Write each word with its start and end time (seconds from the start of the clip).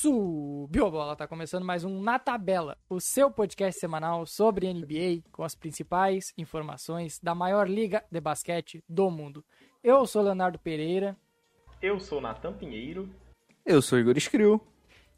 Subiu 0.00 0.86
a 0.86 0.90
bola, 0.90 1.14
tá 1.14 1.28
começando 1.28 1.62
mais 1.62 1.84
um 1.84 2.00
Na 2.00 2.18
Tabela, 2.18 2.78
o 2.88 2.98
seu 2.98 3.30
podcast 3.30 3.78
semanal 3.78 4.24
sobre 4.24 4.72
NBA 4.72 5.22
com 5.30 5.42
as 5.42 5.54
principais 5.54 6.32
informações 6.38 7.20
da 7.22 7.34
maior 7.34 7.68
liga 7.68 8.02
de 8.10 8.18
basquete 8.18 8.82
do 8.88 9.10
mundo. 9.10 9.44
Eu 9.84 10.06
sou 10.06 10.22
Leonardo 10.22 10.58
Pereira. 10.58 11.14
Eu 11.82 12.00
sou 12.00 12.18
Natan 12.18 12.54
Pinheiro. 12.54 13.10
Eu 13.62 13.82
sou 13.82 13.98
Igor 13.98 14.16
Escriu. 14.16 14.58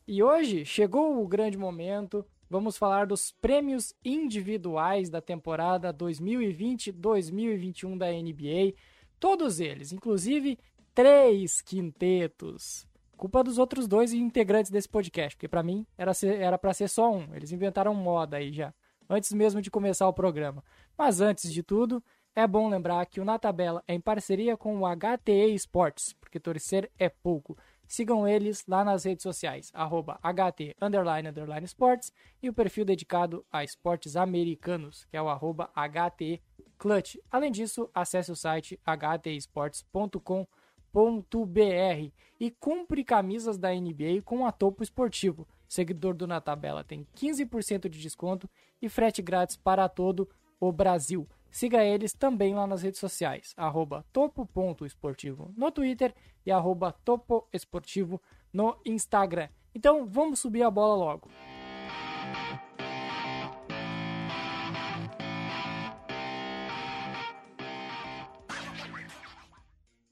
E 0.05 0.21
hoje 0.21 0.65
chegou 0.65 1.23
o 1.23 1.29
grande 1.29 1.57
momento. 1.57 2.27
Vamos 2.51 2.77
falar 2.77 3.07
dos 3.07 3.31
prêmios 3.31 3.95
individuais 4.05 5.09
da 5.09 5.21
temporada 5.21 5.95
2020-2021 5.95 7.97
da 7.97 8.11
NBA. 8.11 8.75
Todos 9.21 9.61
eles, 9.61 9.93
inclusive 9.93 10.59
três 10.93 11.61
quintetos 11.61 12.85
culpa 13.23 13.45
dos 13.45 13.57
outros 13.57 13.87
dois 13.87 14.13
integrantes 14.13 14.69
desse 14.69 14.89
podcast, 14.89 15.37
porque 15.37 15.47
para 15.47 15.63
mim 15.63 15.87
era 15.97 16.13
ser, 16.13 16.41
era 16.41 16.59
para 16.59 16.75
ser 16.75 16.89
só 16.89 17.09
um. 17.09 17.33
Eles 17.33 17.53
inventaram 17.53 17.95
moda 17.95 18.39
aí 18.39 18.53
já, 18.53 18.75
antes 19.09 19.33
mesmo 19.33 19.63
de 19.63 19.71
começar 19.71 20.09
o 20.09 20.13
programa. 20.13 20.65
Mas 20.99 21.21
antes 21.21 21.53
de 21.53 21.63
tudo, 21.63 22.03
é 22.35 22.45
bom 22.49 22.69
lembrar 22.69 23.07
que 23.07 23.21
o 23.21 23.25
Na 23.25 23.39
Tabela 23.39 23.81
é 23.87 23.95
em 23.95 24.01
parceria 24.01 24.57
com 24.57 24.77
o 24.77 24.83
HTE 24.85 25.55
Esportes, 25.55 26.13
porque 26.15 26.41
torcer 26.41 26.91
é 26.99 27.09
pouco. 27.09 27.57
Sigam 27.87 28.27
eles 28.27 28.65
lá 28.67 28.85
nas 28.85 29.05
redes 29.05 29.23
sociais, 29.23 29.71
arroba 29.73 30.19
HT 30.21 30.75
underline, 30.83 31.29
underline 31.29 31.65
Sports, 31.67 32.13
e 32.43 32.49
o 32.49 32.53
perfil 32.53 32.85
dedicado 32.85 33.47
a 33.53 33.63
esportes 33.63 34.17
americanos, 34.17 35.05
que 35.05 35.17
é 35.17 35.23
o 35.23 35.29
arroba 35.29 35.71
HT 35.77 36.43
Clutch. 36.77 37.19
Além 37.31 37.53
disso, 37.53 37.89
acesse 37.95 38.33
o 38.33 38.37
site 38.37 38.81
htesports.com.br 38.85 40.62
br 40.93 42.13
e 42.39 42.51
compre 42.51 43.05
camisas 43.05 43.57
da 43.57 43.73
NBA 43.73 44.23
com 44.25 44.47
a 44.47 44.53
Topo 44.53 44.83
Esportivo. 44.83 45.47
Seguidor 45.69 46.15
do 46.15 46.27
Na 46.27 46.41
Tabela 46.41 46.85
tem 46.85 47.07
15% 47.17 47.89
de 47.89 48.01
desconto 48.01 48.49
e 48.81 48.89
frete 48.89 49.23
grátis 49.23 49.57
para 49.57 49.89
todo 49.89 50.29
o 50.61 50.71
Brasil. 50.71 51.27
Siga 51.51 51.85
eles 51.85 52.13
também 52.13 52.55
lá 52.55 52.67
nas 52.67 52.83
redes 52.83 53.01
sociais, 53.01 53.55
arroba 53.57 54.05
topo.esportivo 54.13 55.53
no 55.57 55.71
Twitter 55.71 56.15
e 56.45 56.51
arroba 56.51 56.93
topoesportivo 57.05 58.21
no 58.53 58.77
Instagram. 58.85 59.49
Então 59.75 60.07
vamos 60.07 60.41
subir 60.41 60.63
a 60.63 60.71
bola 60.71 60.95
logo. 60.95 61.31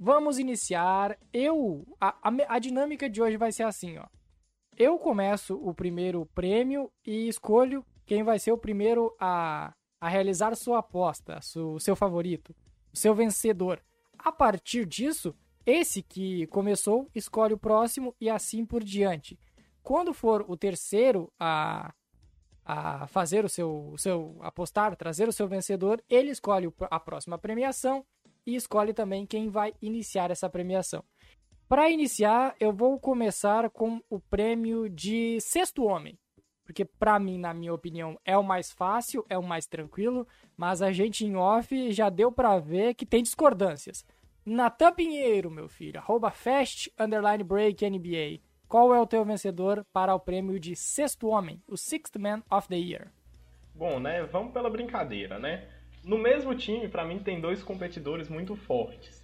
Vamos 0.03 0.39
iniciar. 0.39 1.19
Eu. 1.31 1.87
A, 2.01 2.17
a, 2.23 2.55
a, 2.55 2.59
dinâmica 2.59 3.09
de 3.09 3.21
hoje 3.21 3.37
vai 3.37 3.53
ser 3.53 3.65
assim, 3.65 3.99
ó. 3.99 4.07
Eu 4.75 4.99
começo 4.99 5.57
o 5.57 5.75
primeiro 5.75 6.25
prêmio 6.35 6.91
e 7.05 7.29
escolho 7.29 7.85
quem 8.07 8.23
vai 8.23 8.39
ser 8.39 8.51
o 8.51 8.57
primeiro 8.57 9.15
a, 9.21 9.75
a 10.01 10.09
realizar 10.09 10.57
sua 10.57 10.79
aposta, 10.79 11.39
o 11.55 11.79
seu 11.79 11.95
favorito, 11.95 12.57
o 12.91 12.97
seu 12.97 13.15
vencedor. 13.15 13.79
A 14.19 14.33
partir 14.33 14.87
disso, 14.87 15.37
esse 15.67 16.03
que 16.03 16.47
começou 16.47 17.07
escolhe 17.15 17.53
o 17.53 17.59
próximo 17.59 18.17
e 18.19 18.31
assim 18.31 18.65
por 18.65 18.83
diante. 18.83 19.39
Quando 19.83 20.15
for 20.15 20.47
o 20.49 20.57
terceiro 20.57 21.31
a, 21.39 21.93
a 22.65 23.07
fazer 23.09 23.45
o 23.45 23.51
seu, 23.51 23.91
o 23.93 23.99
seu 23.99 24.39
apostar, 24.41 24.97
trazer 24.97 25.29
o 25.29 25.33
seu 25.33 25.47
vencedor, 25.47 26.03
ele 26.09 26.31
escolhe 26.31 26.73
a 26.91 26.99
próxima 26.99 27.37
premiação 27.37 28.03
e 28.51 28.57
escolhe 28.57 28.93
também 28.93 29.25
quem 29.25 29.49
vai 29.49 29.73
iniciar 29.81 30.31
essa 30.31 30.49
premiação. 30.51 31.05
Para 31.69 31.89
iniciar, 31.89 32.57
eu 32.59 32.73
vou 32.73 32.99
começar 32.99 33.71
com 33.71 34.01
o 34.11 34.19
prêmio 34.19 34.89
de 34.89 35.41
Sexto 35.41 35.85
Homem, 35.85 36.19
porque 36.65 36.85
para 36.85 37.19
mim, 37.21 37.39
na 37.39 37.55
minha 37.55 37.73
opinião, 37.73 38.19
é 38.25 38.37
o 38.37 38.43
mais 38.43 38.73
fácil, 38.73 39.25
é 39.29 39.39
o 39.39 39.43
mais 39.43 39.67
tranquilo, 39.67 40.27
mas 40.57 40.83
a 40.83 40.91
gente 40.91 41.25
em 41.25 41.37
off 41.37 41.93
já 41.93 42.11
deu 42.11 42.33
para 42.33 42.59
ver 42.59 42.95
que 42.95 43.07
tem 43.07 43.23
discordâncias. 43.23 44.05
Natan 44.45 44.93
Pinheiro, 44.93 45.51
meu 45.51 45.69
filho, 45.69 46.01
arroba 46.01 46.31
fast 46.31 46.93
underline 46.99 47.45
break 47.45 47.89
NBA. 47.89 48.41
Qual 48.67 48.93
é 48.95 49.01
o 49.01 49.07
teu 49.07 49.25
vencedor 49.25 49.85
para 49.93 50.15
o 50.15 50.21
prêmio 50.21 50.59
de 50.59 50.75
Sexto 50.75 51.29
Homem, 51.29 51.63
o 51.69 51.77
Sixth 51.77 52.17
Man 52.17 52.43
of 52.51 52.67
the 52.69 52.77
Year? 52.77 53.13
Bom, 53.75 54.01
né, 54.01 54.25
vamos 54.25 54.53
pela 54.53 54.69
brincadeira, 54.69 55.39
né? 55.39 55.69
No 56.05 56.19
mesmo 56.19 56.55
time, 56.55 56.89
para 56.89 57.05
mim, 57.05 57.19
tem 57.19 57.41
dois 57.41 57.63
competidores 57.63 58.29
muito 58.29 58.57
fortes. 58.57 59.21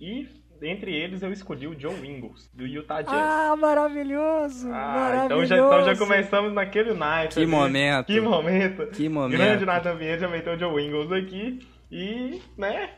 E 0.00 0.28
entre 0.62 0.94
eles 0.94 1.22
eu 1.22 1.32
escolhi 1.32 1.66
o 1.66 1.78
Joe 1.78 1.94
Ingles, 2.06 2.50
do 2.54 2.66
Utah 2.66 3.02
Jazz. 3.02 3.12
Ah, 3.12 3.56
maravilhoso! 3.56 4.68
Ah, 4.68 4.94
maravilhoso. 4.94 5.44
Então, 5.44 5.46
já, 5.46 5.56
então 5.56 5.84
já 5.84 5.96
começamos 5.96 6.52
naquele 6.52 6.94
night. 6.94 7.34
Que 7.34 7.40
ali. 7.40 7.50
momento! 7.50 8.06
Que 8.06 8.20
momento! 8.20 8.86
Que 8.88 9.08
momento! 9.08 9.38
Grande 9.38 9.66
Nathan 9.66 9.96
Vieira 9.96 10.18
já 10.20 10.28
meteu 10.28 10.54
o 10.54 10.58
Joe 10.58 10.82
Ingles 10.82 11.12
aqui. 11.12 11.66
E, 11.90 12.42
né, 12.56 12.94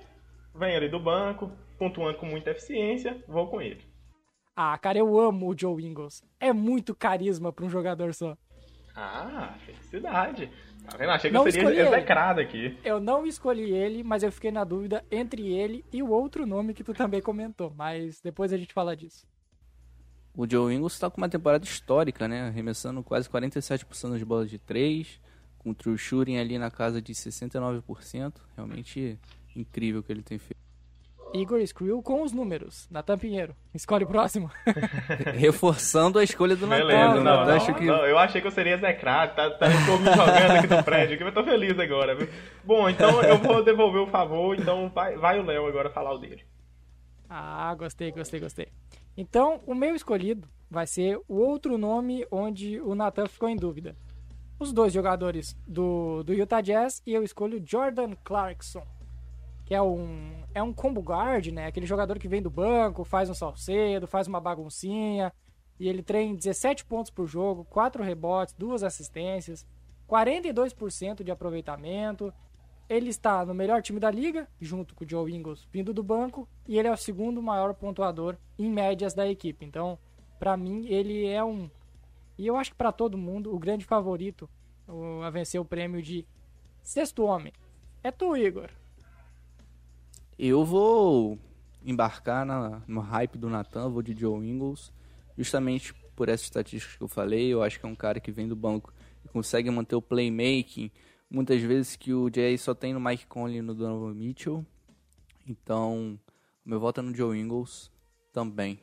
vem 0.55 0.77
ali 0.77 0.89
do 0.89 0.99
banco, 0.99 1.53
pontuando 1.79 2.19
com 2.19 2.27
muita 2.27 2.51
eficiência, 2.51 3.23
vou 3.27 3.49
com 3.49 3.61
ele. 3.61 3.83
Ah, 4.57 4.77
cara, 4.79 4.99
eu 4.99 5.19
amo 5.19 5.49
o 5.49 5.59
Joe 5.59 5.85
Ingles. 5.85 6.23
É 6.41 6.53
muito 6.53 6.95
carisma 6.95 7.53
para 7.53 7.65
um 7.65 7.71
jogador 7.71 8.13
só. 8.15 8.37
Ah, 8.95 9.55
felicidade. 9.65 10.51
Tá 10.91 10.97
vendo? 10.97 11.11
Achei 11.11 11.31
que 11.31 11.35
não 11.35 11.47
eu 11.47 11.53
seria 11.53 11.87
execrado 11.87 12.41
aqui. 12.41 12.79
Eu 12.83 12.99
não 12.99 13.27
escolhi 13.27 13.71
ele, 13.73 14.03
mas 14.03 14.23
eu 14.23 14.33
fiquei 14.33 14.51
na 14.51 14.65
dúvida 14.65 15.05
entre 15.11 15.47
ele 15.47 15.85
e 15.93 16.03
o 16.03 16.09
outro 16.09 16.47
nome 16.47 16.73
que 16.73 16.83
tu 16.83 16.95
também 16.95 17.21
comentou. 17.21 17.73
Mas 17.77 18.21
depois 18.21 18.53
a 18.53 18.57
gente 18.57 18.73
fala 18.73 18.97
disso. 18.97 19.27
O 20.35 20.49
Joe 20.49 20.75
Ingles 20.75 20.93
está 20.93 21.11
com 21.11 21.19
uma 21.19 21.29
temporada 21.29 21.65
histórica, 21.65 22.29
né? 22.29 22.47
Arremessando 22.47 23.03
quase 23.03 23.29
47% 23.29 24.11
das 24.11 24.23
bolas 24.23 24.49
de 24.49 24.59
3, 24.59 25.21
com 25.59 25.71
o 25.71 25.75
true 25.75 25.99
shooting 25.99 26.37
ali 26.37 26.59
na 26.59 26.71
casa 26.71 27.03
de 27.03 27.13
69%. 27.13 28.35
Realmente 28.57 29.19
incrível 29.55 30.01
o 30.01 30.03
que 30.03 30.13
ele 30.13 30.23
tem 30.23 30.39
feito. 30.39 30.57
Igor 31.35 31.65
Screw 31.67 32.03
com 32.03 32.23
os 32.23 32.33
números. 32.33 32.89
Natan 32.91 33.19
Pinheiro. 33.19 33.55
Escolhe 33.75 34.05
o 34.05 34.09
próximo. 34.09 34.51
Reforçando 35.35 36.19
a 36.19 36.25
escolha 36.25 36.57
do 36.57 36.67
Natan. 36.67 36.87
Beleza, 36.87 37.21
não, 37.21 37.45
não, 37.45 37.75
que... 37.75 37.85
não, 37.85 38.07
eu 38.07 38.19
achei 38.19 38.41
que 38.41 38.47
eu 38.47 38.51
seria 38.51 38.79
Zecrato, 38.79 39.37
tá, 39.37 39.51
tá 39.51 39.69
me 39.69 39.75
jogando 39.75 40.51
aqui 40.59 40.67
no 40.67 40.83
prédio, 40.83 41.19
que 41.19 41.25
eu 41.25 41.33
tô 41.33 41.45
feliz 41.45 41.79
agora. 41.79 42.15
Viu? 42.15 42.29
Bom, 42.65 42.89
então 42.89 43.23
eu 43.23 43.39
vou 43.39 43.63
devolver 43.63 44.03
o 44.03 44.07
favor, 44.07 44.59
então 44.59 44.91
vai, 44.95 45.17
vai 45.17 45.39
o 45.39 45.45
Léo 45.45 45.67
agora 45.67 45.91
falar 45.91 46.13
o 46.13 46.19
dele. 46.19 46.45
Ah, 47.29 47.75
gostei, 47.75 48.11
gostei, 48.11 48.41
gostei. 48.41 48.69
Então, 49.17 49.61
o 49.67 49.75
meu 49.75 49.95
escolhido 49.95 50.49
vai 50.71 50.87
ser 50.87 51.19
o 51.29 51.37
outro 51.37 51.77
nome 51.77 52.27
onde 52.31 52.81
o 52.81 52.95
Natan 52.95 53.27
ficou 53.27 53.49
em 53.49 53.57
dúvida. 53.57 53.95
Os 54.59 54.73
dois 54.73 54.93
jogadores 54.93 55.57
do, 55.67 56.23
do 56.23 56.33
Utah 56.33 56.61
Jazz 56.61 57.03
e 57.07 57.15
eu 57.15 57.23
escolho 57.23 57.63
Jordan 57.65 58.15
Clarkson 58.25 58.85
que 59.69 59.75
é 59.75 59.83
um, 59.83 60.33
é 60.55 60.63
um 60.63 60.73
combo 60.73 61.03
guard, 61.03 61.49
né? 61.49 61.67
Aquele 61.67 61.85
jogador 61.85 62.19
que 62.19 62.27
vem 62.27 62.41
do 62.41 62.49
banco, 62.49 63.05
faz 63.05 63.29
um 63.29 63.35
salcedo, 63.35 64.07
faz 64.07 64.27
uma 64.27 64.41
baguncinha. 64.41 65.31
E 65.79 65.87
ele 65.87 66.03
treina 66.03 66.35
17 66.35 66.87
pontos 66.87 67.11
por 67.11 67.27
jogo, 67.27 67.67
4 67.67 68.03
rebotes, 68.03 68.55
2 68.55 68.83
assistências, 68.83 69.67
42% 70.09 71.23
de 71.23 71.31
aproveitamento. 71.31 72.33
Ele 72.89 73.11
está 73.11 73.45
no 73.45 73.53
melhor 73.53 73.83
time 73.83 74.01
da 74.01 74.11
liga, 74.11 74.49
junto 74.59 74.95
com 74.95 75.05
o 75.05 75.09
Joe 75.09 75.31
Ingles 75.31 75.69
vindo 75.71 75.93
do 75.93 76.03
banco, 76.03 76.49
e 76.67 76.79
ele 76.79 76.89
é 76.89 76.91
o 76.93 76.97
segundo 76.97 77.43
maior 77.43 77.75
pontuador 77.75 78.39
em 78.59 78.71
médias 78.71 79.13
da 79.13 79.29
equipe. 79.29 79.67
Então, 79.67 79.99
para 80.39 80.57
mim, 80.57 80.87
ele 80.87 81.27
é 81.27 81.45
um. 81.45 81.71
E 82.39 82.47
eu 82.47 82.57
acho 82.57 82.71
que 82.71 82.79
para 82.79 82.91
todo 82.91 83.19
mundo, 83.19 83.55
o 83.55 83.59
grande 83.59 83.85
favorito 83.85 84.49
a 85.23 85.29
vencer 85.29 85.61
o 85.61 85.65
prêmio 85.67 86.01
de 86.01 86.27
sexto 86.83 87.23
homem. 87.23 87.53
É 88.03 88.11
tu, 88.11 88.35
Igor. 88.35 88.71
Eu 90.39 90.65
vou 90.65 91.39
embarcar 91.85 92.47
na, 92.47 92.83
no 92.87 93.01
hype 93.01 93.37
do 93.37 93.51
Nathan, 93.51 93.89
vou 93.89 94.03
de 94.03 94.19
Joe 94.19 94.47
Ingles, 94.47 94.93
justamente 95.37 95.93
por 96.15 96.29
essas 96.29 96.47
estatísticas 96.47 96.97
que 96.97 97.03
eu 97.03 97.09
falei. 97.09 97.53
Eu 97.53 97.63
acho 97.63 97.81
que 97.81 97.87
é 97.87 97.89
um 97.89 97.95
cara 97.95 98.21
que 98.21 98.31
vem 98.31 98.47
do 98.47 98.55
banco 98.55 98.93
e 99.25 99.29
consegue 99.29 99.71
manter 99.71 99.97
o 99.97 100.03
playmaking, 100.03 100.91
muitas 101.31 101.61
vezes 101.63 101.97
que 101.97 102.13
o 102.13 102.31
Jay 102.33 102.57
só 102.57 102.75
tem 102.75 102.93
no 102.93 103.01
Mike 103.01 103.27
Conley 103.27 103.59
e 103.59 103.63
no 103.63 103.75
Donovan 103.75 104.15
Mitchell. 104.15 104.65
Então, 105.47 106.19
o 106.65 106.69
meu 106.69 106.79
voto 106.79 107.01
é 107.01 107.03
no 107.03 107.15
Joe 107.15 107.39
Ingles 107.39 107.91
também. 108.33 108.79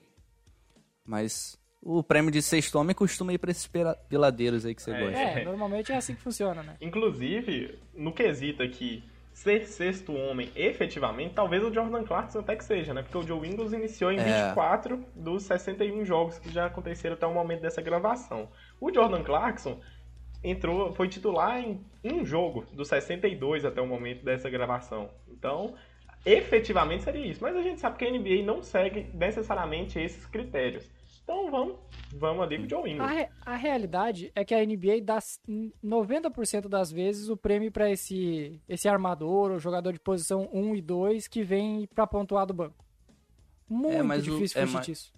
Mas 1.06 1.58
o 1.82 2.04
prêmio 2.04 2.32
de 2.32 2.42
sexto 2.42 2.80
homem 2.80 2.96
costuma 2.96 3.32
ir 3.32 3.38
para 3.38 3.52
esses 3.52 3.70
peladeiros 4.10 4.66
aí 4.66 4.74
que 4.74 4.82
você 4.82 4.92
é, 4.92 5.00
gosta. 5.00 5.20
É, 5.20 5.46
normalmente 5.46 5.92
é 5.92 5.96
assim 5.96 6.16
que 6.16 6.22
funciona, 6.22 6.64
né? 6.64 6.76
Inclusive, 6.82 7.80
no 7.94 8.12
quesito 8.12 8.64
aqui 8.64 9.04
ser 9.36 9.68
sexto 9.68 10.16
homem 10.16 10.50
efetivamente, 10.56 11.34
talvez 11.34 11.62
o 11.62 11.72
Jordan 11.72 12.06
Clarkson 12.06 12.40
até 12.40 12.56
que 12.56 12.64
seja, 12.64 12.94
né? 12.94 13.02
Porque 13.02 13.18
o 13.18 13.22
Joe 13.22 13.46
Ingles 13.46 13.74
iniciou 13.74 14.10
em 14.10 14.18
é. 14.18 14.48
24 14.48 15.04
dos 15.14 15.44
61 15.44 16.06
jogos 16.06 16.40
que 16.40 16.50
já 16.50 16.68
aconteceram 16.68 17.16
até 17.16 17.28
o 17.28 17.34
momento 17.34 17.60
dessa 17.62 17.82
gravação. 17.82 18.48
O 18.80 18.94
Jordan 18.94 19.24
Clarkson 19.24 19.82
entrou, 20.42 20.94
foi 20.94 21.10
titular 21.10 21.60
em 21.60 21.82
um 22.02 22.26
jogo 22.26 22.66
dos 22.72 22.88
62 22.88 23.66
até 23.66 23.82
o 23.82 23.86
momento 23.86 24.24
dessa 24.24 24.50
gravação. 24.50 25.10
Então, 25.28 25.76
efetivamente 26.26 27.04
seria 27.04 27.26
isso. 27.26 27.44
Mas 27.44 27.58
a 27.58 27.62
gente 27.62 27.82
sabe 27.82 27.98
que 27.98 28.06
a 28.06 28.12
NBA 28.12 28.42
não 28.42 28.64
segue 28.64 29.10
necessariamente 29.14 30.00
esses 30.00 30.26
critérios. 30.26 30.90
Então 31.26 31.50
vamos, 31.50 31.76
vamos 32.14 32.44
ali 32.44 32.60
com 32.60 32.66
o 32.66 32.70
Joe 32.70 32.92
Ingles. 32.92 33.02
A, 33.02 33.08
re, 33.08 33.30
a 33.44 33.56
realidade 33.56 34.32
é 34.36 34.46
que 34.46 34.54
a 34.54 34.64
NBA 34.64 35.02
dá 35.04 35.18
90% 35.18 36.68
das 36.70 36.92
vezes 36.92 37.30
o 37.30 37.36
prêmio 37.36 37.72
para 37.72 37.90
esse, 37.90 38.62
esse 38.70 38.88
armador 38.88 39.50
ou 39.50 39.60
jogador 39.60 39.92
de 39.92 40.00
posição 40.00 40.48
1 40.54 40.76
e 40.76 40.82
2 40.84 41.28
que 41.28 41.44
vem 41.44 41.88
para 41.88 42.06
pontuar 42.06 42.46
do 42.46 42.54
banco. 42.54 42.86
Muito 43.68 44.14
é, 44.14 44.18
difícil 44.20 44.62
o, 44.62 44.68
fugir 44.68 44.78
é, 44.78 44.82
disso. 44.82 45.14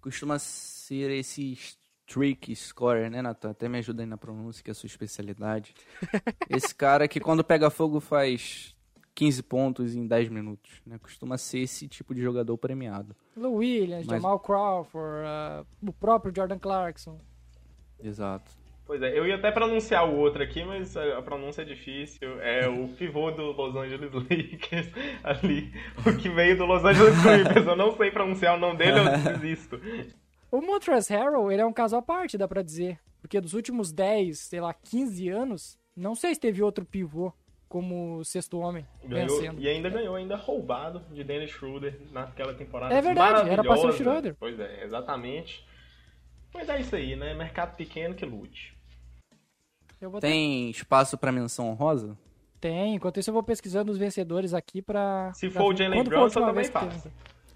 Costuma 0.00 0.38
ser 0.38 1.10
esse 1.10 1.58
trick 2.06 2.56
scorer, 2.56 3.10
né, 3.10 3.20
Nathan? 3.20 3.50
Até 3.50 3.68
me 3.68 3.76
ajuda 3.76 4.02
aí 4.02 4.06
na 4.06 4.16
pronúncia, 4.16 4.64
que 4.64 4.70
é 4.70 4.72
a 4.72 4.74
sua 4.74 4.86
especialidade. 4.86 5.74
esse 6.48 6.74
cara 6.74 7.06
que 7.06 7.20
quando 7.20 7.44
pega 7.44 7.68
fogo 7.68 8.00
faz 8.00 8.75
15 9.16 9.42
pontos 9.44 9.96
em 9.96 10.06
10 10.06 10.28
minutos. 10.28 10.82
Né? 10.86 10.98
Costuma 10.98 11.38
ser 11.38 11.60
esse 11.60 11.88
tipo 11.88 12.14
de 12.14 12.20
jogador 12.20 12.56
premiado. 12.58 13.16
Lou 13.34 13.56
Williams, 13.56 14.06
Mas... 14.06 14.22
Jamal 14.22 14.38
Crawford, 14.38 15.26
uh, 15.26 15.66
o 15.82 15.92
próprio 15.92 16.32
Jordan 16.36 16.58
Clarkson. 16.58 17.18
Exato. 17.98 18.52
Pois 18.84 19.02
é, 19.02 19.18
eu 19.18 19.26
ia 19.26 19.34
até 19.34 19.50
pronunciar 19.50 20.08
o 20.08 20.16
outro 20.16 20.40
aqui, 20.40 20.62
mas 20.62 20.96
a 20.96 21.20
pronúncia 21.20 21.62
é 21.62 21.64
difícil. 21.64 22.40
É 22.40 22.68
o 22.68 22.86
pivô 22.88 23.32
do 23.32 23.50
Los 23.50 23.74
Angeles 23.74 24.12
Lakers 24.14 24.88
ali, 25.24 25.72
o 26.06 26.16
que 26.16 26.28
veio 26.28 26.56
do 26.56 26.66
Los 26.66 26.84
Angeles 26.84 27.20
Clippers. 27.20 27.66
Eu 27.66 27.74
não 27.74 27.96
sei 27.96 28.12
pronunciar 28.12 28.54
o 28.54 28.60
nome 28.60 28.78
dele, 28.78 28.98
eu 29.00 29.32
desisto. 29.40 29.80
O 30.52 30.60
Montrezl 30.60 31.12
Harrell, 31.14 31.50
ele 31.50 31.62
é 31.62 31.66
um 31.66 31.72
caso 31.72 31.96
à 31.96 32.02
parte, 32.02 32.38
dá 32.38 32.46
pra 32.46 32.62
dizer. 32.62 33.00
Porque 33.20 33.40
dos 33.40 33.54
últimos 33.54 33.92
10, 33.92 34.38
sei 34.38 34.60
lá, 34.60 34.72
15 34.72 35.28
anos, 35.30 35.76
não 35.96 36.14
sei 36.14 36.32
se 36.32 36.40
teve 36.40 36.62
outro 36.62 36.84
pivô 36.84 37.32
como 37.76 38.24
sexto 38.24 38.58
homem 38.58 38.86
ganhou, 39.04 39.36
vencendo. 39.36 39.60
E 39.60 39.68
ainda 39.68 39.90
ganhou, 39.90 40.14
ainda 40.14 40.34
roubado 40.34 41.02
de 41.12 41.22
Dennis 41.22 41.50
Schroeder 41.50 42.00
naquela 42.10 42.54
temporada. 42.54 42.94
É 42.94 43.02
verdade, 43.02 43.50
era 43.50 43.62
pra 43.62 43.76
ser 43.76 43.88
o 43.88 43.92
Schroeder. 43.92 44.34
Pois 44.40 44.58
é, 44.58 44.82
exatamente. 44.82 45.62
Mas 46.54 46.70
é 46.70 46.80
isso 46.80 46.96
aí, 46.96 47.14
né? 47.16 47.34
Mercado 47.34 47.76
pequeno 47.76 48.14
que 48.14 48.24
lute. 48.24 48.74
Tem 50.22 50.64
ter... 50.64 50.70
espaço 50.70 51.18
para 51.18 51.30
menção 51.30 51.68
honrosa? 51.68 52.16
Tem, 52.58 52.94
enquanto 52.94 53.20
isso 53.20 53.28
eu 53.28 53.34
vou 53.34 53.42
pesquisando 53.42 53.92
os 53.92 53.98
vencedores 53.98 54.54
aqui 54.54 54.80
pra... 54.80 55.30
Se 55.34 55.50
pra 55.50 55.60
for 55.60 55.74
o 55.74 55.76
Jalen 55.76 56.02
Brunson 56.02 56.46
também 56.46 56.64
faz. 56.64 57.06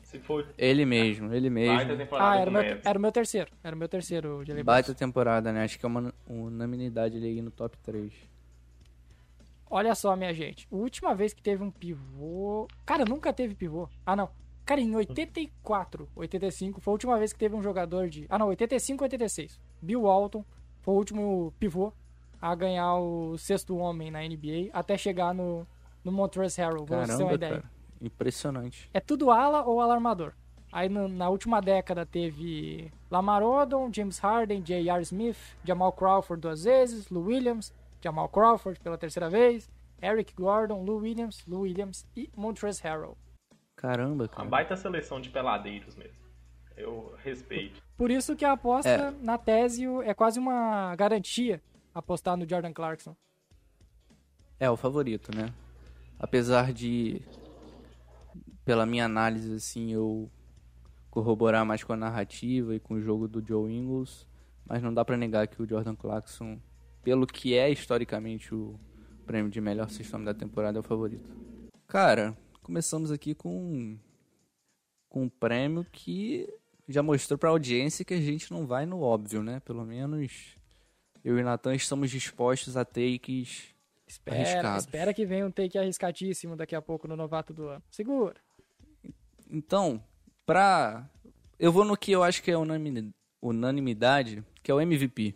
Se 0.03 0.19
for... 0.19 0.47
Ele 0.59 0.85
mesmo, 0.85 1.33
ele 1.33 1.49
mesmo. 1.49 1.79
ah, 2.19 2.37
era, 2.37 2.51
meu, 2.51 2.63
era 2.85 2.99
o 2.99 3.01
meu 3.01 3.11
terceiro. 3.11 3.51
Era 3.65 3.75
o 3.75 3.79
meu 3.79 3.89
terceiro, 3.89 4.41
o 4.41 4.45
Jalen 4.45 4.65
Baita 4.65 4.93
temporada, 4.93 5.51
né? 5.51 5.65
Acho 5.65 5.79
que 5.79 5.87
é 5.87 5.89
uma 5.89 6.13
unanimidade 6.29 7.17
ali 7.17 7.41
no 7.41 7.51
top 7.51 7.79
3. 7.79 8.13
Olha 9.71 9.95
só, 9.95 10.17
minha 10.17 10.35
gente. 10.35 10.67
A 10.71 10.75
última 10.75 11.15
vez 11.15 11.33
que 11.33 11.41
teve 11.41 11.63
um 11.63 11.71
pivô. 11.71 12.67
Cara, 12.85 13.05
nunca 13.05 13.33
teve 13.33 13.55
pivô. 13.55 13.89
Ah, 14.05 14.17
não. 14.17 14.29
Cara, 14.67 14.81
em 14.81 14.95
84, 14.95 16.09
85, 16.17 16.81
foi 16.81 16.91
a 16.91 16.95
última 16.95 17.19
vez 17.19 17.33
que 17.33 17.39
teve 17.39 17.55
um 17.55 17.63
jogador 17.63 18.09
de. 18.09 18.27
Ah, 18.29 18.39
não, 18.39 18.49
85, 18.49 19.05
86. 19.05 19.61
Bill 19.81 20.03
Walton 20.03 20.45
foi 20.81 20.95
o 20.95 20.97
último 20.97 21.55
pivô 21.61 21.93
a 22.43 22.53
ganhar 22.55 22.97
o 22.97 23.39
sexto 23.39 23.77
homem 23.77 24.11
na 24.11 24.21
NBA 24.23 24.71
até 24.73 24.99
chegar 24.99 25.33
no, 25.33 25.67
no 26.03 26.11
Montrezl 26.11 26.61
Harrell. 26.63 26.85
Pra 26.85 27.07
você 27.07 27.17
ter 27.17 27.23
uma 27.23 27.35
ideia. 27.35 27.53
Cara. 27.61 27.71
Impressionante. 28.01 28.91
É 28.93 28.99
tudo 28.99 29.31
ala 29.31 29.65
ou 29.65 29.81
alarmador. 29.81 30.33
Aí 30.73 30.89
no, 30.89 31.09
na 31.09 31.29
última 31.29 31.61
década 31.61 32.07
teve 32.07 32.93
Lamar 33.11 33.43
Odom, 33.43 33.91
James 33.93 34.19
Harden, 34.19 34.63
J.R. 34.63 35.03
Smith, 35.03 35.57
Jamal 35.65 35.93
Crawford 35.93 36.41
duas 36.41 36.65
vezes, 36.65 37.11
Lou 37.11 37.25
Williams, 37.25 37.73
Jamal 38.03 38.29
Crawford 38.29 38.81
pela 38.81 38.99
terceira 38.99 39.29
vez, 39.29 39.71
Eric 40.03 40.35
Gordon, 40.35 40.83
Lou 40.83 40.99
Williams, 40.99 41.45
Lou 41.47 41.63
Williams 41.63 42.07
e 42.17 42.31
Montrezl 42.37 42.83
Harrell. 42.83 43.19
Caramba, 43.77 44.29
cara. 44.29 44.43
Uma 44.43 44.51
baita 44.51 44.77
seleção 44.77 45.21
de 45.21 45.31
peladeiros 45.31 45.95
mesmo. 45.97 46.21
Eu 46.77 47.15
respeito. 47.23 47.83
Por 47.97 48.11
isso 48.11 48.35
que 48.35 48.45
a 48.45 48.53
aposta 48.53 48.89
é. 48.89 49.11
na 49.23 49.37
tese 49.37 49.85
é 50.05 50.15
quase 50.15 50.39
uma 50.39 50.95
garantia 50.97 51.63
apostar 51.95 52.37
no 52.37 52.49
Jordan 52.49 52.73
Clarkson. 52.73 53.15
É 54.59 54.71
o 54.71 54.77
favorito, 54.77 55.35
né? 55.35 55.53
Apesar 56.19 56.73
de 56.73 57.23
pela 58.65 58.87
minha 58.87 59.05
análise 59.05 59.55
assim, 59.55 59.93
eu 59.93 60.31
corroborar 61.11 61.65
mais 61.65 61.83
com 61.83 61.93
a 61.93 61.97
narrativa 61.97 62.75
e 62.75 62.81
com 62.81 62.95
o 62.95 63.01
jogo 63.01 63.27
do 63.27 63.45
Joe 63.45 63.73
Ingles, 63.73 64.27
mas 64.65 64.83
não 64.83 64.95
dá 64.95 65.05
para 65.05 65.17
negar 65.17 65.49
que 65.49 65.61
o 65.61 65.69
Jordan 65.69 65.97
Clarkson 65.97 66.61
pelo 67.03 67.27
que 67.27 67.55
é 67.55 67.71
historicamente 67.71 68.55
o 68.55 68.79
prêmio 69.27 69.51
de 69.51 69.61
melhor 69.61 69.89
sistema 69.91 70.25
da 70.25 70.35
temporada, 70.35 70.79
é 70.79 70.81
o 70.81 70.83
favorito. 70.83 71.29
Cara, 71.87 72.37
começamos 72.63 73.11
aqui 73.11 73.35
com, 73.35 73.99
com 75.09 75.23
um 75.23 75.29
prêmio 75.29 75.85
que 75.91 76.49
já 76.89 77.03
mostrou 77.03 77.39
para 77.39 77.49
a 77.49 77.53
audiência 77.53 78.05
que 78.05 78.15
a 78.15 78.21
gente 78.21 78.51
não 78.53 78.67
vai 78.67 78.85
no 78.87 79.01
óbvio, 79.01 79.43
né? 79.43 79.61
Pelo 79.61 79.85
menos 79.85 80.57
eu 81.25 81.39
e 81.39 81.43
Natan 81.43 81.75
estamos 81.75 82.11
dispostos 82.11 82.77
a 82.77 82.85
takes 82.85 83.75
espera, 84.07 84.37
arriscados. 84.37 84.85
Espera 84.85 85.15
que 85.15 85.25
venha 85.25 85.47
um 85.47 85.51
take 85.51 85.79
arriscadíssimo 85.79 86.57
daqui 86.57 86.75
a 86.75 86.83
pouco 86.83 87.07
no 87.07 87.17
novato 87.17 87.53
do 87.53 87.69
ano. 87.69 87.83
Segura. 87.91 88.37
Então, 89.49 90.03
pra... 90.45 91.09
Eu 91.59 91.71
vou 91.71 91.85
no 91.85 91.97
que 91.97 92.11
eu 92.11 92.23
acho 92.23 92.43
que 92.43 92.51
é 92.51 92.57
unanimidade, 93.43 94.43
que 94.63 94.71
é 94.71 94.75
o 94.75 94.81
MVP. 94.81 95.35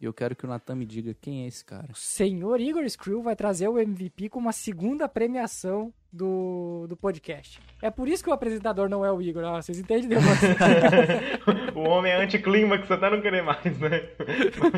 E 0.00 0.04
eu 0.04 0.12
quero 0.12 0.36
que 0.36 0.44
o 0.44 0.48
Natan 0.48 0.76
me 0.76 0.86
diga 0.86 1.12
quem 1.20 1.42
é 1.42 1.48
esse 1.48 1.64
cara. 1.64 1.88
O 1.90 1.96
senhor 1.96 2.60
Igor 2.60 2.88
Screw 2.88 3.20
vai 3.20 3.34
trazer 3.34 3.66
o 3.66 3.78
MVP 3.78 4.28
com 4.28 4.38
uma 4.38 4.52
segunda 4.52 5.08
premiação 5.08 5.92
do, 6.12 6.86
do 6.88 6.96
podcast. 6.96 7.60
É 7.82 7.90
por 7.90 8.08
isso 8.08 8.22
que 8.22 8.30
o 8.30 8.32
apresentador 8.32 8.88
não 8.88 9.04
é 9.04 9.10
o 9.10 9.20
Igor. 9.20 9.44
Ah, 9.44 9.60
vocês 9.60 9.76
entendem? 9.76 10.16
o 11.74 11.80
homem 11.80 12.12
é 12.12 12.22
anticlímax, 12.22 12.88
até 12.88 13.10
não 13.10 13.20
querer 13.20 13.42
mais, 13.42 13.78
né? 13.78 14.08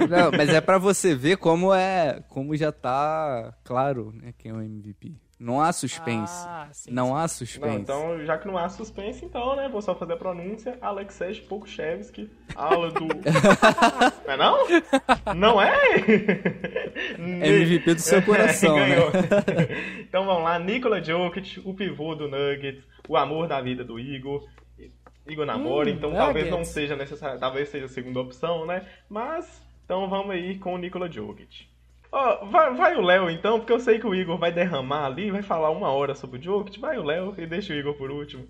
não, 0.08 0.30
mas 0.36 0.48
é 0.48 0.60
para 0.60 0.78
você 0.78 1.14
ver 1.14 1.36
como 1.36 1.74
é, 1.74 2.22
como 2.30 2.56
já 2.56 2.72
tá 2.72 3.54
claro, 3.62 4.12
né, 4.14 4.32
quem 4.38 4.50
é 4.50 4.54
o 4.54 4.62
MVP. 4.62 5.14
Não 5.40 5.58
há 5.58 5.72
suspense. 5.72 6.46
Ah, 6.46 6.68
sim, 6.70 6.90
não 6.92 7.06
sim. 7.06 7.14
há 7.14 7.28
suspense. 7.28 7.66
Não, 7.66 7.78
então, 7.78 8.26
já 8.26 8.36
que 8.36 8.46
não 8.46 8.58
há 8.58 8.68
suspense, 8.68 9.24
então, 9.24 9.56
né? 9.56 9.70
Vou 9.70 9.80
só 9.80 9.94
fazer 9.94 10.12
a 10.12 10.16
pronúncia. 10.18 10.76
Alexej 10.82 11.40
Pokushevsky, 11.40 12.30
aula 12.54 12.90
do... 12.90 13.08
é 14.30 14.36
não? 14.36 14.58
Não 15.34 15.62
é? 15.62 15.72
MVP 17.18 17.94
do 17.94 18.00
seu 18.02 18.20
coração, 18.22 18.76
é, 18.78 18.88
né? 18.88 18.96
então 20.00 20.26
vamos 20.26 20.44
lá. 20.44 20.58
Nikola 20.58 21.02
Jokic, 21.02 21.62
o 21.64 21.72
pivô 21.72 22.14
do 22.14 22.28
Nuggets, 22.28 22.84
o 23.08 23.16
amor 23.16 23.48
da 23.48 23.62
vida 23.62 23.82
do 23.82 23.98
Igor. 23.98 24.46
Igor 25.26 25.46
namora, 25.46 25.88
hum, 25.88 25.92
então 25.92 26.10
nuggets. 26.10 26.26
talvez 26.26 26.50
não 26.50 26.64
seja 26.64 26.96
necessário, 26.96 27.40
talvez 27.40 27.70
seja 27.70 27.86
a 27.86 27.88
segunda 27.88 28.20
opção, 28.20 28.66
né? 28.66 28.84
Mas, 29.08 29.66
então 29.86 30.06
vamos 30.06 30.32
aí 30.32 30.58
com 30.58 30.74
o 30.74 30.78
Nikola 30.78 31.10
Jokic. 31.10 31.66
Ó, 32.12 32.44
vai, 32.46 32.74
vai, 32.74 32.96
o 32.96 33.02
Léo 33.02 33.30
então, 33.30 33.58
porque 33.58 33.72
eu 33.72 33.78
sei 33.78 34.00
que 34.00 34.06
o 34.06 34.14
Igor 34.14 34.36
vai 34.36 34.52
derramar 34.52 35.06
ali, 35.06 35.30
vai 35.30 35.42
falar 35.42 35.70
uma 35.70 35.90
hora 35.90 36.14
sobre 36.14 36.38
o 36.38 36.42
Jokic. 36.42 36.80
Vai 36.80 36.98
o 36.98 37.04
Léo 37.04 37.34
e 37.38 37.46
deixa 37.46 37.72
o 37.72 37.76
Igor 37.76 37.94
por 37.94 38.10
último. 38.10 38.46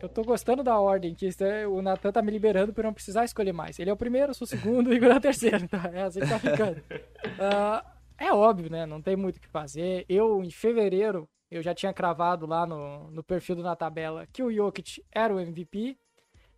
Eu 0.00 0.08
tô 0.08 0.22
gostando 0.22 0.62
da 0.62 0.78
ordem, 0.78 1.14
que 1.14 1.28
é, 1.40 1.66
o 1.66 1.80
Natan 1.80 2.12
tá 2.12 2.20
me 2.20 2.30
liberando 2.30 2.72
pra 2.72 2.84
não 2.84 2.92
precisar 2.92 3.24
escolher 3.24 3.52
mais. 3.52 3.78
Ele 3.78 3.90
é 3.90 3.92
o 3.92 3.96
primeiro, 3.96 4.30
eu 4.30 4.34
sou 4.34 4.44
o 4.44 4.48
segundo, 4.48 4.88
o 4.90 4.92
Igor 4.92 5.10
é 5.10 5.16
o 5.16 5.20
terceiro. 5.20 5.68
Tá? 5.68 5.90
É 5.92 6.02
assim 6.02 6.20
que 6.20 6.28
tá 6.28 6.38
ficando. 6.38 6.78
Uh, 6.78 7.86
é 8.18 8.32
óbvio, 8.32 8.70
né? 8.70 8.86
Não 8.86 9.00
tem 9.00 9.16
muito 9.16 9.36
o 9.36 9.40
que 9.40 9.48
fazer. 9.48 10.04
Eu, 10.08 10.42
em 10.42 10.50
fevereiro, 10.50 11.28
eu 11.50 11.62
já 11.62 11.74
tinha 11.74 11.92
cravado 11.92 12.46
lá 12.46 12.66
no, 12.66 13.10
no 13.10 13.22
perfil 13.22 13.56
do 13.56 13.62
Na 13.62 13.76
Tabela 13.76 14.26
que 14.32 14.42
o 14.42 14.52
Jokic 14.52 15.02
era 15.12 15.34
o 15.34 15.40
MVP. 15.40 15.96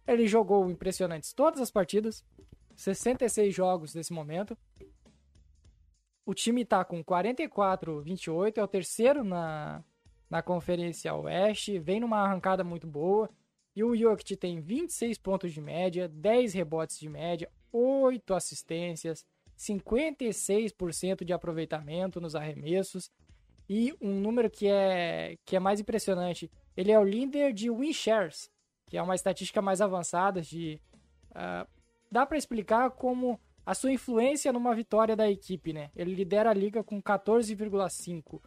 Ele 0.06 0.26
jogou 0.26 0.70
impressionantes 0.70 1.32
todas 1.32 1.60
as 1.60 1.70
partidas, 1.70 2.24
66 2.76 3.54
jogos 3.54 3.94
nesse 3.94 4.12
momento. 4.12 4.56
O 6.26 6.35
time 6.35 6.62
está 6.62 6.85
com 6.85 7.04
44, 7.04 8.02
28, 8.02 8.59
é 8.59 8.62
o 8.64 8.66
terceiro 8.66 9.23
na, 9.23 9.85
na 10.28 10.42
Conferência 10.42 11.14
Oeste, 11.14 11.78
vem 11.78 12.00
numa 12.00 12.18
arrancada 12.18 12.64
muito 12.64 12.85
boa. 12.85 13.30
E 13.76 13.85
o 13.85 13.95
Jokic 13.95 14.35
tem 14.37 14.61
26 14.61 15.18
pontos 15.18 15.52
de 15.52 15.61
média, 15.61 16.09
10 16.09 16.52
rebotes 16.52 16.99
de 16.99 17.09
média, 17.09 17.49
8 17.73 18.35
assistências, 18.35 19.25
56% 19.56 21.25
de 21.25 21.33
aproveitamento 21.33 22.21
nos 22.21 22.35
arremessos. 22.35 23.09
E 23.68 23.95
um 24.00 24.18
número 24.18 24.50
que 24.50 24.66
é, 24.66 25.38
que 25.45 25.54
é 25.54 25.61
mais 25.61 25.78
impressionante, 25.78 26.50
ele 26.76 26.90
é 26.90 26.99
o 26.99 27.04
líder 27.04 27.52
de 27.52 27.71
win 27.71 27.92
shares, 27.92 28.50
que 28.88 28.97
é 28.97 29.02
uma 29.02 29.14
estatística 29.14 29.62
mais 29.62 29.80
avançada 29.80 30.42
de... 30.42 30.80
Uh, 31.30 31.68
dá 32.11 32.26
para 32.26 32.37
explicar 32.37 32.90
como 32.90 33.38
a 33.66 33.75
sua 33.75 33.92
influência 33.92 34.52
numa 34.52 34.73
vitória 34.73 35.16
da 35.16 35.28
equipe, 35.28 35.73
né? 35.73 35.90
Ele 35.96 36.14
lidera 36.14 36.50
a 36.50 36.54
liga 36.54 36.85
com 36.85 37.02
14,5. 37.02 38.40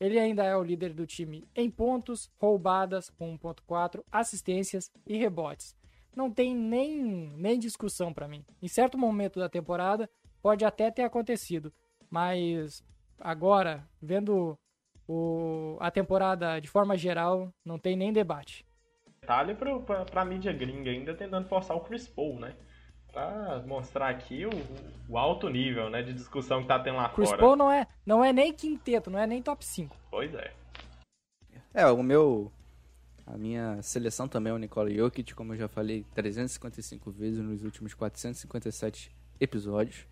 Ele 0.00 0.18
ainda 0.18 0.42
é 0.42 0.56
o 0.56 0.64
líder 0.64 0.92
do 0.92 1.06
time 1.06 1.44
em 1.54 1.70
pontos, 1.70 2.28
roubadas 2.36 3.08
com 3.08 3.38
1.4, 3.38 4.02
assistências 4.10 4.90
e 5.06 5.16
rebotes. 5.16 5.76
Não 6.14 6.28
tem 6.28 6.54
nem, 6.54 6.98
nem 7.36 7.56
discussão 7.56 8.12
para 8.12 8.26
mim. 8.26 8.44
Em 8.60 8.66
certo 8.66 8.98
momento 8.98 9.38
da 9.38 9.48
temporada 9.48 10.10
pode 10.42 10.64
até 10.64 10.90
ter 10.90 11.02
acontecido, 11.02 11.72
mas 12.10 12.84
agora, 13.20 13.88
vendo 14.02 14.58
o, 15.06 15.76
a 15.78 15.90
temporada 15.90 16.58
de 16.58 16.68
forma 16.68 16.96
geral, 16.96 17.52
não 17.64 17.78
tem 17.78 17.96
nem 17.96 18.12
debate. 18.12 18.66
detalhe 19.20 19.54
pra, 19.54 20.04
pra 20.04 20.24
mídia 20.24 20.52
gringa 20.52 20.90
ainda 20.90 21.14
tentando 21.14 21.48
forçar 21.48 21.76
o 21.76 21.80
Chris 21.80 22.08
Paul, 22.08 22.40
né? 22.40 22.56
Pra 23.14 23.62
mostrar 23.64 24.08
aqui 24.08 24.44
o, 24.44 24.50
o 25.08 25.16
alto 25.16 25.48
nível, 25.48 25.88
né, 25.88 26.02
de 26.02 26.12
discussão 26.12 26.60
que 26.60 26.66
tá 26.66 26.80
tendo 26.80 26.96
lá 26.96 27.08
Chris 27.10 27.28
fora. 27.28 27.38
Chris 27.38 27.48
Paul 27.48 27.56
não 27.56 27.70
é, 27.70 27.86
não 28.04 28.24
é 28.24 28.32
nem 28.32 28.52
quinteto, 28.52 29.08
não 29.08 29.20
é 29.20 29.26
nem 29.26 29.40
top 29.40 29.64
5. 29.64 29.96
Pois 30.10 30.34
é. 30.34 30.52
É, 31.72 31.86
o 31.86 32.02
meu... 32.02 32.50
A 33.24 33.38
minha 33.38 33.80
seleção 33.80 34.28
também 34.28 34.50
é 34.50 34.54
o 34.54 34.58
Nikola 34.58 34.90
Jokic, 34.90 35.32
como 35.34 35.54
eu 35.54 35.56
já 35.56 35.68
falei 35.68 36.04
355 36.14 37.10
vezes 37.10 37.40
nos 37.40 37.64
últimos 37.64 37.94
457 37.94 39.10
episódios. 39.40 40.06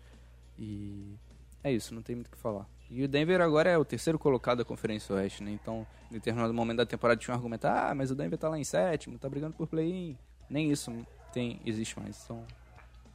E 0.57 1.15
é 1.63 1.71
isso, 1.71 1.93
não 1.93 2.01
tem 2.01 2.15
muito 2.15 2.27
o 2.27 2.31
que 2.31 2.37
falar. 2.37 2.67
E 2.89 3.03
o 3.03 3.07
Denver 3.07 3.41
agora 3.41 3.69
é 3.69 3.77
o 3.77 3.85
terceiro 3.85 4.17
colocado 4.17 4.59
da 4.59 4.65
Conferência 4.65 5.13
Oeste, 5.13 5.43
né? 5.43 5.51
Então, 5.51 5.85
em 6.09 6.13
determinado 6.13 6.53
momento 6.53 6.77
da 6.77 6.85
temporada 6.85 7.19
tinha 7.19 7.33
um 7.33 7.37
argumento, 7.37 7.65
ah, 7.65 7.93
mas 7.95 8.09
o 8.09 8.15
Denver 8.15 8.39
tá 8.39 8.49
lá 8.49 8.57
em 8.57 8.63
sétimo, 8.63 9.19
tá 9.19 9.29
brigando 9.29 9.55
por 9.55 9.67
play-in. 9.67 10.17
Nem 10.49 10.71
isso 10.71 10.91
tem, 11.31 11.59
existe 11.65 11.99
mais. 11.99 12.23
Então, 12.23 12.43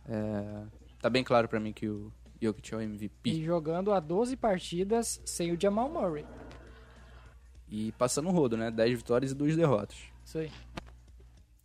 é, 0.09 0.67
tá 1.01 1.11
bem 1.11 1.23
claro 1.23 1.49
para 1.49 1.61
mim 1.61 1.73
que 1.73 1.89
o 1.89 2.13
Jokic 2.41 2.73
é 2.73 2.77
o 2.77 2.81
MVP. 2.81 3.31
E 3.31 3.45
jogando 3.45 3.93
a 3.93 4.01
12 4.01 4.37
partidas 4.37 5.21
sem 5.25 5.53
o 5.53 5.61
Jamal 5.61 5.89
Murray. 5.89 6.25
E 7.69 7.93
passando 7.93 8.29
o 8.29 8.33
rodo, 8.33 8.57
né? 8.57 8.71
10 8.71 8.97
vitórias 8.99 9.33
e 9.33 9.35
2 9.35 9.57
derrotas. 9.57 9.99
Isso 10.25 10.39
aí. 10.39 10.51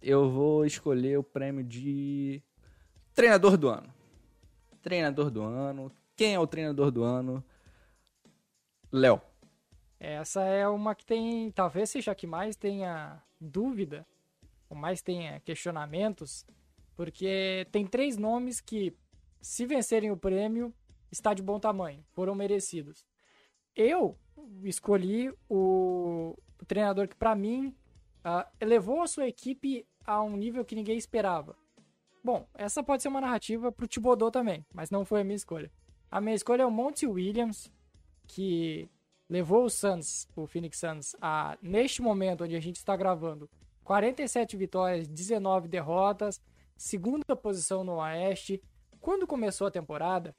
Eu 0.01 0.29
vou 0.29 0.65
escolher 0.65 1.17
o 1.17 1.23
prêmio 1.23 1.63
de 1.63 2.41
treinador 3.13 3.55
do 3.55 3.69
ano. 3.69 3.93
Treinador 4.81 5.31
do 5.31 5.41
ano. 5.41 5.89
Quem 6.15 6.33
é 6.33 6.39
o 6.39 6.47
treinador 6.47 6.91
do 6.91 7.03
ano? 7.03 7.43
Léo. 8.91 9.21
Essa 9.99 10.43
é 10.43 10.67
uma 10.67 10.93
que 10.93 11.05
tem, 11.05 11.49
talvez 11.51 11.89
seja 11.89 12.11
a 12.11 12.15
que 12.15 12.27
mais 12.27 12.57
tenha 12.57 13.23
dúvida, 13.39 14.05
ou 14.69 14.75
mais 14.75 15.01
tenha 15.01 15.39
questionamentos, 15.39 16.45
porque 16.95 17.67
tem 17.71 17.85
três 17.85 18.17
nomes 18.17 18.61
que, 18.61 18.95
se 19.41 19.65
vencerem 19.65 20.11
o 20.11 20.17
prêmio, 20.17 20.73
está 21.11 21.33
de 21.33 21.41
bom 21.41 21.59
tamanho, 21.59 22.03
foram 22.11 22.35
merecidos. 22.35 23.05
Eu 23.75 24.17
escolhi 24.63 25.29
o, 25.49 26.35
o 26.61 26.65
treinador 26.65 27.07
que, 27.07 27.15
para 27.15 27.35
mim, 27.35 27.75
uh, 28.25 28.47
elevou 28.59 29.01
a 29.01 29.07
sua 29.07 29.27
equipe 29.27 29.85
a 30.05 30.21
um 30.21 30.35
nível 30.35 30.65
que 30.65 30.75
ninguém 30.75 30.97
esperava. 30.97 31.55
Bom, 32.23 32.47
essa 32.53 32.81
pode 32.81 33.01
ser 33.01 33.09
uma 33.09 33.21
narrativa 33.21 33.71
para 33.71 33.83
o 33.83 33.87
Thibodeau 33.87 34.31
também, 34.31 34.65
mas 34.73 34.89
não 34.89 35.03
foi 35.03 35.21
a 35.21 35.23
minha 35.23 35.35
escolha. 35.35 35.71
A 36.09 36.21
minha 36.21 36.35
escolha 36.35 36.63
é 36.63 36.65
o 36.65 36.71
Monty 36.71 37.05
Williams, 37.05 37.71
que 38.27 38.89
levou 39.29 39.65
o 39.65 39.69
Suns, 39.69 40.27
o 40.35 40.45
Phoenix 40.47 40.77
Suns, 40.77 41.15
a, 41.21 41.57
neste 41.61 42.01
momento 42.01 42.43
onde 42.43 42.55
a 42.55 42.59
gente 42.59 42.77
está 42.77 42.95
gravando, 42.95 43.49
47 43.83 44.55
vitórias, 44.55 45.07
19 45.07 45.67
derrotas, 45.67 46.39
segunda 46.83 47.33
posição 47.33 47.81
no 47.81 47.95
Oeste. 47.95 48.61
Quando 48.99 49.25
começou 49.25 49.67
a 49.67 49.71
temporada, 49.71 50.35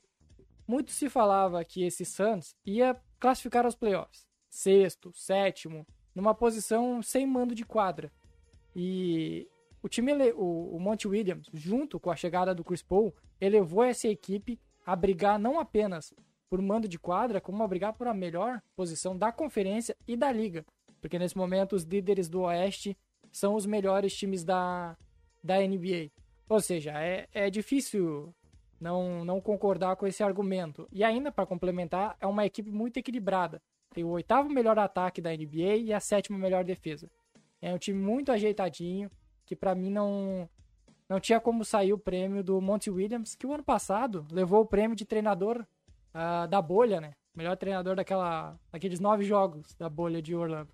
muito 0.68 0.92
se 0.92 1.08
falava 1.08 1.64
que 1.64 1.82
esse 1.84 2.04
Suns 2.04 2.54
ia 2.66 3.00
classificar 3.18 3.64
aos 3.64 3.74
playoffs. 3.74 4.26
Sexto, 4.50 5.10
sétimo, 5.14 5.86
numa 6.14 6.34
posição 6.34 7.02
sem 7.02 7.26
mando 7.26 7.54
de 7.54 7.64
quadra. 7.64 8.12
E 8.76 9.48
o 9.82 9.88
time, 9.88 10.12
o, 10.32 10.76
o 10.76 10.78
Monte 10.78 11.08
Williams, 11.08 11.48
junto 11.52 11.98
com 11.98 12.10
a 12.10 12.16
chegada 12.16 12.54
do 12.54 12.62
Chris 12.62 12.82
Paul, 12.82 13.14
elevou 13.40 13.82
essa 13.82 14.06
equipe 14.06 14.60
a 14.84 14.94
brigar 14.94 15.38
não 15.38 15.58
apenas 15.58 16.12
por 16.50 16.60
mando 16.60 16.86
de 16.86 16.98
quadra, 16.98 17.40
como 17.40 17.62
a 17.62 17.68
brigar 17.68 17.94
por 17.94 18.06
a 18.06 18.12
melhor 18.12 18.62
posição 18.76 19.16
da 19.16 19.32
conferência 19.32 19.96
e 20.06 20.14
da 20.14 20.30
liga. 20.30 20.64
Porque 21.00 21.18
nesse 21.18 21.38
momento 21.38 21.74
os 21.74 21.84
líderes 21.84 22.28
do 22.28 22.42
Oeste 22.42 22.96
são 23.32 23.54
os 23.54 23.64
melhores 23.64 24.14
times 24.14 24.44
da, 24.44 24.94
da 25.42 25.58
NBA. 25.58 26.12
Ou 26.48 26.60
seja, 26.60 26.92
é, 26.92 27.26
é 27.32 27.50
difícil 27.50 28.34
não, 28.80 29.24
não 29.24 29.40
concordar 29.40 29.96
com 29.96 30.06
esse 30.06 30.22
argumento. 30.22 30.86
E 30.92 31.02
ainda, 31.02 31.32
para 31.32 31.46
complementar, 31.46 32.16
é 32.20 32.26
uma 32.26 32.44
equipe 32.44 32.70
muito 32.70 32.98
equilibrada. 32.98 33.62
Tem 33.94 34.04
o 34.04 34.08
oitavo 34.08 34.50
melhor 34.50 34.78
ataque 34.78 35.22
da 35.22 35.30
NBA 35.30 35.76
e 35.76 35.92
a 35.92 36.00
sétima 36.00 36.36
melhor 36.36 36.64
defesa. 36.64 37.10
É 37.62 37.72
um 37.72 37.78
time 37.78 37.98
muito 37.98 38.30
ajeitadinho, 38.30 39.10
que 39.46 39.56
para 39.56 39.74
mim 39.74 39.90
não, 39.90 40.48
não 41.08 41.20
tinha 41.20 41.40
como 41.40 41.64
sair 41.64 41.92
o 41.92 41.98
prêmio 41.98 42.42
do 42.42 42.60
Monty 42.60 42.90
Williams, 42.90 43.34
que 43.34 43.46
o 43.46 43.52
ano 43.54 43.64
passado 43.64 44.26
levou 44.30 44.62
o 44.62 44.66
prêmio 44.66 44.96
de 44.96 45.04
treinador 45.04 45.64
uh, 46.14 46.46
da 46.48 46.60
bolha, 46.60 47.00
né? 47.00 47.14
Melhor 47.34 47.56
treinador 47.56 47.96
daquela, 47.96 48.58
daqueles 48.70 49.00
nove 49.00 49.24
jogos 49.24 49.74
da 49.74 49.88
bolha 49.88 50.20
de 50.20 50.34
Orlando. 50.34 50.72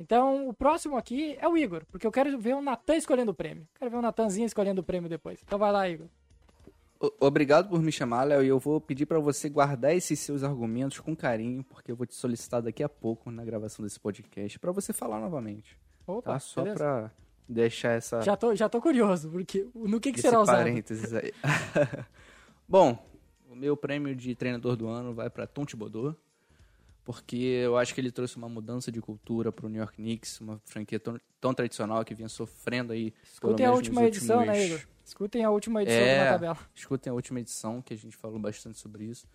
Então, 0.00 0.48
o 0.48 0.54
próximo 0.54 0.96
aqui 0.96 1.36
é 1.38 1.46
o 1.46 1.58
Igor, 1.58 1.84
porque 1.90 2.06
eu 2.06 2.10
quero 2.10 2.38
ver 2.38 2.54
o 2.54 2.62
Natan 2.62 2.96
escolhendo 2.96 3.32
o 3.32 3.34
prêmio. 3.34 3.68
Quero 3.78 3.90
ver 3.90 3.98
o 3.98 4.02
Natanzinho 4.02 4.46
escolhendo 4.46 4.80
o 4.80 4.84
prêmio 4.84 5.10
depois. 5.10 5.42
Então 5.44 5.58
vai 5.58 5.70
lá, 5.70 5.86
Igor. 5.86 6.06
Obrigado 7.18 7.68
por 7.68 7.82
me 7.82 7.92
chamar, 7.92 8.24
Léo, 8.24 8.42
e 8.42 8.48
eu 8.48 8.58
vou 8.58 8.80
pedir 8.80 9.04
para 9.04 9.18
você 9.18 9.50
guardar 9.50 9.94
esses 9.94 10.18
seus 10.18 10.42
argumentos 10.42 11.00
com 11.00 11.14
carinho, 11.14 11.62
porque 11.64 11.92
eu 11.92 11.96
vou 11.96 12.06
te 12.06 12.14
solicitar 12.14 12.62
daqui 12.62 12.82
a 12.82 12.88
pouco 12.88 13.30
na 13.30 13.44
gravação 13.44 13.82
desse 13.82 14.00
podcast 14.00 14.58
para 14.58 14.72
você 14.72 14.92
falar 14.92 15.20
novamente. 15.20 15.78
Opa, 16.06 16.32
tá? 16.32 16.38
Só 16.38 16.62
para 16.62 17.10
deixar 17.46 17.92
essa 17.92 18.22
Já 18.22 18.36
tô, 18.36 18.54
já 18.54 18.68
tô 18.70 18.80
curioso, 18.80 19.30
porque 19.30 19.66
no 19.74 20.00
que 20.00 20.12
que 20.12 20.20
será 20.20 20.40
usado? 20.40 20.56
parênteses 20.56 21.12
aí. 21.12 21.32
Bom, 22.66 22.98
o 23.50 23.54
meu 23.54 23.76
prêmio 23.76 24.14
de 24.14 24.34
treinador 24.34 24.76
do 24.76 24.88
ano 24.88 25.12
vai 25.12 25.28
para 25.28 25.46
Tom 25.46 25.66
Thibodeau 25.66 26.16
porque 27.04 27.36
eu 27.36 27.76
acho 27.76 27.94
que 27.94 28.00
ele 28.00 28.10
trouxe 28.10 28.36
uma 28.36 28.48
mudança 28.48 28.92
de 28.92 29.00
cultura 29.00 29.50
para 29.50 29.66
o 29.66 29.68
New 29.68 29.80
York 29.80 29.96
Knicks, 29.96 30.40
uma 30.40 30.60
franquia 30.64 31.00
tão, 31.00 31.18
tão, 31.40 31.54
tradicional 31.54 32.04
que 32.04 32.14
vinha 32.14 32.28
sofrendo 32.28 32.92
aí. 32.92 33.12
Escutem 33.22 33.66
a 33.66 33.72
última 33.72 34.04
edição, 34.04 34.38
últimos... 34.38 34.58
né, 34.58 34.66
Igor? 34.66 34.80
Escutem 35.04 35.44
a 35.44 35.50
última 35.50 35.82
edição 35.82 36.00
é, 36.00 36.24
da 36.24 36.30
tabela. 36.32 36.58
Escutem 36.74 37.10
a 37.10 37.14
última 37.14 37.40
edição, 37.40 37.82
que 37.82 37.94
a 37.94 37.96
gente 37.96 38.16
falou 38.16 38.38
bastante 38.38 38.78
sobre 38.78 39.04
isso. 39.04 39.26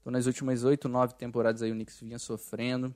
Então, 0.00 0.12
nas 0.12 0.26
últimas 0.26 0.64
oito, 0.64 0.88
nove 0.88 1.14
temporadas 1.14 1.62
aí 1.62 1.70
o 1.70 1.74
Knicks 1.74 2.00
vinha 2.00 2.18
sofrendo, 2.18 2.94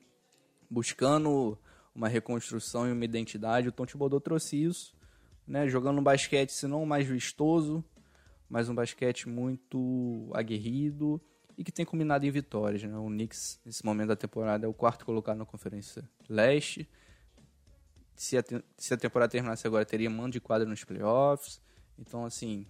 buscando 0.68 1.56
uma 1.94 2.08
reconstrução 2.08 2.86
e 2.88 2.92
uma 2.92 3.04
identidade. 3.04 3.68
O 3.68 3.72
Tom 3.72 3.86
Thibodeau 3.86 4.20
trouxe 4.20 4.62
isso, 4.62 4.94
né, 5.46 5.68
jogando 5.68 6.00
um 6.00 6.02
basquete, 6.02 6.50
se 6.50 6.66
não 6.66 6.84
mais 6.84 7.06
vistoso, 7.06 7.82
mas 8.50 8.68
um 8.68 8.74
basquete 8.74 9.28
muito 9.28 10.28
aguerrido 10.34 11.20
e 11.56 11.64
que 11.64 11.72
tem 11.72 11.84
combinado 11.84 12.26
em 12.26 12.30
vitórias. 12.30 12.82
Né? 12.82 12.96
O 12.96 13.06
Knicks, 13.06 13.60
nesse 13.64 13.84
momento 13.84 14.08
da 14.08 14.16
temporada, 14.16 14.66
é 14.66 14.68
o 14.68 14.74
quarto 14.74 15.04
colocado 15.04 15.38
na 15.38 15.46
Conferência 15.46 16.08
Leste. 16.28 16.88
Se 18.14 18.36
a, 18.36 18.44
se 18.76 18.94
a 18.94 18.96
temporada 18.96 19.30
terminasse 19.30 19.66
agora, 19.66 19.84
teria 19.84 20.10
mando 20.10 20.32
de 20.32 20.40
quadra 20.40 20.68
nos 20.68 20.84
playoffs. 20.84 21.60
Então, 21.98 22.24
assim, 22.24 22.66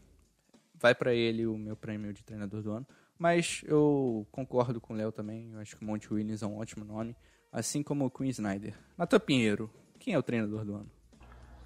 vai 0.75 0.95
para 0.95 1.15
ele 1.15 1.47
o 1.47 1.57
meu 1.57 1.77
prêmio 1.77 2.13
de 2.13 2.23
treinador 2.23 2.63
do 2.63 2.73
ano. 2.73 2.87
Mas 3.19 3.63
eu 3.67 4.27
concordo 4.31 4.81
com 4.81 4.95
o 4.95 4.97
Léo 4.97 5.11
também. 5.11 5.51
Eu 5.53 5.61
acho 5.61 5.77
que 5.77 5.83
o 5.83 5.87
Monte 5.87 6.13
Williams 6.13 6.43
é 6.43 6.47
um 6.47 6.59
ótimo 6.59 6.85
nome. 6.85 7.17
Assim 7.51 7.83
como 7.83 8.05
o 8.05 8.11
Queen 8.11 8.31
Snyder. 8.31 8.75
Natan 8.99 9.19
Pinheiro, 9.19 9.71
quem 9.99 10.15
é 10.15 10.19
o 10.19 10.23
treinador 10.23 10.65
do 10.65 10.75
ano? 10.75 10.91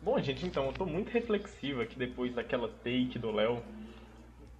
Bom, 0.02 0.18
gente, 0.20 0.46
então, 0.46 0.66
eu 0.66 0.72
tô 0.72 0.86
muito 0.86 1.10
reflexivo 1.10 1.82
aqui 1.82 1.98
depois 1.98 2.34
daquela 2.34 2.68
take 2.68 3.18
do 3.18 3.30
Léo 3.30 3.62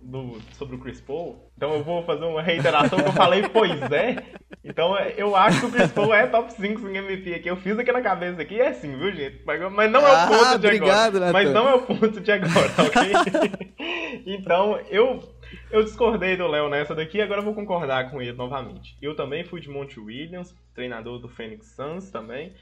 do, 0.00 0.40
sobre 0.52 0.76
o 0.76 0.78
Chris 0.78 1.00
Paul. 1.00 1.50
Então 1.56 1.74
eu 1.74 1.84
vou 1.84 2.02
fazer 2.04 2.24
uma 2.24 2.42
reiteração 2.42 2.98
que 2.98 3.08
eu 3.08 3.12
falei, 3.12 3.42
pois 3.48 3.80
é. 3.92 4.16
Então 4.64 4.96
eu 5.16 5.36
acho 5.36 5.60
que 5.60 5.66
o 5.66 5.70
Chris 5.70 5.90
Paul 5.92 6.14
é 6.14 6.26
top 6.26 6.52
5 6.52 6.88
em 6.88 6.96
MVP 6.96 7.34
aqui. 7.34 7.48
Eu 7.48 7.56
fiz 7.56 7.78
aqui 7.78 7.92
na 7.92 8.00
cabeça 8.00 8.40
aqui, 8.40 8.60
é 8.60 8.68
assim, 8.68 8.96
viu, 8.96 9.12
gente? 9.12 9.42
Mas 9.44 9.90
não 9.90 10.00
é 10.00 10.12
o 10.12 10.16
ah, 10.16 10.26
ponto 10.26 10.58
de 10.58 10.66
obrigado, 10.66 11.16
agora. 11.16 11.32
Nathan. 11.32 11.32
Mas 11.32 11.50
não 11.52 11.68
é 11.68 11.74
o 11.74 11.82
ponto 11.82 12.20
de 12.20 12.32
agora, 12.32 12.70
ok? 12.78 14.22
então 14.26 14.80
eu, 14.90 15.22
eu 15.70 15.82
discordei 15.82 16.36
do 16.36 16.46
Léo 16.46 16.68
nessa 16.68 16.94
daqui 16.94 17.20
agora 17.20 17.40
eu 17.40 17.44
vou 17.44 17.54
concordar 17.54 18.10
com 18.10 18.20
ele 18.20 18.32
novamente. 18.32 18.96
Eu 19.00 19.14
também 19.14 19.44
fui 19.44 19.60
de 19.60 19.68
Monte 19.68 20.00
Williams, 20.00 20.54
treinador 20.74 21.18
do 21.18 21.28
Phoenix 21.28 21.74
Suns 21.74 22.10
também. 22.10 22.54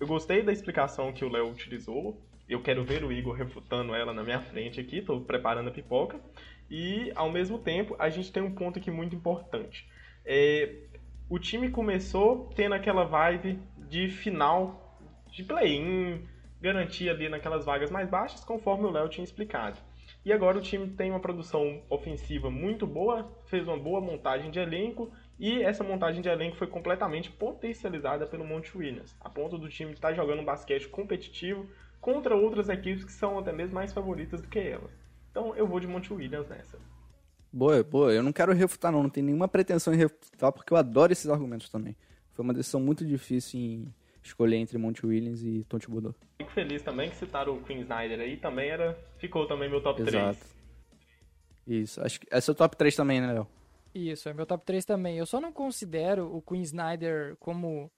Eu 0.00 0.06
gostei 0.06 0.42
da 0.42 0.52
explicação 0.52 1.12
que 1.12 1.24
o 1.24 1.30
Léo 1.30 1.50
utilizou. 1.50 2.20
Eu 2.48 2.62
quero 2.62 2.82
ver 2.82 3.04
o 3.04 3.12
Igor 3.12 3.34
refutando 3.34 3.94
ela 3.94 4.12
na 4.12 4.22
minha 4.22 4.40
frente 4.40 4.80
aqui, 4.80 5.02
tô 5.02 5.20
preparando 5.20 5.68
a 5.68 5.72
pipoca. 5.72 6.18
E, 6.70 7.12
ao 7.14 7.30
mesmo 7.30 7.58
tempo, 7.58 7.96
a 7.98 8.08
gente 8.08 8.32
tem 8.32 8.42
um 8.42 8.54
ponto 8.54 8.78
aqui 8.78 8.90
muito 8.90 9.14
importante. 9.14 9.88
É, 10.24 10.74
o 11.28 11.38
time 11.38 11.70
começou 11.70 12.50
tendo 12.54 12.74
aquela 12.74 13.04
vibe 13.04 13.58
de 13.88 14.08
final 14.08 14.98
de 15.26 15.42
play-in, 15.44 16.26
garantia 16.60 17.12
ali 17.12 17.28
naquelas 17.28 17.64
vagas 17.64 17.90
mais 17.90 18.08
baixas, 18.08 18.44
conforme 18.44 18.84
o 18.84 18.90
Léo 18.90 19.08
tinha 19.08 19.24
explicado. 19.24 19.78
E 20.24 20.32
agora 20.32 20.58
o 20.58 20.60
time 20.60 20.88
tem 20.88 21.10
uma 21.10 21.20
produção 21.20 21.82
ofensiva 21.88 22.50
muito 22.50 22.86
boa, 22.86 23.30
fez 23.46 23.66
uma 23.66 23.78
boa 23.78 24.00
montagem 24.00 24.50
de 24.50 24.58
elenco 24.58 25.10
e 25.38 25.62
essa 25.62 25.84
montagem 25.84 26.20
de 26.20 26.28
elenco 26.28 26.56
foi 26.56 26.66
completamente 26.66 27.30
potencializada 27.30 28.26
pelo 28.26 28.44
Monte 28.44 28.76
Williams, 28.76 29.16
a 29.20 29.30
ponto 29.30 29.56
do 29.56 29.68
time 29.68 29.92
estar 29.92 30.12
jogando 30.14 30.40
um 30.40 30.44
basquete 30.44 30.88
competitivo 30.88 31.68
contra 32.00 32.36
outras 32.36 32.68
equipes 32.68 33.04
que 33.04 33.12
são 33.12 33.38
até 33.38 33.52
mesmo 33.52 33.74
mais 33.74 33.92
favoritas 33.92 34.40
do 34.40 34.48
que 34.48 34.58
elas. 34.58 35.07
Então 35.38 35.54
eu 35.54 35.68
vou 35.68 35.78
de 35.78 35.86
Monte 35.86 36.12
Williams 36.12 36.48
nessa. 36.48 36.76
Boa, 37.52 37.82
boa. 37.84 38.12
Eu 38.12 38.24
não 38.24 38.32
quero 38.32 38.52
refutar, 38.52 38.90
não. 38.90 39.04
Não 39.04 39.10
tenho 39.10 39.26
nenhuma 39.26 39.46
pretensão 39.46 39.94
em 39.94 39.96
refutar, 39.96 40.52
porque 40.52 40.72
eu 40.72 40.76
adoro 40.76 41.12
esses 41.12 41.30
argumentos 41.30 41.68
também. 41.68 41.96
Foi 42.32 42.44
uma 42.44 42.52
decisão 42.52 42.80
muito 42.80 43.04
difícil 43.04 43.60
em 43.60 43.94
escolher 44.20 44.56
entre 44.56 44.76
Monte 44.78 45.06
Williams 45.06 45.44
e 45.44 45.64
Tom 45.68 45.78
Thibodeau. 45.78 46.12
Fico 46.38 46.50
feliz 46.50 46.82
também 46.82 47.08
que 47.08 47.16
citaram 47.16 47.54
o 47.54 47.62
Queen 47.62 47.80
Snyder 47.80 48.18
aí, 48.18 48.36
também 48.36 48.68
era, 48.68 48.98
ficou 49.18 49.46
também 49.46 49.70
meu 49.70 49.80
top 49.80 50.02
Exato. 50.02 50.38
3. 51.66 51.82
Isso, 51.82 52.02
acho 52.02 52.20
que 52.20 52.26
é 52.30 52.40
seu 52.40 52.54
top 52.54 52.76
3 52.76 52.96
também, 52.96 53.20
né, 53.20 53.32
Léo? 53.32 53.46
Isso, 53.94 54.28
é 54.28 54.34
meu 54.34 54.44
top 54.44 54.64
3 54.64 54.84
também. 54.84 55.18
Eu 55.18 55.26
só 55.26 55.40
não 55.40 55.52
considero 55.52 56.34
o 56.34 56.42
Queen 56.42 56.62
Snyder 56.62 57.36
como 57.36 57.90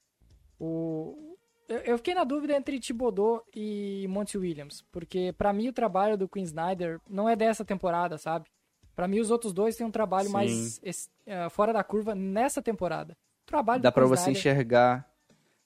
o... 0.59 1.30
Eu 1.67 1.97
fiquei 1.97 2.13
na 2.13 2.23
dúvida 2.23 2.55
entre 2.55 2.79
Thibodeau 2.79 3.45
e 3.55 4.05
Monty 4.09 4.37
Williams, 4.37 4.83
porque 4.91 5.33
para 5.37 5.53
mim 5.53 5.69
o 5.69 5.73
trabalho 5.73 6.17
do 6.17 6.27
Queen 6.27 6.43
Snyder 6.43 6.99
não 7.09 7.29
é 7.29 7.35
dessa 7.35 7.63
temporada, 7.63 8.17
sabe? 8.17 8.49
Para 8.95 9.07
mim 9.07 9.19
os 9.19 9.31
outros 9.31 9.53
dois 9.53 9.75
têm 9.75 9.87
um 9.87 9.91
trabalho 9.91 10.27
Sim. 10.27 10.33
mais 10.33 10.77
uh, 10.77 11.49
fora 11.49 11.71
da 11.71 11.83
curva 11.83 12.13
nessa 12.13 12.61
temporada. 12.61 13.17
O 13.43 13.45
trabalho 13.45 13.81
Dá 13.81 13.91
para 13.91 14.05
você 14.05 14.31
Snyder... 14.31 14.39
enxergar 14.39 15.09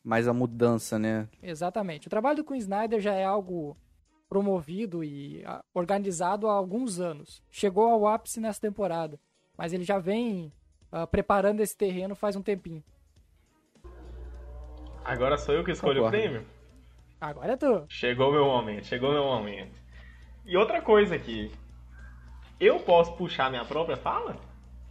mais 0.04 0.28
a 0.28 0.34
mudança, 0.34 1.00
né? 1.00 1.28
Exatamente. 1.42 2.08
O 2.08 2.10
trabalho 2.10 2.38
do 2.38 2.44
Queen 2.44 2.60
Snyder 2.60 3.00
já 3.00 3.14
é 3.14 3.26
algo 3.26 3.76
promovido 4.30 5.04
e 5.04 5.44
organizado 5.74 6.48
há 6.48 6.54
alguns 6.54 7.00
anos. 7.00 7.42
Chegou 7.50 7.90
ao 7.90 8.08
ápice 8.08 8.40
nessa 8.40 8.62
temporada, 8.62 9.20
mas 9.58 9.74
ele 9.74 9.84
já 9.84 9.98
vem 9.98 10.52
uh, 10.92 11.08
preparando 11.08 11.62
esse 11.62 11.76
terreno 11.76 12.16
faz 12.16 12.36
um 12.36 12.42
tempinho. 12.42 12.84
Agora 15.06 15.38
sou 15.38 15.54
eu 15.54 15.64
que 15.64 15.72
escolho 15.72 16.02
Concordo. 16.02 16.18
o 16.18 16.20
prêmio? 16.20 16.46
Agora 17.22 17.54
é 17.54 17.58
tu. 17.58 17.86
Chegou 17.88 18.32
meu 18.32 18.46
momento, 18.46 18.88
chegou 18.88 19.12
meu 19.12 19.24
momento. 19.24 19.80
E 20.44 20.58
outra 20.58 20.82
coisa 20.82 21.16
aqui. 21.16 21.52
Eu 22.60 22.80
posso 22.80 23.16
puxar 23.16 23.50
minha 23.50 23.64
própria 23.66 23.98
fala? 23.98 24.36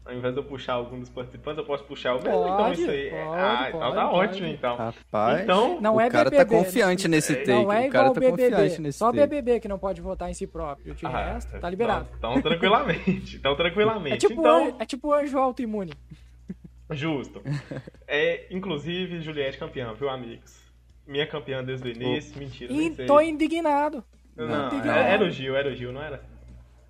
Ao 0.05 0.13
invés 0.13 0.35
de 0.35 0.41
eu 0.41 0.45
puxar 0.45 0.75
algum 0.75 1.01
dos 1.01 1.09
participantes, 1.09 1.59
eu 1.59 1.65
posso 1.65 1.83
puxar 1.85 2.15
o 2.15 2.23
meu. 2.23 2.31
Pode, 2.31 2.53
então 2.53 2.73
isso 2.73 2.91
aí. 2.91 3.11
Pode, 3.11 3.23
ah, 3.23 3.65
então 3.69 3.81
pode, 3.81 3.95
tá 3.95 4.09
pode. 4.09 4.29
ótimo, 4.29 4.47
então. 4.49 4.77
Rapaz, 4.77 5.41
então, 5.41 5.81
não 5.81 6.01
é 6.01 6.07
o 6.07 6.11
cara 6.11 6.31
BBB, 6.31 6.45
tá 6.45 6.57
confiante 6.59 7.09
nesse 7.09 7.35
take. 7.37 7.51
Não 7.51 7.73
é 7.73 7.89
o 7.89 7.91
cara 7.91 8.13
tá 8.13 8.21
BBB. 8.21 8.51
confiante 8.51 8.81
nesse 8.83 8.99
Só 8.99 9.07
take. 9.07 9.27
BBB 9.27 9.61
que 9.61 9.69
não 9.69 9.79
pode 9.79 10.03
votar 10.03 10.31
em 10.31 10.35
si 10.35 10.47
próprio. 10.47 10.95
De 10.95 11.07
ah, 11.07 11.33
resto, 11.33 11.59
tá 11.59 11.71
liberado. 11.71 12.07
Então, 12.19 12.33
então 12.33 12.43
tranquilamente. 12.43 13.37
Então, 13.37 13.57
tranquilamente. 13.57 14.15
É 14.15 14.19
tipo, 14.19 14.41
então... 14.41 14.67
anjo, 14.67 14.77
é 14.79 14.85
tipo 14.85 15.13
anjo 15.13 15.39
autoimune. 15.39 15.93
Justo. 16.95 17.43
É, 18.07 18.47
inclusive, 18.51 19.21
Juliette 19.21 19.59
campeã, 19.59 19.93
viu, 19.95 20.09
amigos? 20.09 20.63
Minha 21.07 21.27
campeã 21.27 21.63
desde 21.63 21.89
o 21.89 21.93
início. 21.93 22.39
Mentira, 22.39 22.73
E 22.73 22.91
tô 23.07 23.21
indignado. 23.21 24.05
Não, 24.37 24.47
não 24.47 24.67
indignado. 24.69 24.99
era 24.99 25.25
o 25.25 25.31
Gil, 25.31 25.57
era 25.57 25.69
o 25.69 25.75
Gil, 25.75 25.93
não 25.93 26.03
era? 26.03 26.23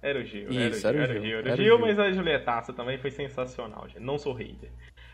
Era 0.00 0.20
o 0.20 0.24
Gil, 0.24 0.50
Isso, 0.50 0.86
era, 0.86 0.96
o 0.96 1.00
Gil, 1.00 1.02
era 1.02 1.18
o 1.18 1.22
Gil. 1.22 1.38
Era 1.38 1.52
o 1.54 1.56
Gil, 1.56 1.64
Gil, 1.64 1.78
mas 1.78 1.98
a 1.98 2.12
Julietaça 2.12 2.72
também 2.72 2.98
foi 2.98 3.10
sensacional, 3.10 3.88
gente. 3.88 4.00
Não 4.00 4.18
sou 4.18 4.34
hater. 4.34 4.70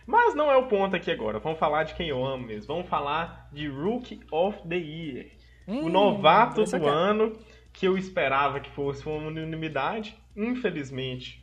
Mas 0.07 0.35
não 0.35 0.51
é 0.51 0.57
o 0.57 0.67
ponto 0.67 0.97
aqui 0.97 1.11
agora. 1.11 1.39
Vamos 1.39 1.59
falar 1.59 1.85
de 1.85 1.95
quem 1.95 2.09
eu 2.09 2.25
amo 2.25 2.45
mesmo. 2.47 2.75
Vamos 2.75 2.89
falar 2.89 3.49
de 3.53 3.69
Rookie 3.69 4.21
of 4.33 4.59
the 4.69 4.77
Year. 4.77 5.27
Hum, 5.69 5.85
o 5.85 5.89
novato 5.89 6.65
do 6.65 6.89
ano, 6.89 7.33
que 7.73 7.87
eu 7.87 7.97
esperava 7.97 8.59
que 8.59 8.71
fosse 8.71 9.07
uma 9.07 9.29
unanimidade. 9.29 10.17
Infelizmente, 10.37 11.40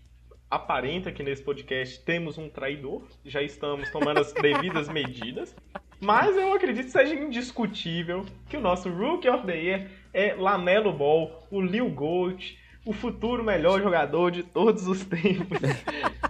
aparenta 0.50 1.12
que 1.12 1.24
nesse 1.24 1.42
podcast 1.42 2.00
temos 2.04 2.38
um 2.38 2.50
traidor. 2.50 3.04
Já 3.25 3.42
estamos 3.42 3.89
tomando 3.92 4.20
as 4.20 4.34
devidas 4.34 4.89
medidas. 4.89 5.56
Mas 6.00 6.36
eu 6.36 6.54
acredito 6.54 6.86
que 6.86 6.92
seja 6.92 7.16
indiscutível 7.16 8.25
que 8.50 8.58
o 8.58 8.62
nosso 8.62 8.89
Rookie 8.89 9.30
of 9.30 9.46
the 9.46 9.58
Year 9.58 9.89
é 10.13 10.34
Lamelo 10.36 10.94
Ball, 10.94 11.48
o 11.50 11.62
Lil 11.62 11.89
Gold 11.89 12.58
o 12.88 12.94
futuro 12.94 13.44
melhor 13.44 13.82
jogador 13.82 14.32
de 14.32 14.44
todos 14.44 14.88
os 14.88 15.04
tempos, 15.04 15.60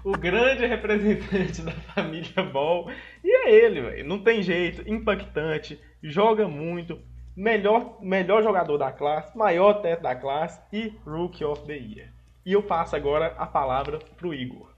o 0.03 0.11
grande 0.13 0.65
representante 0.65 1.61
da 1.61 1.71
família 1.71 2.43
Ball. 2.51 2.89
E 3.23 3.29
é 3.29 3.51
ele, 3.51 3.81
velho. 3.81 4.07
Não 4.07 4.19
tem 4.19 4.41
jeito, 4.41 4.81
impactante, 4.89 5.79
joga 6.01 6.47
muito, 6.47 6.99
melhor, 7.35 7.99
melhor 8.01 8.41
jogador 8.41 8.77
da 8.79 8.91
classe, 8.91 9.37
maior 9.37 9.81
teto 9.83 10.01
da 10.01 10.15
classe 10.15 10.59
e 10.73 10.91
Rookie 11.05 11.45
of 11.45 11.63
the 11.67 11.77
Year. 11.77 12.16
E 12.47 12.53
eu 12.53 12.63
passo 12.63 12.95
agora 12.95 13.35
a 13.37 13.45
palavra 13.45 13.99
pro 14.15 14.33
Igor. 14.33 14.69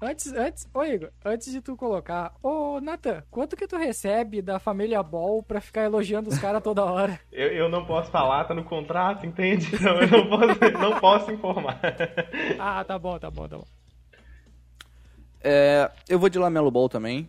Antes, 0.00 0.32
antes, 0.32 0.68
ô 0.72 0.84
Igor, 0.84 1.10
antes 1.24 1.50
de 1.50 1.60
tu 1.60 1.76
colocar, 1.76 2.32
ô 2.40 2.80
Nathan, 2.80 3.24
quanto 3.28 3.56
que 3.56 3.66
tu 3.66 3.76
recebe 3.76 4.40
da 4.40 4.60
família 4.60 5.02
Ball 5.02 5.42
pra 5.42 5.60
ficar 5.60 5.82
elogiando 5.82 6.28
os 6.30 6.38
caras 6.38 6.62
toda 6.62 6.84
hora? 6.84 7.18
Eu, 7.32 7.48
eu 7.48 7.68
não 7.68 7.84
posso 7.84 8.08
falar, 8.08 8.44
tá 8.44 8.54
no 8.54 8.62
contrato, 8.62 9.26
entende? 9.26 9.68
Então 9.74 10.00
eu 10.00 10.06
não 10.06 10.28
posso, 10.28 10.78
não 10.78 11.00
posso 11.00 11.32
informar. 11.32 11.80
ah, 12.56 12.84
tá 12.84 12.96
bom, 12.96 13.18
tá 13.18 13.28
bom, 13.28 13.48
tá 13.48 13.58
bom. 13.58 13.66
É, 15.42 15.90
eu 16.08 16.20
vou 16.20 16.28
de 16.28 16.38
Lamelo 16.38 16.70
Ball 16.70 16.88
também. 16.88 17.28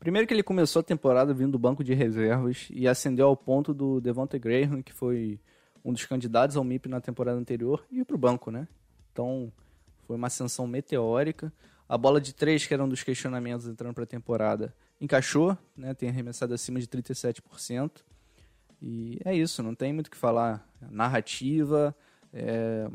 Primeiro 0.00 0.26
que 0.26 0.34
ele 0.34 0.42
começou 0.42 0.80
a 0.80 0.82
temporada 0.82 1.32
vindo 1.32 1.52
do 1.52 1.60
banco 1.60 1.84
de 1.84 1.94
reservas 1.94 2.66
e 2.72 2.88
ascendeu 2.88 3.28
ao 3.28 3.36
ponto 3.36 3.72
do 3.72 4.00
Devontae 4.00 4.40
Graham, 4.40 4.82
que 4.82 4.92
foi 4.92 5.38
um 5.84 5.92
dos 5.92 6.04
candidatos 6.06 6.56
ao 6.56 6.64
MIP 6.64 6.88
na 6.88 7.00
temporada 7.00 7.38
anterior, 7.38 7.84
e 7.88 8.00
ir 8.00 8.04
pro 8.04 8.18
banco, 8.18 8.50
né? 8.50 8.66
Então, 9.20 9.52
foi 10.06 10.16
uma 10.16 10.28
ascensão 10.28 10.66
meteórica. 10.66 11.52
A 11.86 11.98
bola 11.98 12.18
de 12.18 12.34
três, 12.34 12.66
que 12.66 12.72
era 12.72 12.82
um 12.82 12.88
dos 12.88 13.02
questionamentos 13.02 13.66
entrando 13.66 13.92
para 13.92 14.04
a 14.04 14.06
temporada, 14.06 14.74
encaixou, 14.98 15.58
né? 15.76 15.92
tem 15.92 16.08
arremessado 16.08 16.54
acima 16.54 16.80
de 16.80 16.86
37%. 16.86 18.00
E 18.80 19.20
é 19.22 19.34
isso, 19.34 19.62
não 19.62 19.74
tem 19.74 19.92
muito 19.92 20.06
o 20.06 20.10
que 20.10 20.16
falar. 20.16 20.66
Narrativa, 20.90 21.94
é, 22.32 22.88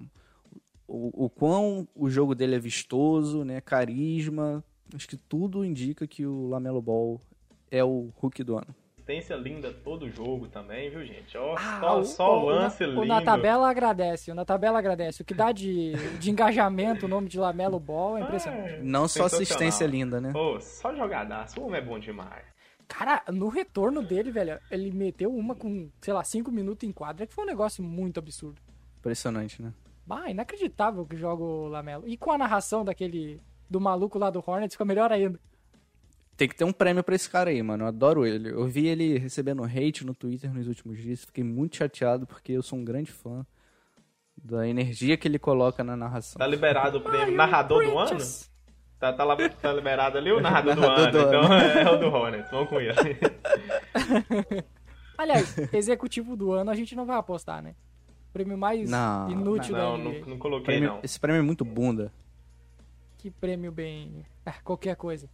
o, 0.88 1.26
o 1.26 1.30
quão 1.30 1.88
o 1.94 2.10
jogo 2.10 2.34
dele 2.34 2.56
é 2.56 2.60
vistoso, 2.60 3.44
né? 3.44 3.62
carisma. 3.62 4.64
Acho 4.96 5.08
que 5.08 5.18
tudo 5.18 5.64
indica 5.64 6.08
que 6.08 6.26
o 6.26 6.48
Lamelo 6.48 6.82
Ball 6.82 7.22
é 7.70 7.84
o 7.84 8.12
Hulk 8.16 8.44
do 8.44 8.58
ano 8.58 8.76
assistência 9.06 9.36
linda 9.36 9.72
todo 9.72 10.10
jogo 10.10 10.48
também, 10.48 10.90
viu, 10.90 11.06
gente? 11.06 11.38
Ó, 11.38 11.56
ah, 11.58 11.80
só, 11.80 12.00
o, 12.00 12.06
só 12.06 12.40
o 12.40 12.46
lance 12.46 12.84
o, 12.84 12.88
lindo. 12.88 13.02
O 13.02 13.06
na 13.06 13.22
tabela 13.22 13.70
agradece, 13.70 14.32
o 14.32 14.36
na 14.36 14.44
tabela 14.44 14.80
agradece. 14.80 15.22
O 15.22 15.26
que 15.26 15.34
dá 15.34 15.52
de, 15.52 15.94
de 16.18 16.32
engajamento 16.32 17.06
o 17.06 17.10
nome 17.10 17.30
de 17.30 17.40
Lamelo 17.40 17.80
Ball 17.80 18.18
é 18.18 18.22
impressionante. 18.22 18.74
É, 18.74 18.82
Não 18.82 19.08
só 19.08 19.26
assistência 19.26 19.86
linda, 19.86 20.20
né? 20.20 20.32
Pô, 20.34 20.60
só 20.60 20.94
jogadaço. 20.96 21.60
O 21.60 21.68
homem 21.68 21.80
é 21.80 21.84
bom 21.84 22.00
demais. 22.00 22.44
Cara, 22.88 23.24
no 23.32 23.48
retorno 23.48 24.02
dele, 24.02 24.32
velho, 24.32 24.60
ele 24.72 24.92
meteu 24.92 25.34
uma 25.34 25.56
com, 25.56 25.90
sei 26.02 26.14
lá, 26.14 26.24
5 26.24 26.52
minutos 26.52 26.88
em 26.88 26.92
quadra, 26.92 27.28
que 27.28 27.34
foi 27.34 27.44
um 27.44 27.48
negócio 27.48 27.84
muito 27.84 28.20
absurdo. 28.20 28.60
Impressionante, 29.00 29.62
né? 29.62 29.72
Bah, 30.06 30.30
inacreditável 30.30 31.06
que 31.06 31.16
joga 31.16 31.44
o 31.44 31.68
Lamelo. 31.68 32.08
E 32.08 32.18
com 32.18 32.32
a 32.32 32.38
narração 32.38 32.84
daquele, 32.84 33.40
do 33.70 33.80
maluco 33.80 34.18
lá 34.18 34.30
do 34.30 34.44
Hornets, 34.46 34.74
ficou 34.74 34.86
melhor 34.86 35.12
ainda. 35.12 35.40
Tem 36.38 36.50
que 36.50 36.56
ter 36.56 36.66
um 36.66 36.74
prêmio 36.74 37.04
pra 37.04 37.16
esse 37.16 37.30
cara 37.30 37.50
aí, 37.50 37.62
mano. 37.64 37.84
Eu 37.84 37.88
adoro 37.88 38.26
ele. 38.26 38.50
Eu 38.50 38.66
vi 38.68 38.88
ele 38.88 39.18
recebendo 39.18 39.64
hate 39.64 40.06
no 40.06 40.14
Twitter 40.14 40.54
nos 40.54 40.68
últimos 40.68 40.98
dias. 40.98 41.24
Fiquei 41.24 41.44
muito 41.44 41.78
chateado 41.78 42.28
porque 42.28 42.52
eu 42.52 42.62
sou 42.62 42.78
um 42.78 42.84
grande 42.84 43.12
fã 43.12 43.46
da 44.38 44.68
energia 44.68 45.16
que 45.16 45.28
ele 45.28 45.40
coloca 45.40 45.84
na 45.84 45.96
narração. 45.96 46.38
Tá 46.38 46.48
liberado 46.48 46.98
o 46.98 47.02
prêmio 47.02 47.34
narrador 47.34 47.86
do 47.86 47.98
ano? 47.98 48.20
Tá, 49.00 49.14
tá, 49.14 49.24
lá, 49.24 49.36
tá 49.50 49.74
liberado 49.74 50.18
ali 50.18 50.32
o 50.32 50.42
narrador, 50.42 50.76
narrador 50.80 51.12
do, 51.12 51.18
ano. 51.18 51.22
Do 51.22 51.28
então 51.28 51.44
ano. 51.44 51.80
é 51.80 51.92
o 51.92 51.98
do 51.98 52.08
Hornets. 52.08 52.52
Vamos 52.52 52.70
com 52.70 52.82
ele. 52.82 52.94
Aliás, 55.18 55.58
executivo 55.74 56.36
do 56.36 56.52
ano 56.52 56.70
a 56.70 56.76
gente 56.76 56.96
não 56.96 57.06
vai 57.06 57.18
apostar, 57.18 57.62
né? 57.62 57.76
Prêmio 58.34 58.58
mais 58.58 58.90
não, 58.90 59.30
inútil 59.30 59.78
não, 59.78 59.98
da 59.98 60.04
Não, 60.04 60.12
não, 60.12 60.28
não 60.28 60.38
coloquei, 60.38 60.66
prêmio, 60.66 60.90
não. 60.90 61.00
Esse 61.02 61.18
prêmio 61.18 61.40
é 61.40 61.44
muito 61.44 61.64
bunda. 61.64 62.12
Que 63.18 63.32
prêmio 63.32 63.72
bem... 63.72 64.26
Ah, 64.46 64.56
qualquer 64.64 64.98
coisa. 64.98 65.30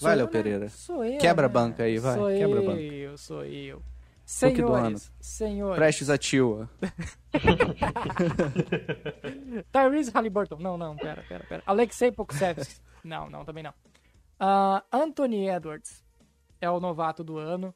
Vai, 0.00 0.16
Léo 0.16 0.28
Pereira. 0.28 0.68
Sou 0.68 1.04
eu. 1.04 1.18
Quebra 1.18 1.46
a 1.46 1.48
né? 1.48 1.52
banca 1.52 1.82
aí, 1.82 1.98
vai. 1.98 2.16
Sou 2.16 2.28
Quebra 2.28 2.60
eu, 2.60 2.66
banca. 2.66 2.80
eu, 2.80 3.18
sou 3.18 3.44
eu. 3.44 3.82
Senhores, 4.24 5.10
senhores. 5.20 5.78
Prestes 5.78 6.10
a 6.10 6.18
Tila. 6.18 6.68
Tyrese 9.72 10.10
Halliburton. 10.10 10.58
Não, 10.58 10.76
não, 10.76 10.96
pera, 10.96 11.24
pera, 11.26 11.44
pera. 11.48 11.62
Alexei 11.64 12.12
Pokusevski. 12.12 12.80
Não, 13.02 13.30
não, 13.30 13.44
também 13.44 13.62
não. 13.62 13.72
Uh, 14.40 14.82
Anthony 14.92 15.48
Edwards 15.48 16.04
é 16.60 16.70
o 16.70 16.78
novato 16.78 17.24
do 17.24 17.38
ano 17.38 17.74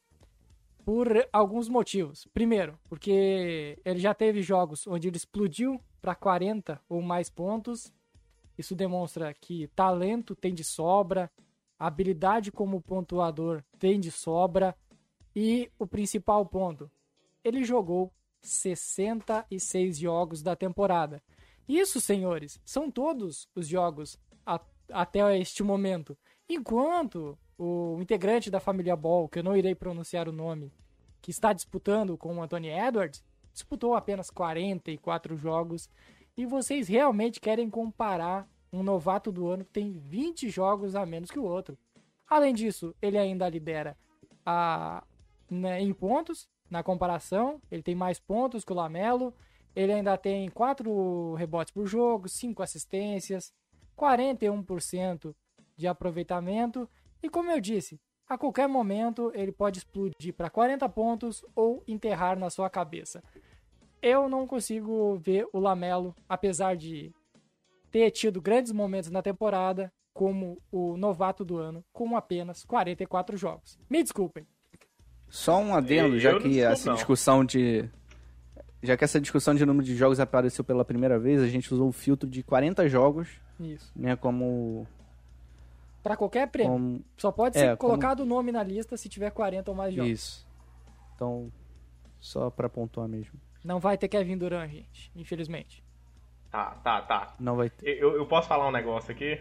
por 0.84 1.26
alguns 1.32 1.68
motivos. 1.68 2.26
Primeiro, 2.34 2.78
porque 2.88 3.78
ele 3.84 3.98
já 3.98 4.12
teve 4.12 4.42
jogos 4.42 4.86
onde 4.86 5.08
ele 5.08 5.16
explodiu 5.16 5.80
para 6.00 6.14
40 6.14 6.80
ou 6.88 7.00
mais 7.00 7.30
pontos. 7.30 7.92
Isso 8.58 8.74
demonstra 8.74 9.32
que 9.32 9.68
talento 9.68 10.36
tem 10.36 10.52
de 10.52 10.64
sobra, 10.64 11.30
habilidade 11.86 12.52
como 12.52 12.80
pontuador 12.80 13.62
tem 13.78 13.98
de 13.98 14.10
sobra 14.10 14.76
e 15.34 15.70
o 15.78 15.86
principal 15.86 16.46
ponto, 16.46 16.90
ele 17.42 17.64
jogou 17.64 18.12
66 18.40 19.98
jogos 19.98 20.42
da 20.42 20.54
temporada. 20.54 21.22
Isso, 21.68 22.00
senhores, 22.00 22.60
são 22.64 22.90
todos 22.90 23.48
os 23.54 23.66
jogos 23.66 24.18
a, 24.44 24.60
até 24.90 25.38
este 25.38 25.62
momento. 25.62 26.16
Enquanto 26.48 27.38
o 27.58 27.98
integrante 28.00 28.50
da 28.50 28.60
família 28.60 28.96
Ball, 28.96 29.28
que 29.28 29.38
eu 29.38 29.42
não 29.42 29.56
irei 29.56 29.74
pronunciar 29.74 30.28
o 30.28 30.32
nome, 30.32 30.72
que 31.20 31.30
está 31.30 31.52
disputando 31.52 32.16
com 32.16 32.36
o 32.36 32.42
Anthony 32.42 32.68
Edwards, 32.68 33.24
disputou 33.52 33.94
apenas 33.94 34.30
44 34.30 35.36
jogos. 35.36 35.88
E 36.36 36.46
vocês 36.46 36.88
realmente 36.88 37.40
querem 37.40 37.68
comparar 37.70 38.48
um 38.72 38.82
novato 38.82 39.30
do 39.30 39.48
ano 39.48 39.64
que 39.64 39.70
tem 39.70 39.92
20 39.92 40.48
jogos 40.48 40.94
a 40.94 41.04
menos 41.04 41.30
que 41.30 41.38
o 41.38 41.44
outro. 41.44 41.76
Além 42.28 42.54
disso, 42.54 42.94
ele 43.02 43.18
ainda 43.18 43.48
lidera 43.48 43.96
a, 44.44 45.04
né, 45.50 45.80
em 45.80 45.92
pontos 45.92 46.48
na 46.70 46.82
comparação. 46.82 47.60
Ele 47.70 47.82
tem 47.82 47.94
mais 47.94 48.18
pontos 48.18 48.64
que 48.64 48.72
o 48.72 48.76
Lamelo. 48.76 49.34
Ele 49.76 49.92
ainda 49.92 50.16
tem 50.16 50.48
4 50.48 51.34
rebotes 51.34 51.72
por 51.72 51.86
jogo, 51.86 52.28
5 52.28 52.62
assistências, 52.62 53.52
41% 53.96 55.34
de 55.76 55.86
aproveitamento. 55.86 56.88
E 57.22 57.28
como 57.28 57.50
eu 57.50 57.60
disse, 57.60 58.00
a 58.26 58.38
qualquer 58.38 58.68
momento 58.68 59.30
ele 59.34 59.52
pode 59.52 59.78
explodir 59.78 60.32
para 60.34 60.48
40 60.48 60.88
pontos 60.88 61.44
ou 61.54 61.82
enterrar 61.86 62.38
na 62.38 62.48
sua 62.48 62.70
cabeça. 62.70 63.22
Eu 64.00 64.28
não 64.28 64.46
consigo 64.46 65.16
ver 65.16 65.46
o 65.52 65.60
Lamelo, 65.60 66.14
apesar 66.28 66.76
de 66.76 67.12
ter 67.92 68.10
tido 68.10 68.40
grandes 68.40 68.72
momentos 68.72 69.10
na 69.10 69.22
temporada, 69.22 69.92
como 70.12 70.58
o 70.72 70.96
novato 70.96 71.44
do 71.44 71.58
ano, 71.58 71.84
com 71.92 72.16
apenas 72.16 72.64
44 72.64 73.36
jogos. 73.36 73.78
Me 73.88 74.02
desculpem. 74.02 74.46
Só 75.28 75.58
um 75.58 75.74
adendo, 75.74 76.18
já 76.18 76.38
que 76.40 76.60
essa 76.60 76.90
não. 76.90 76.96
discussão 76.96 77.44
de. 77.44 77.88
Já 78.82 78.96
que 78.96 79.04
essa 79.04 79.20
discussão 79.20 79.54
de 79.54 79.64
número 79.64 79.86
de 79.86 79.94
jogos 79.94 80.18
apareceu 80.18 80.64
pela 80.64 80.84
primeira 80.84 81.18
vez, 81.18 81.40
a 81.40 81.46
gente 81.46 81.72
usou 81.72 81.88
o 81.88 81.92
filtro 81.92 82.28
de 82.28 82.42
40 82.42 82.88
jogos. 82.88 83.28
Isso. 83.60 83.92
Né, 83.94 84.16
como 84.16 84.86
para 86.02 86.16
qualquer 86.16 86.48
prêmio. 86.48 86.72
Como... 86.72 87.04
Só 87.16 87.30
pode 87.30 87.56
ser 87.56 87.66
é, 87.66 87.76
colocado 87.76 88.20
o 88.20 88.22
como... 88.22 88.34
nome 88.34 88.50
na 88.50 88.62
lista 88.62 88.96
se 88.96 89.08
tiver 89.08 89.30
40 89.30 89.70
ou 89.70 89.76
mais 89.76 89.94
jogos. 89.94 90.10
Isso. 90.10 90.48
Então, 91.14 91.52
só 92.18 92.50
para 92.50 92.68
pontuar 92.68 93.06
mesmo. 93.06 93.40
Não 93.64 93.78
vai 93.78 93.96
ter 93.96 94.08
Kevin 94.08 94.36
Durant, 94.36 94.70
gente, 94.70 95.12
infelizmente. 95.14 95.84
Tá, 96.52 96.76
tá, 96.84 97.00
tá. 97.00 97.34
Não 97.40 97.56
vai 97.56 97.70
ter. 97.70 97.98
Eu, 97.98 98.14
eu 98.14 98.26
posso 98.26 98.46
falar 98.46 98.68
um 98.68 98.70
negócio 98.70 99.10
aqui? 99.10 99.40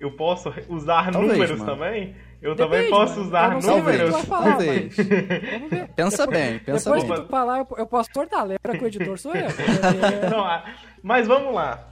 Eu 0.00 0.10
posso 0.16 0.52
usar 0.68 1.12
Talvez, 1.12 1.32
números 1.32 1.58
mano. 1.60 1.72
também? 1.72 2.16
Eu 2.42 2.56
Depende, 2.56 2.76
também 2.76 2.90
posso 2.90 3.14
mano. 3.14 3.26
usar 3.26 3.60
números? 3.60 4.20
Falar, 4.22 4.50
Talvez. 4.50 4.96
Mas... 4.96 5.90
pensa 5.94 6.26
bem, 6.26 6.58
pensa 6.58 6.90
Depois 6.90 7.02
bem. 7.04 7.10
Depois 7.10 7.20
que 7.20 7.26
tu 7.26 7.30
falar, 7.30 7.66
eu 7.78 7.86
posso 7.86 8.10
tortar 8.10 8.40
a 8.40 8.42
letra 8.42 8.76
que 8.76 8.82
o 8.82 8.86
editor 8.88 9.16
sou 9.16 9.32
eu. 9.32 9.46
Não, 10.28 10.62
mas 11.04 11.28
vamos 11.28 11.54
lá. 11.54 11.88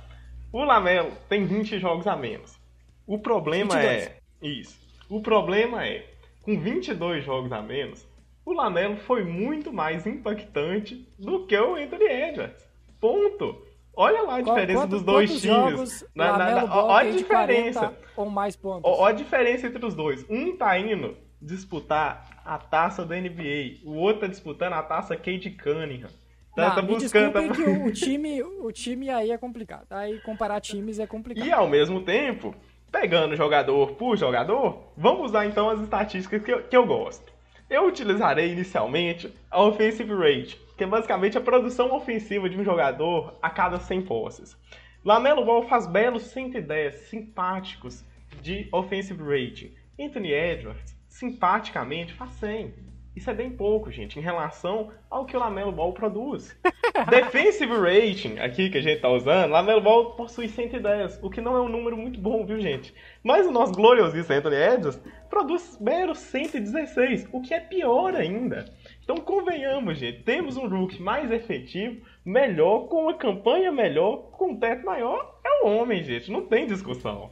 O 0.52 0.64
Lamelo 0.64 1.12
tem 1.28 1.46
20 1.46 1.78
jogos 1.78 2.08
a 2.08 2.16
menos. 2.16 2.58
O 3.06 3.20
problema 3.20 3.76
22. 3.76 4.02
é. 4.02 4.16
Isso. 4.42 4.76
O 5.08 5.22
problema 5.22 5.86
é, 5.86 6.04
com 6.42 6.58
22 6.58 7.24
jogos 7.24 7.52
a 7.52 7.62
menos, 7.62 8.04
o 8.44 8.52
Lamelo 8.52 8.96
foi 8.96 9.22
muito 9.22 9.72
mais 9.72 10.04
impactante 10.04 11.08
do 11.16 11.46
que 11.46 11.56
o 11.56 11.76
Anthony 11.76 12.06
Edwards. 12.06 12.66
Ponto. 13.00 13.71
Olha 13.94 14.22
lá 14.22 14.36
a 14.36 14.40
diferença 14.40 14.80
Quanto, 14.80 14.90
dos 14.90 15.02
dois 15.02 15.40
times. 15.40 16.04
Na, 16.14 16.38
na, 16.38 16.66
na, 16.66 16.84
olha 16.84 17.10
a 17.10 17.16
diferença. 17.16 17.94
Ou 18.16 18.30
mais 18.30 18.56
pontos. 18.56 18.82
Olha 18.84 19.14
a 19.14 19.16
diferença 19.16 19.66
entre 19.66 19.84
os 19.84 19.94
dois. 19.94 20.24
Um 20.28 20.56
tá 20.56 20.78
indo 20.78 21.16
disputar 21.40 22.40
a 22.44 22.56
taça 22.56 23.04
da 23.04 23.16
NBA, 23.16 23.80
o 23.84 23.94
outro 23.94 24.22
tá 24.22 24.26
disputando 24.28 24.74
a 24.74 24.82
taça 24.82 25.16
Cade 25.16 25.50
Cunningham. 25.50 26.08
Tá, 26.54 26.68
Não, 26.68 26.74
tá 26.76 26.82
buscando. 26.82 27.32
Tá... 27.32 27.48
que 27.48 27.62
o, 27.62 27.86
o, 27.86 27.92
time, 27.92 28.42
o 28.42 28.70
time 28.70 29.10
aí 29.10 29.30
é 29.30 29.38
complicado. 29.38 29.86
Aí 29.90 30.20
comparar 30.20 30.60
times 30.60 30.98
é 30.98 31.06
complicado. 31.08 31.46
E 31.46 31.52
ao 31.52 31.66
mesmo 31.66 32.02
tempo, 32.02 32.54
Pegando 32.92 33.34
jogador 33.34 33.92
por 33.92 34.18
jogador, 34.18 34.92
vamos 34.98 35.30
usar 35.30 35.46
então 35.46 35.70
as 35.70 35.80
estatísticas 35.80 36.42
que 36.44 36.52
eu, 36.52 36.62
que 36.62 36.76
eu 36.76 36.86
gosto. 36.86 37.32
Eu 37.70 37.86
utilizarei 37.86 38.52
inicialmente 38.52 39.32
a 39.50 39.62
offensive 39.62 40.12
rate, 40.12 40.60
que 40.82 40.84
é 40.84 40.88
basicamente 40.88 41.38
a 41.38 41.40
produção 41.40 41.94
ofensiva 41.94 42.50
de 42.50 42.58
um 42.58 42.64
jogador 42.64 43.38
a 43.40 43.48
cada 43.48 43.78
100 43.78 44.02
posses. 44.02 44.58
Lamelo 45.04 45.44
Ball 45.44 45.62
faz 45.68 45.86
belos 45.86 46.24
110 46.24 47.08
simpáticos 47.08 48.04
de 48.40 48.68
offensive 48.72 49.22
rating. 49.22 49.72
Anthony 50.00 50.32
Edwards, 50.32 50.98
simpaticamente, 51.08 52.12
faz 52.14 52.32
100. 52.32 52.74
Isso 53.14 53.30
é 53.30 53.34
bem 53.34 53.50
pouco, 53.50 53.92
gente, 53.92 54.18
em 54.18 54.22
relação 54.22 54.90
ao 55.08 55.24
que 55.24 55.36
o 55.36 55.38
Lamelo 55.38 55.70
Ball 55.70 55.92
produz. 55.92 56.58
Defensive 57.08 57.72
rating, 57.74 58.40
aqui 58.40 58.68
que 58.68 58.78
a 58.78 58.82
gente 58.82 59.02
tá 59.02 59.08
usando, 59.08 59.52
Lamelo 59.52 59.82
Ball 59.82 60.16
possui 60.16 60.48
110, 60.48 61.20
o 61.22 61.30
que 61.30 61.40
não 61.40 61.54
é 61.54 61.60
um 61.60 61.68
número 61.68 61.96
muito 61.96 62.18
bom, 62.18 62.44
viu, 62.44 62.58
gente? 62.58 62.92
Mas 63.22 63.46
o 63.46 63.52
nosso 63.52 63.72
gloriosíssimo 63.72 64.34
Anthony 64.34 64.56
Edwards 64.56 65.00
produz 65.30 65.78
meros 65.80 66.18
116, 66.18 67.28
o 67.32 67.40
que 67.40 67.54
é 67.54 67.60
pior 67.60 68.16
ainda. 68.16 68.64
Então, 69.02 69.16
convenhamos, 69.16 69.98
gente, 69.98 70.22
temos 70.22 70.56
um 70.56 70.68
rookie 70.68 71.02
mais 71.02 71.30
efetivo, 71.30 72.00
melhor, 72.24 72.86
com 72.88 73.02
uma 73.02 73.14
campanha 73.14 73.72
melhor, 73.72 74.30
com 74.30 74.52
um 74.52 74.56
teto 74.56 74.84
maior, 74.86 75.40
é 75.44 75.64
o 75.64 75.68
homem, 75.68 76.04
gente, 76.04 76.30
não 76.30 76.46
tem 76.46 76.66
discussão. 76.66 77.30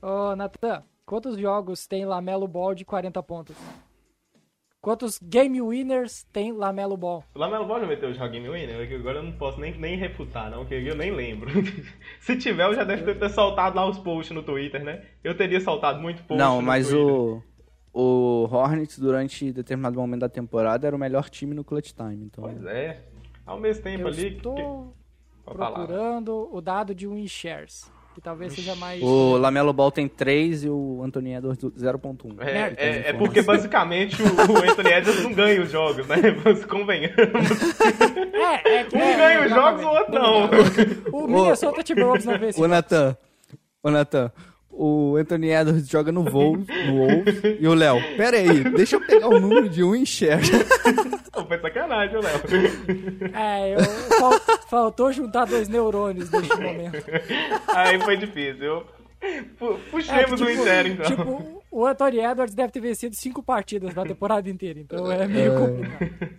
Ô, 0.00 0.36
Natan, 0.36 0.84
quantos 1.04 1.36
jogos 1.36 1.86
tem 1.86 2.04
Lamelo 2.04 2.46
Ball 2.46 2.74
de 2.74 2.84
40 2.84 3.22
pontos? 3.22 3.56
Quantos 4.80 5.18
Game 5.22 5.60
Winners 5.60 6.22
tem 6.32 6.52
Lamelo 6.52 6.96
Ball? 6.96 7.22
O 7.34 7.38
Lamelo 7.38 7.66
Ball 7.66 7.80
já 7.80 7.86
meteu 7.86 8.14
já 8.14 8.26
Game 8.26 8.48
Winner? 8.48 8.90
Agora 8.98 9.18
eu 9.18 9.22
não 9.24 9.32
posso 9.32 9.60
nem, 9.60 9.76
nem 9.76 9.94
refutar, 9.94 10.50
não, 10.50 10.60
porque 10.60 10.74
eu 10.74 10.96
nem 10.96 11.10
lembro. 11.10 11.50
Se 12.18 12.34
tiver, 12.38 12.64
eu 12.64 12.74
já 12.74 12.82
deve 12.82 13.02
ter, 13.04 13.18
ter 13.18 13.28
soltado 13.28 13.76
lá 13.76 13.86
os 13.86 13.98
posts 13.98 14.34
no 14.34 14.42
Twitter, 14.42 14.82
né? 14.82 15.04
Eu 15.22 15.36
teria 15.36 15.60
soltado 15.60 16.00
muito 16.00 16.22
post 16.22 16.42
Não, 16.42 16.62
mas 16.62 16.90
o, 16.90 17.42
o 17.92 18.48
Hornets, 18.50 18.98
durante 18.98 19.52
determinado 19.52 19.98
momento 19.98 20.20
da 20.20 20.28
temporada, 20.28 20.86
era 20.86 20.94
o 20.94 20.98
melhor 20.98 21.28
time 21.28 21.54
no 21.54 21.64
clutch 21.64 21.92
time. 21.92 22.24
Então... 22.24 22.44
Pois 22.44 22.64
é. 22.66 23.02
Ao 23.44 23.58
mesmo 23.58 23.82
tempo 23.82 24.02
eu 24.02 24.08
ali... 24.08 24.36
Estou 24.36 24.94
que... 25.44 25.52
procurando 25.52 26.48
o 26.52 26.60
dado 26.60 26.94
de 26.94 27.06
win 27.06 27.26
shares 27.26 27.90
que 28.14 28.20
talvez 28.20 28.52
seja 28.52 28.74
mais. 28.74 29.02
O 29.02 29.36
Lamelo 29.36 29.72
Ball 29.72 29.90
tem 29.90 30.08
3 30.08 30.64
e 30.64 30.68
o 30.68 31.00
Anthony 31.02 31.34
Edwards 31.34 31.62
0.1. 31.64 32.40
É, 32.40 32.74
é, 32.76 33.08
é, 33.08 33.12
porque 33.12 33.42
basicamente 33.42 34.22
o, 34.22 34.26
o, 34.26 34.70
Anthony 34.70 34.90
Edwards 34.90 35.22
não 35.22 35.32
ganha 35.32 35.62
os 35.62 35.70
jogos, 35.70 36.06
né? 36.06 36.16
Mas 36.44 36.64
convenhamos. 36.64 37.16
É, 37.16 38.80
é, 38.80 38.84
um 38.84 39.16
ganha 39.16 39.44
os 39.46 39.50
jogos, 39.50 39.84
o 39.84 39.88
outro 39.88 40.14
não. 40.14 40.50
O 41.12 41.26
Minnesota 41.26 41.82
Timberwolves 41.82 42.24
não 42.24 42.38
vê 42.38 42.48
esse 42.48 42.60
O 42.60 42.68
Nathan, 42.68 43.16
o 43.82 43.90
Nathan, 43.90 44.32
o 44.82 45.16
Anthony 45.16 45.50
Edwards 45.50 45.86
joga 45.86 46.10
no 46.10 46.24
Wolves, 46.24 46.66
no 46.86 46.96
Wolves 46.96 47.42
e 47.60 47.68
o 47.68 47.74
Léo, 47.74 48.00
pera 48.16 48.38
aí, 48.38 48.64
deixa 48.64 48.96
eu 48.96 49.00
pegar 49.06 49.28
o 49.28 49.38
número 49.38 49.68
de 49.68 49.84
um 49.84 49.94
enxerga. 49.94 50.46
Não, 51.36 51.44
foi 51.46 51.60
sacanagem, 51.60 52.18
Léo. 52.18 52.40
É, 53.34 53.74
eu, 53.74 53.78
faltou 54.70 55.12
juntar 55.12 55.44
dois 55.44 55.68
neurônios 55.68 56.30
neste 56.30 56.56
momento. 56.56 56.96
Aí 57.68 58.00
foi 58.00 58.16
difícil. 58.16 58.86
Puxemos 59.90 60.40
é, 60.40 60.46
tipo, 60.46 60.48
o 60.48 60.50
inteiro, 60.50 60.88
então. 60.88 61.06
Tipo, 61.06 61.62
o 61.70 61.84
Anthony 61.84 62.20
Edwards 62.20 62.54
deve 62.54 62.72
ter 62.72 62.80
vencido 62.80 63.14
cinco 63.14 63.42
partidas 63.42 63.94
na 63.94 64.02
temporada 64.04 64.48
inteira, 64.48 64.80
então 64.80 65.12
é 65.12 65.28
meio 65.28 65.52
é. 65.52 65.58
complicado. 65.58 66.30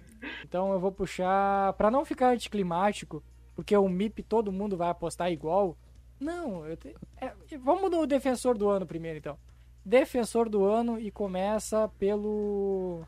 Então 0.43 0.73
eu 0.73 0.79
vou 0.79 0.91
puxar, 0.91 1.73
para 1.73 1.91
não 1.91 2.03
ficar 2.03 2.29
anticlimático, 2.29 3.23
porque 3.55 3.77
o 3.77 3.87
MIP 3.87 4.23
todo 4.23 4.51
mundo 4.51 4.75
vai 4.75 4.89
apostar 4.89 5.31
igual, 5.31 5.77
não, 6.21 6.63
te... 6.75 6.95
é, 7.17 7.33
vamos 7.57 7.89
no 7.89 8.05
defensor 8.05 8.55
do 8.57 8.69
ano 8.69 8.85
primeiro, 8.85 9.17
então. 9.17 9.37
Defensor 9.83 10.47
do 10.47 10.63
ano 10.63 10.99
e 10.99 11.09
começa 11.09 11.89
pelo. 11.97 13.03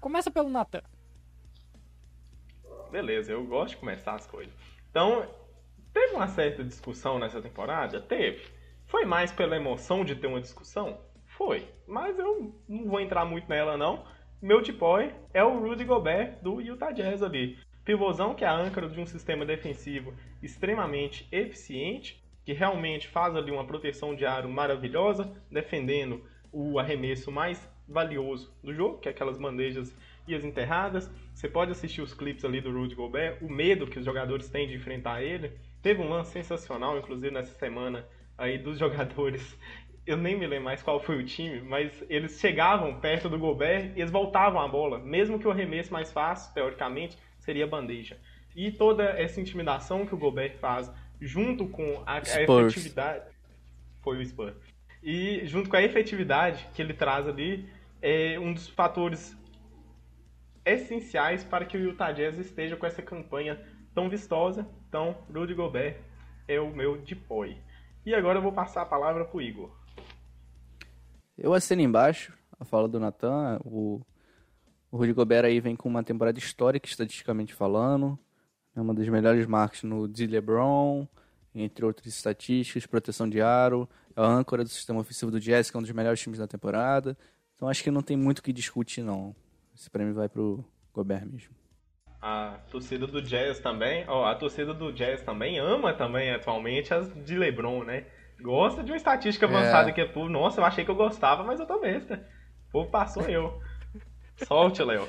Começa 0.00 0.30
pelo 0.30 0.48
Natan. 0.48 0.82
Beleza, 2.90 3.32
eu 3.32 3.46
gosto 3.46 3.74
de 3.74 3.76
começar 3.76 4.14
as 4.14 4.26
coisas. 4.26 4.52
Então, 4.90 5.28
teve 5.92 6.14
uma 6.14 6.26
certa 6.26 6.64
discussão 6.64 7.18
nessa 7.18 7.42
temporada? 7.42 8.00
Teve. 8.00 8.48
Foi 8.86 9.04
mais 9.04 9.30
pela 9.30 9.54
emoção 9.54 10.02
de 10.02 10.16
ter 10.16 10.26
uma 10.26 10.40
discussão? 10.40 10.98
Foi. 11.26 11.68
Mas 11.86 12.18
eu 12.18 12.54
não 12.66 12.86
vou 12.86 12.98
entrar 12.98 13.26
muito 13.26 13.46
nela, 13.46 13.76
não. 13.76 14.04
Meu 14.40 14.62
tipói 14.62 15.14
é 15.34 15.44
o 15.44 15.60
Rudy 15.60 15.84
Gobert 15.84 16.40
do 16.40 16.62
Utah 16.62 16.92
Jazz 16.92 17.22
ali. 17.22 17.58
Pivôzão 17.84 18.34
que 18.34 18.44
é 18.44 18.48
a 18.48 18.56
âncora 18.56 18.88
de 18.88 19.00
um 19.00 19.06
sistema 19.06 19.44
defensivo 19.44 20.14
extremamente 20.42 21.26
eficiente, 21.32 22.22
que 22.44 22.52
realmente 22.52 23.08
faz 23.08 23.34
ali 23.34 23.50
uma 23.50 23.66
proteção 23.66 24.14
de 24.14 24.24
aro 24.24 24.48
maravilhosa, 24.48 25.32
defendendo 25.50 26.22
o 26.52 26.78
arremesso 26.78 27.30
mais 27.30 27.68
valioso 27.88 28.52
do 28.62 28.72
jogo, 28.72 28.98
que 28.98 29.08
é 29.08 29.10
aquelas 29.10 29.38
bandejas 29.38 29.94
e 30.26 30.34
as 30.34 30.44
enterradas. 30.44 31.10
Você 31.34 31.48
pode 31.48 31.72
assistir 31.72 32.00
os 32.02 32.14
clipes 32.14 32.44
ali 32.44 32.60
do 32.60 32.72
Rudy 32.72 32.94
Gobert, 32.94 33.38
o 33.40 33.48
medo 33.48 33.86
que 33.86 33.98
os 33.98 34.04
jogadores 34.04 34.48
têm 34.48 34.68
de 34.68 34.74
enfrentar 34.74 35.22
ele. 35.22 35.52
Teve 35.82 36.00
um 36.02 36.08
lance 36.08 36.32
sensacional, 36.32 36.98
inclusive 36.98 37.32
nessa 37.32 37.54
semana 37.58 38.06
aí 38.36 38.58
dos 38.58 38.78
jogadores. 38.78 39.56
Eu 40.06 40.16
nem 40.16 40.36
me 40.36 40.46
lembro 40.46 40.64
mais 40.64 40.82
qual 40.82 40.98
foi 40.98 41.18
o 41.18 41.24
time, 41.24 41.60
mas 41.60 42.04
eles 42.08 42.40
chegavam 42.40 42.98
perto 43.00 43.28
do 43.28 43.38
Gobert 43.38 43.92
e 43.94 44.00
eles 44.00 44.10
voltavam 44.10 44.60
a 44.60 44.66
bola, 44.66 44.98
mesmo 44.98 45.38
que 45.38 45.46
o 45.46 45.50
arremesso 45.50 45.92
mais 45.92 46.10
fácil, 46.12 46.52
teoricamente, 46.54 47.16
seria 47.40 47.66
bandeja. 47.66 48.18
E 48.54 48.70
toda 48.70 49.04
essa 49.04 49.40
intimidação 49.40 50.06
que 50.06 50.14
o 50.14 50.18
Gobert 50.18 50.56
faz, 50.58 50.90
junto 51.20 51.68
com 51.68 52.02
a, 52.06 52.14
a 52.14 52.18
efetividade. 52.18 53.24
Foi 54.02 54.18
o 54.18 54.24
Spurs. 54.24 54.56
E 55.02 55.46
junto 55.46 55.68
com 55.68 55.76
a 55.76 55.82
efetividade 55.82 56.66
que 56.74 56.82
ele 56.82 56.94
traz 56.94 57.26
ali, 57.26 57.68
é 58.02 58.38
um 58.38 58.52
dos 58.52 58.68
fatores 58.68 59.36
essenciais 60.64 61.42
para 61.44 61.64
que 61.64 61.76
o 61.76 61.80
Utah 61.80 62.12
Jazz 62.12 62.38
esteja 62.38 62.76
com 62.76 62.86
essa 62.86 63.02
campanha 63.02 63.60
tão 63.94 64.08
vistosa. 64.08 64.68
Então, 64.88 65.16
Rudy 65.32 65.54
Gobert 65.54 65.96
é 66.46 66.60
o 66.60 66.70
meu 66.70 67.00
depoy. 67.00 67.56
E 68.04 68.14
agora 68.14 68.38
eu 68.38 68.42
vou 68.42 68.52
passar 68.52 68.82
a 68.82 68.86
palavra 68.86 69.24
para 69.24 69.36
o 69.36 69.42
Igor. 69.42 69.70
Eu 71.36 71.54
assino 71.54 71.82
embaixo. 71.82 72.36
a 72.58 72.64
fala 72.64 72.88
do 72.88 73.00
Natan, 73.00 73.58
o, 73.64 74.00
o 74.90 74.96
Rudy 74.96 75.12
Gobert 75.12 75.44
aí 75.44 75.60
vem 75.60 75.76
com 75.76 75.88
uma 75.88 76.02
temporada 76.02 76.38
histórica, 76.38 76.88
estatisticamente 76.88 77.54
falando. 77.54 78.18
É 78.74 78.80
uma 78.80 78.94
das 78.94 79.08
melhores 79.08 79.46
marcas 79.46 79.82
no 79.82 80.08
de 80.08 80.26
LeBron, 80.26 81.06
entre 81.54 81.84
outras 81.84 82.06
estatísticas, 82.06 82.86
proteção 82.86 83.28
de 83.28 83.40
aro, 83.40 83.88
é 84.16 84.20
a 84.20 84.24
âncora 84.24 84.62
do 84.62 84.68
sistema 84.68 85.00
ofensivo 85.00 85.30
do 85.30 85.40
Jazz, 85.40 85.70
que 85.70 85.76
é 85.76 85.78
um 85.78 85.82
dos 85.82 85.92
melhores 85.92 86.20
times 86.20 86.38
da 86.38 86.46
temporada. 86.46 87.16
Então 87.54 87.68
acho 87.68 87.82
que 87.82 87.90
não 87.90 88.02
tem 88.02 88.16
muito 88.16 88.38
o 88.38 88.42
que 88.42 88.52
discutir, 88.52 89.02
não. 89.02 89.34
Esse 89.74 89.90
prêmio 89.90 90.14
vai 90.14 90.28
pro 90.28 90.64
Gobert 90.92 91.26
mesmo. 91.26 91.54
A 92.20 92.58
torcida 92.70 93.06
do 93.06 93.22
Jazz 93.22 93.60
também, 93.60 94.04
ó, 94.06 94.26
a 94.26 94.34
torcida 94.34 94.74
do 94.74 94.92
Jazz 94.92 95.22
também 95.22 95.58
ama 95.58 95.94
também 95.94 96.30
atualmente 96.32 96.92
as 96.92 97.12
de 97.24 97.36
LeBron, 97.36 97.84
né? 97.84 98.04
Gosta 98.40 98.82
de 98.82 98.90
uma 98.90 98.96
estatística 98.96 99.46
avançada 99.46 99.90
é. 99.90 99.92
que 99.92 100.00
é, 100.00 100.06
pô, 100.06 100.28
nossa, 100.28 100.60
eu 100.60 100.64
achei 100.64 100.84
que 100.84 100.90
eu 100.90 100.94
gostava, 100.94 101.42
mas 101.44 101.60
eu 101.60 101.66
tô 101.66 101.78
besta. 101.78 102.26
O 102.68 102.72
povo 102.72 102.90
passou 102.90 103.22
eu. 103.24 103.60
Solte, 104.46 104.82
Léo. 104.82 105.08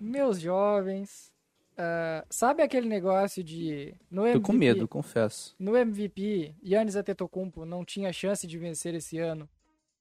Meus 0.00 0.40
jovens, 0.40 1.32
Uh, 1.76 2.24
sabe 2.30 2.62
aquele 2.62 2.88
negócio 2.88 3.44
de. 3.44 3.94
No 4.10 4.22
MVP, 4.22 4.40
Tô 4.40 4.46
com 4.46 4.52
medo, 4.54 4.88
confesso. 4.88 5.54
No 5.58 5.76
MVP, 5.76 6.54
Yannis 6.64 6.96
Antetokounmpo 6.96 7.66
não 7.66 7.84
tinha 7.84 8.10
chance 8.14 8.46
de 8.46 8.56
vencer 8.56 8.94
esse 8.94 9.18
ano 9.18 9.46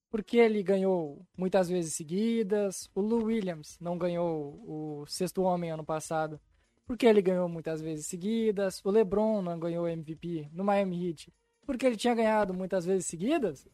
porque 0.09 0.37
ele 0.37 0.63
ganhou 0.63 1.27
muitas 1.37 1.67
vezes 1.67 1.93
seguidas. 1.93 2.89
O 2.95 3.01
Lou 3.01 3.25
Williams 3.25 3.77
não 3.81 3.97
ganhou 3.97 4.63
o 4.65 5.05
sexto 5.05 5.41
homem 5.41 5.69
ano 5.69 5.83
passado 5.83 6.39
porque 6.87 7.05
ele 7.05 7.21
ganhou 7.21 7.49
muitas 7.49 7.81
vezes 7.81 8.07
seguidas. 8.07 8.79
O 8.85 8.89
LeBron 8.89 9.41
não 9.41 9.59
ganhou 9.59 9.85
MVP 9.85 10.47
no 10.53 10.63
Miami 10.63 11.09
Heat 11.09 11.33
porque 11.65 11.85
ele 11.85 11.97
tinha 11.97 12.15
ganhado 12.15 12.53
muitas 12.53 12.85
vezes 12.85 13.05
seguidas. 13.05 13.67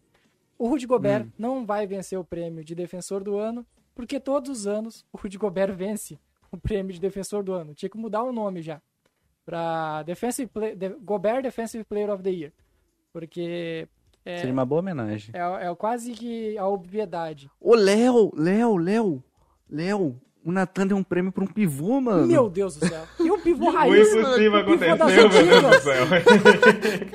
O 0.58 0.68
Rudy 0.68 0.88
Gobert 0.88 1.28
hum. 1.28 1.32
não 1.38 1.66
vai 1.68 1.86
vencer 1.86 2.18
o 2.18 2.26
prêmio 2.26 2.64
de 2.64 2.74
defensor 2.74 3.24
do 3.24 3.38
ano 3.38 3.64
porque 4.02 4.20
todos 4.20 4.50
os 4.50 4.66
anos 4.66 5.06
o 5.14 5.18
Rudy 5.20 5.38
Gobert 5.38 5.76
vence 5.76 6.18
o 6.52 6.58
prêmio 6.58 6.92
de 6.92 7.00
defensor 7.00 7.44
do 7.44 7.54
ano. 7.54 7.76
Tinha 7.76 7.88
que 7.88 8.00
mudar 8.00 8.24
o 8.24 8.32
nome 8.34 8.60
já. 8.60 8.82
Pra 9.46 10.02
Defensive 10.02 10.50
Play, 10.50 10.76
de, 10.76 10.90
Gobert 10.90 11.44
Defensive 11.44 11.84
Player 11.84 12.10
of 12.10 12.24
the 12.24 12.32
Year. 12.32 12.52
Porque. 13.14 13.88
É, 14.26 14.38
Seria 14.38 14.54
uma 14.54 14.66
boa 14.66 14.80
homenagem. 14.80 15.36
É, 15.36 15.68
é 15.68 15.76
quase 15.76 16.14
que 16.14 16.58
a 16.58 16.68
obviedade. 16.68 17.48
Ô, 17.60 17.76
Léo, 17.76 18.32
Léo, 18.36 18.76
Léo, 18.78 19.24
Léo, 19.70 20.20
o 20.44 20.52
Natan 20.52 20.88
deu 20.88 20.98
um 20.98 21.04
prêmio 21.04 21.32
pra 21.32 21.44
um 21.44 21.48
pivô, 21.48 22.02
mano. 22.02 22.26
Meu 22.26 22.50
Deus 22.50 22.78
do 22.78 22.88
céu. 22.88 23.04
E 23.20 23.30
um 23.30 23.40
pivô 23.40 23.70
raiz, 23.70 24.16
mano. 24.16 24.18
O 24.18 24.30
impossível 24.30 24.60
aconteceu, 24.62 24.98
meu 24.98 25.30
Deus 25.30 25.62
do 25.62 25.82
céu. 25.82 26.06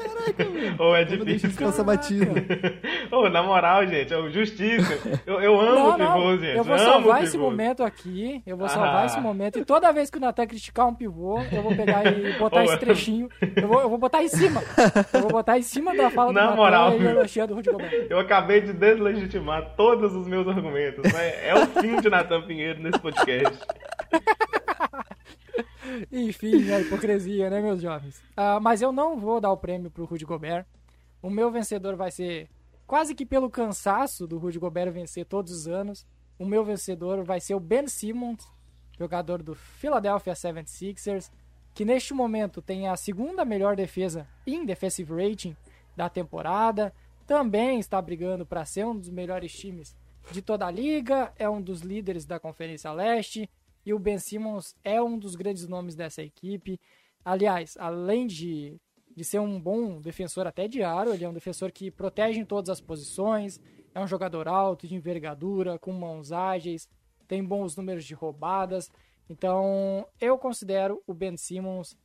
Ou 0.79 0.94
é 0.94 1.05
difícil. 1.05 1.49
Descansa 1.49 1.83
batido. 1.83 2.33
Ô, 3.11 3.29
na 3.29 3.42
moral, 3.42 3.87
gente, 3.87 4.12
é 4.12 4.31
justiça. 4.31 4.99
Eu, 5.27 5.40
eu 5.40 5.61
amo 5.61 5.90
o 5.90 5.94
pivô, 5.94 6.37
gente. 6.37 6.57
Eu 6.57 6.64
vou 6.64 6.79
salvar 6.79 7.22
esse 7.22 7.38
momento 7.38 7.83
aqui. 7.83 8.42
Eu 8.46 8.57
vou 8.57 8.68
salvar 8.68 9.03
ah. 9.03 9.07
esse 9.07 9.20
momento. 9.20 9.59
E 9.59 9.64
toda 9.64 9.92
vez 9.92 10.11
que 10.11 10.18
o 10.18 10.20
Natan 10.20 10.46
criticar 10.46 10.87
um 10.87 10.94
pivô, 10.94 11.40
eu 11.53 11.62
vou 11.62 11.75
pegar 11.75 12.07
e 12.07 12.33
botar 12.38 12.64
esse 12.64 12.79
trechinho. 12.79 13.29
Eu 13.55 13.68
vou, 13.68 13.81
eu 13.81 13.88
vou 13.88 13.99
botar 13.99 14.22
em 14.22 14.29
cima. 14.29 14.62
Eu 15.12 15.22
vou 15.22 15.31
botar 15.31 15.59
em 15.59 15.62
cima 15.62 15.94
da 15.96 16.11
fala 16.11 16.33
na 16.33 16.40
do 16.40 16.46
Natan 16.46 16.57
moral, 16.57 16.94
e 16.96 17.46
do 17.46 17.55
Rudy 17.55 17.70
Eu 18.11 18.18
acabei 18.18 18.61
de 18.61 18.72
deslegitimar 18.72 19.75
todos 19.77 20.14
os 20.14 20.27
meus 20.27 20.46
argumentos. 20.49 21.12
Né? 21.12 21.49
É 21.49 21.55
o 21.55 21.66
fim 21.66 22.01
de 22.01 22.09
Natan 22.09 22.42
Pinheiro 22.42 22.83
nesse 22.83 22.99
podcast. 22.99 23.59
Enfim, 26.12 26.71
a 26.71 26.81
hipocrisia, 26.81 27.51
né, 27.51 27.61
meus 27.61 27.81
jovens? 27.81 28.19
Uh, 28.37 28.61
mas 28.61 28.83
eu 28.83 28.92
não 28.92 29.19
vou 29.19 29.40
dar 29.40 29.51
o 29.51 29.57
prêmio 29.57 29.90
pro 29.90 30.05
Rudy 30.05 30.25
Gobert. 30.25 30.66
O 31.23 31.31
meu 31.31 31.51
vencedor 31.51 31.97
vai 31.97 32.11
ser 32.11 32.49
quase 32.87 33.14
que 33.14 33.27
pelo 33.27 33.51
cansaço 33.51 34.27
do 34.27 34.38
Rudy 34.38 34.59
Gobert 34.59 34.92
vencer 34.92 35.27
todos 35.27 35.53
os 35.53 35.69
anos. 35.69 36.07
O 36.38 36.45
meu 36.45 36.64
vencedor 36.64 37.25
vai 37.25 37.40
ser 37.40 37.55
o 37.55 37.61
Ben 37.61 37.88
Simmons, 37.88 38.47
jogador 38.99 39.42
do 39.42 39.55
Philadelphia 39.55 40.35
76ers, 40.35 41.31
que 41.75 41.85
neste 41.85 42.14
momento 42.14 42.62
tem 42.62 42.88
a 42.88 42.97
segunda 42.97 43.45
melhor 43.45 43.77
defesa 43.77 44.27
em 44.47 44.64
defensive 44.64 45.12
rating 45.12 45.57
da 45.97 46.09
temporada. 46.09 46.92
Também 47.27 47.81
está 47.81 48.01
brigando 48.01 48.47
para 48.47 48.64
ser 48.64 48.87
um 48.87 48.97
dos 48.97 49.11
melhores 49.11 49.53
times 49.53 49.97
de 50.31 50.42
toda 50.42 50.66
a 50.66 50.71
liga, 50.71 51.33
é 51.38 51.49
um 51.49 51.62
dos 51.62 51.81
líderes 51.81 52.25
da 52.25 52.38
Conferência 52.38 52.92
Leste 52.92 53.49
e 53.87 53.94
o 53.94 53.99
Ben 54.01 54.18
Simmons 54.18 54.75
é 54.83 55.01
um 55.01 55.16
dos 55.16 55.37
grandes 55.37 55.68
nomes 55.68 55.94
dessa 55.94 56.20
equipe. 56.20 56.81
Aliás, 57.25 57.77
além 57.79 58.27
de, 58.27 58.77
de 59.16 59.25
ser 59.25 59.38
um 59.38 59.61
bom 59.61 60.01
defensor 60.01 60.44
até 60.44 60.66
de 60.66 60.83
aro, 60.83 61.14
ele 61.14 61.25
é 61.25 61.29
um 61.29 61.33
defensor 61.33 61.70
que 61.70 61.88
protege 61.88 62.40
em 62.40 62.44
todas 62.44 62.68
as 62.68 62.81
posições, 62.81 63.61
é 63.94 64.01
um 64.01 64.07
jogador 64.09 64.49
alto, 64.49 64.88
de 64.88 64.96
envergadura, 64.96 65.79
com 65.79 65.92
mãos 65.92 66.33
ágeis, 66.33 66.88
tem 67.29 67.44
bons 67.44 67.77
números 67.77 68.05
de 68.05 68.12
roubadas. 68.12 68.90
Então, 69.31 70.05
eu 70.20 70.37
considero 70.37 71.01
o 71.07 71.14
Ben 71.14 71.37
Simmons 71.37 71.96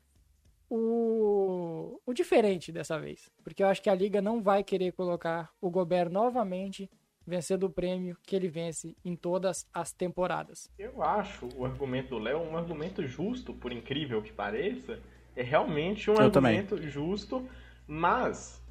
o, 0.70 2.00
o 2.06 2.14
diferente 2.14 2.72
dessa 2.72 3.00
vez, 3.00 3.30
porque 3.44 3.64
eu 3.64 3.68
acho 3.68 3.82
que 3.82 3.90
a 3.90 3.96
liga 3.96 4.22
não 4.22 4.42
vai 4.42 4.64
querer 4.64 4.94
colocar 4.94 5.52
o 5.60 5.70
Gobert 5.70 6.12
novamente 6.12 6.90
vencendo 7.32 7.64
o 7.64 7.70
prêmio 7.70 8.18
que 8.24 8.36
ele 8.36 8.50
vence 8.50 8.94
em 9.06 9.16
todas 9.16 9.66
as 9.74 9.94
temporadas. 9.94 10.70
Eu 10.78 11.02
acho 11.02 11.48
o 11.56 11.66
argumento 11.66 12.10
do 12.10 12.20
Léo 12.20 12.42
um 12.42 12.58
argumento 12.58 13.08
justo, 13.08 13.54
por 13.54 13.72
incrível 13.72 14.22
que 14.22 14.34
pareça. 14.34 15.00
É 15.34 15.42
realmente 15.42 16.12
um 16.12 16.16
eu 16.16 16.24
argumento 16.24 16.76
também. 16.76 16.90
justo, 16.90 17.48
mas 17.88 18.62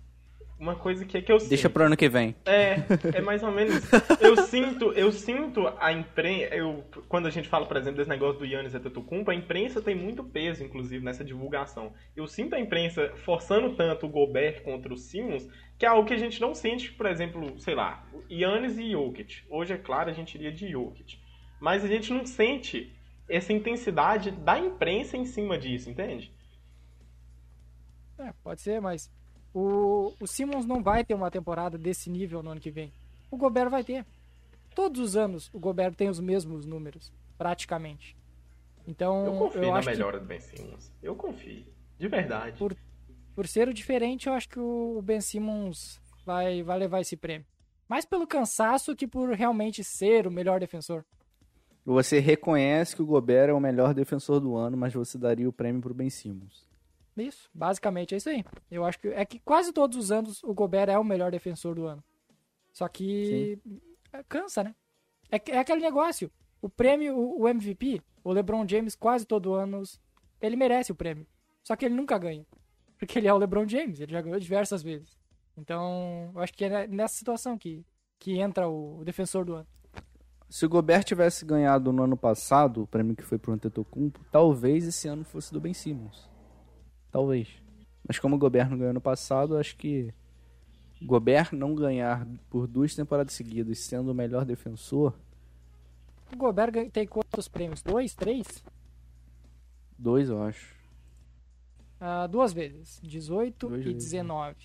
uma 0.59 0.77
coisa 0.77 1.07
que 1.07 1.17
é 1.17 1.23
que 1.23 1.33
eu 1.33 1.39
Deixa 1.39 1.57
sinto. 1.57 1.71
pro 1.71 1.85
ano 1.85 1.97
que 1.97 2.07
vem. 2.07 2.37
É, 2.45 2.85
é 3.17 3.23
mais 3.23 3.43
ou 3.43 3.51
menos. 3.51 3.83
eu 4.21 4.37
sinto, 4.45 4.93
eu 4.93 5.11
sinto 5.11 5.67
a 5.79 5.91
imprensa, 5.91 6.55
eu 6.55 6.85
quando 7.09 7.27
a 7.27 7.31
gente 7.31 7.49
fala, 7.49 7.65
por 7.65 7.79
exemplo, 7.79 7.97
desse 7.97 8.11
negócio 8.11 8.39
do 8.39 8.45
Yannis 8.45 8.75
Antetokounmpo, 8.75 9.31
a 9.31 9.35
imprensa 9.35 9.81
tem 9.81 9.95
muito 9.95 10.23
peso 10.23 10.63
inclusive 10.63 11.03
nessa 11.03 11.25
divulgação. 11.25 11.95
Eu 12.15 12.27
sinto 12.27 12.55
a 12.55 12.61
imprensa 12.61 13.11
forçando 13.25 13.75
tanto 13.75 14.05
o 14.05 14.11
Gobert 14.11 14.61
contra 14.63 14.93
o 14.93 14.99
Simmons, 14.99 15.49
que 15.81 15.87
é 15.87 15.89
algo 15.89 16.07
que 16.07 16.13
a 16.13 16.19
gente 16.19 16.43
não 16.43 16.55
sente, 16.55 16.93
por 16.93 17.07
exemplo, 17.07 17.59
sei 17.59 17.75
lá, 17.75 18.07
Yannis 18.31 18.77
e 18.77 18.91
Jokic. 18.91 19.45
Hoje 19.49 19.73
é 19.73 19.79
claro, 19.79 20.11
a 20.11 20.13
gente 20.13 20.35
iria 20.35 20.53
de 20.53 20.71
Jokic. 20.71 21.19
Mas 21.59 21.83
a 21.83 21.89
gente 21.89 22.13
não 22.13 22.27
sente 22.27 22.95
essa 23.27 23.51
intensidade 23.51 24.31
da 24.31 24.59
imprensa 24.59 25.17
em 25.17 25.25
cima 25.25 25.57
disso, 25.57 25.89
entende? 25.89 26.31
É, 28.19 28.31
pode 28.43 28.61
ser, 28.61 28.79
mas 28.79 29.11
o, 29.55 30.13
o 30.21 30.27
Simmons 30.27 30.67
não 30.67 30.83
vai 30.83 31.03
ter 31.03 31.15
uma 31.15 31.31
temporada 31.31 31.79
desse 31.79 32.11
nível 32.11 32.43
no 32.43 32.51
ano 32.51 32.61
que 32.61 32.71
vem. 32.71 32.93
O 33.31 33.39
Gobert 33.39 33.71
vai 33.71 33.83
ter. 33.83 34.05
Todos 34.75 35.01
os 35.01 35.17
anos 35.17 35.49
o 35.51 35.59
Gobert 35.59 35.95
tem 35.95 36.11
os 36.11 36.21
mesmos 36.21 36.67
números, 36.67 37.11
praticamente. 37.39 38.15
Então, 38.87 39.25
eu 39.25 39.39
confio 39.39 39.65
eu 39.65 39.73
na 39.73 39.81
melhora 39.81 40.19
que... 40.19 40.25
do 40.25 40.29
Ben 40.29 40.41
Simmons. 40.41 40.93
Eu 41.03 41.17
confio. 41.17 41.65
De 41.99 42.07
verdade. 42.07 42.59
Por, 42.59 42.77
por 43.41 43.49
ser 43.49 43.71
o 43.71 43.73
diferente, 43.73 44.27
eu 44.27 44.35
acho 44.35 44.47
que 44.51 44.61
o 44.61 45.01
Ben 45.01 45.19
Simmons 45.19 45.99
vai, 46.27 46.63
vai 46.63 46.79
levar 46.79 47.01
esse 47.01 47.17
prêmio. 47.17 47.47
Mais 47.89 48.05
pelo 48.05 48.27
cansaço 48.27 48.95
que 48.95 49.07
por 49.07 49.31
realmente 49.31 49.83
ser 49.83 50.27
o 50.27 50.31
melhor 50.31 50.61
defensor. 50.61 51.07
Você 51.83 52.19
reconhece 52.19 52.95
que 52.95 53.01
o 53.01 53.07
Gobert 53.07 53.49
é 53.49 53.55
o 53.55 53.59
melhor 53.59 53.95
defensor 53.95 54.41
do 54.41 54.57
ano, 54.57 54.77
mas 54.77 54.93
você 54.93 55.17
daria 55.17 55.49
o 55.49 55.53
prêmio 55.55 55.81
pro 55.81 55.95
Ben 55.95 56.11
Simmons. 56.11 56.69
Isso, 57.17 57.49
basicamente 57.55 58.13
é 58.13 58.19
isso 58.19 58.29
aí. 58.29 58.45
Eu 58.71 58.85
acho 58.85 58.99
que 58.99 59.09
é 59.09 59.25
que 59.25 59.39
quase 59.39 59.73
todos 59.73 59.97
os 59.97 60.13
anos 60.13 60.45
o 60.45 60.53
Gobert 60.53 60.91
é 60.91 60.99
o 60.99 61.03
melhor 61.03 61.31
defensor 61.31 61.75
do 61.75 61.87
ano. 61.87 62.05
Só 62.75 62.89
que 62.89 63.59
Sim. 63.65 63.81
cansa, 64.29 64.65
né? 64.65 64.75
É, 65.33 65.41
é 65.53 65.59
aquele 65.61 65.81
negócio. 65.81 66.31
O 66.61 66.69
prêmio, 66.69 67.17
o, 67.17 67.45
o 67.45 67.49
MVP, 67.49 68.03
o 68.23 68.35
LeBron 68.35 68.69
James 68.69 68.95
quase 68.95 69.25
todo 69.25 69.55
ano 69.55 69.83
ele 70.43 70.57
merece 70.57 70.93
o 70.93 70.95
prêmio. 70.95 71.27
Só 71.65 71.75
que 71.75 71.87
ele 71.87 71.95
nunca 71.95 72.19
ganha. 72.19 72.45
Porque 73.01 73.19
ele 73.19 73.27
é 73.27 73.33
o 73.33 73.39
LeBron 73.39 73.67
James, 73.67 73.99
ele 73.99 74.13
já 74.13 74.21
ganhou 74.21 74.39
diversas 74.39 74.83
vezes. 74.83 75.19
Então, 75.57 76.31
eu 76.35 76.41
acho 76.41 76.53
que 76.53 76.67
é 76.67 76.87
nessa 76.87 77.15
situação 77.17 77.57
que, 77.57 77.83
que 78.19 78.39
entra 78.39 78.69
o, 78.69 78.99
o 78.99 79.05
defensor 79.05 79.43
do 79.47 79.55
ano. 79.55 79.67
Se 80.51 80.67
o 80.67 80.69
Gobert 80.69 81.05
tivesse 81.05 81.47
ganhado 81.47 81.93
no 81.95 82.03
ano 82.03 82.17
passado, 82.17 82.83
o 82.83 82.87
prêmio 82.87 83.17
que 83.17 83.23
foi 83.23 83.39
pro 83.39 83.53
Antetokounmpo, 83.55 84.21
talvez 84.31 84.87
esse 84.87 85.09
ano 85.09 85.25
fosse 85.25 85.51
do 85.51 85.61
Ben 85.61 85.73
Simmons. 85.73 86.29
Talvez. 87.11 87.49
Mas 88.07 88.19
como 88.19 88.37
o 88.37 88.39
Gobert 88.39 88.69
não 88.69 88.77
ganhou 88.77 88.93
no 88.93 89.01
passado, 89.01 89.57
acho 89.57 89.77
que 89.77 90.13
Gobert 91.01 91.55
não 91.55 91.75
ganhar 91.75 92.27
por 92.51 92.67
duas 92.67 92.95
temporadas 92.95 93.33
seguidas 93.33 93.79
sendo 93.79 94.11
o 94.11 94.15
melhor 94.15 94.45
defensor. 94.45 95.15
O 96.31 96.37
Gobert 96.37 96.91
tem 96.91 97.07
quantos 97.07 97.49
prêmios? 97.49 97.83
Dois? 97.83 98.15
Três? 98.15 98.63
Dois, 99.99 100.29
eu 100.29 100.43
acho. 100.43 100.80
Uh, 102.01 102.27
duas 102.29 102.53
vezes. 102.53 102.99
18 103.03 103.69
Dois 103.69 103.83
e 103.83 103.93
vezes. 103.93 104.11
19. 104.11 104.57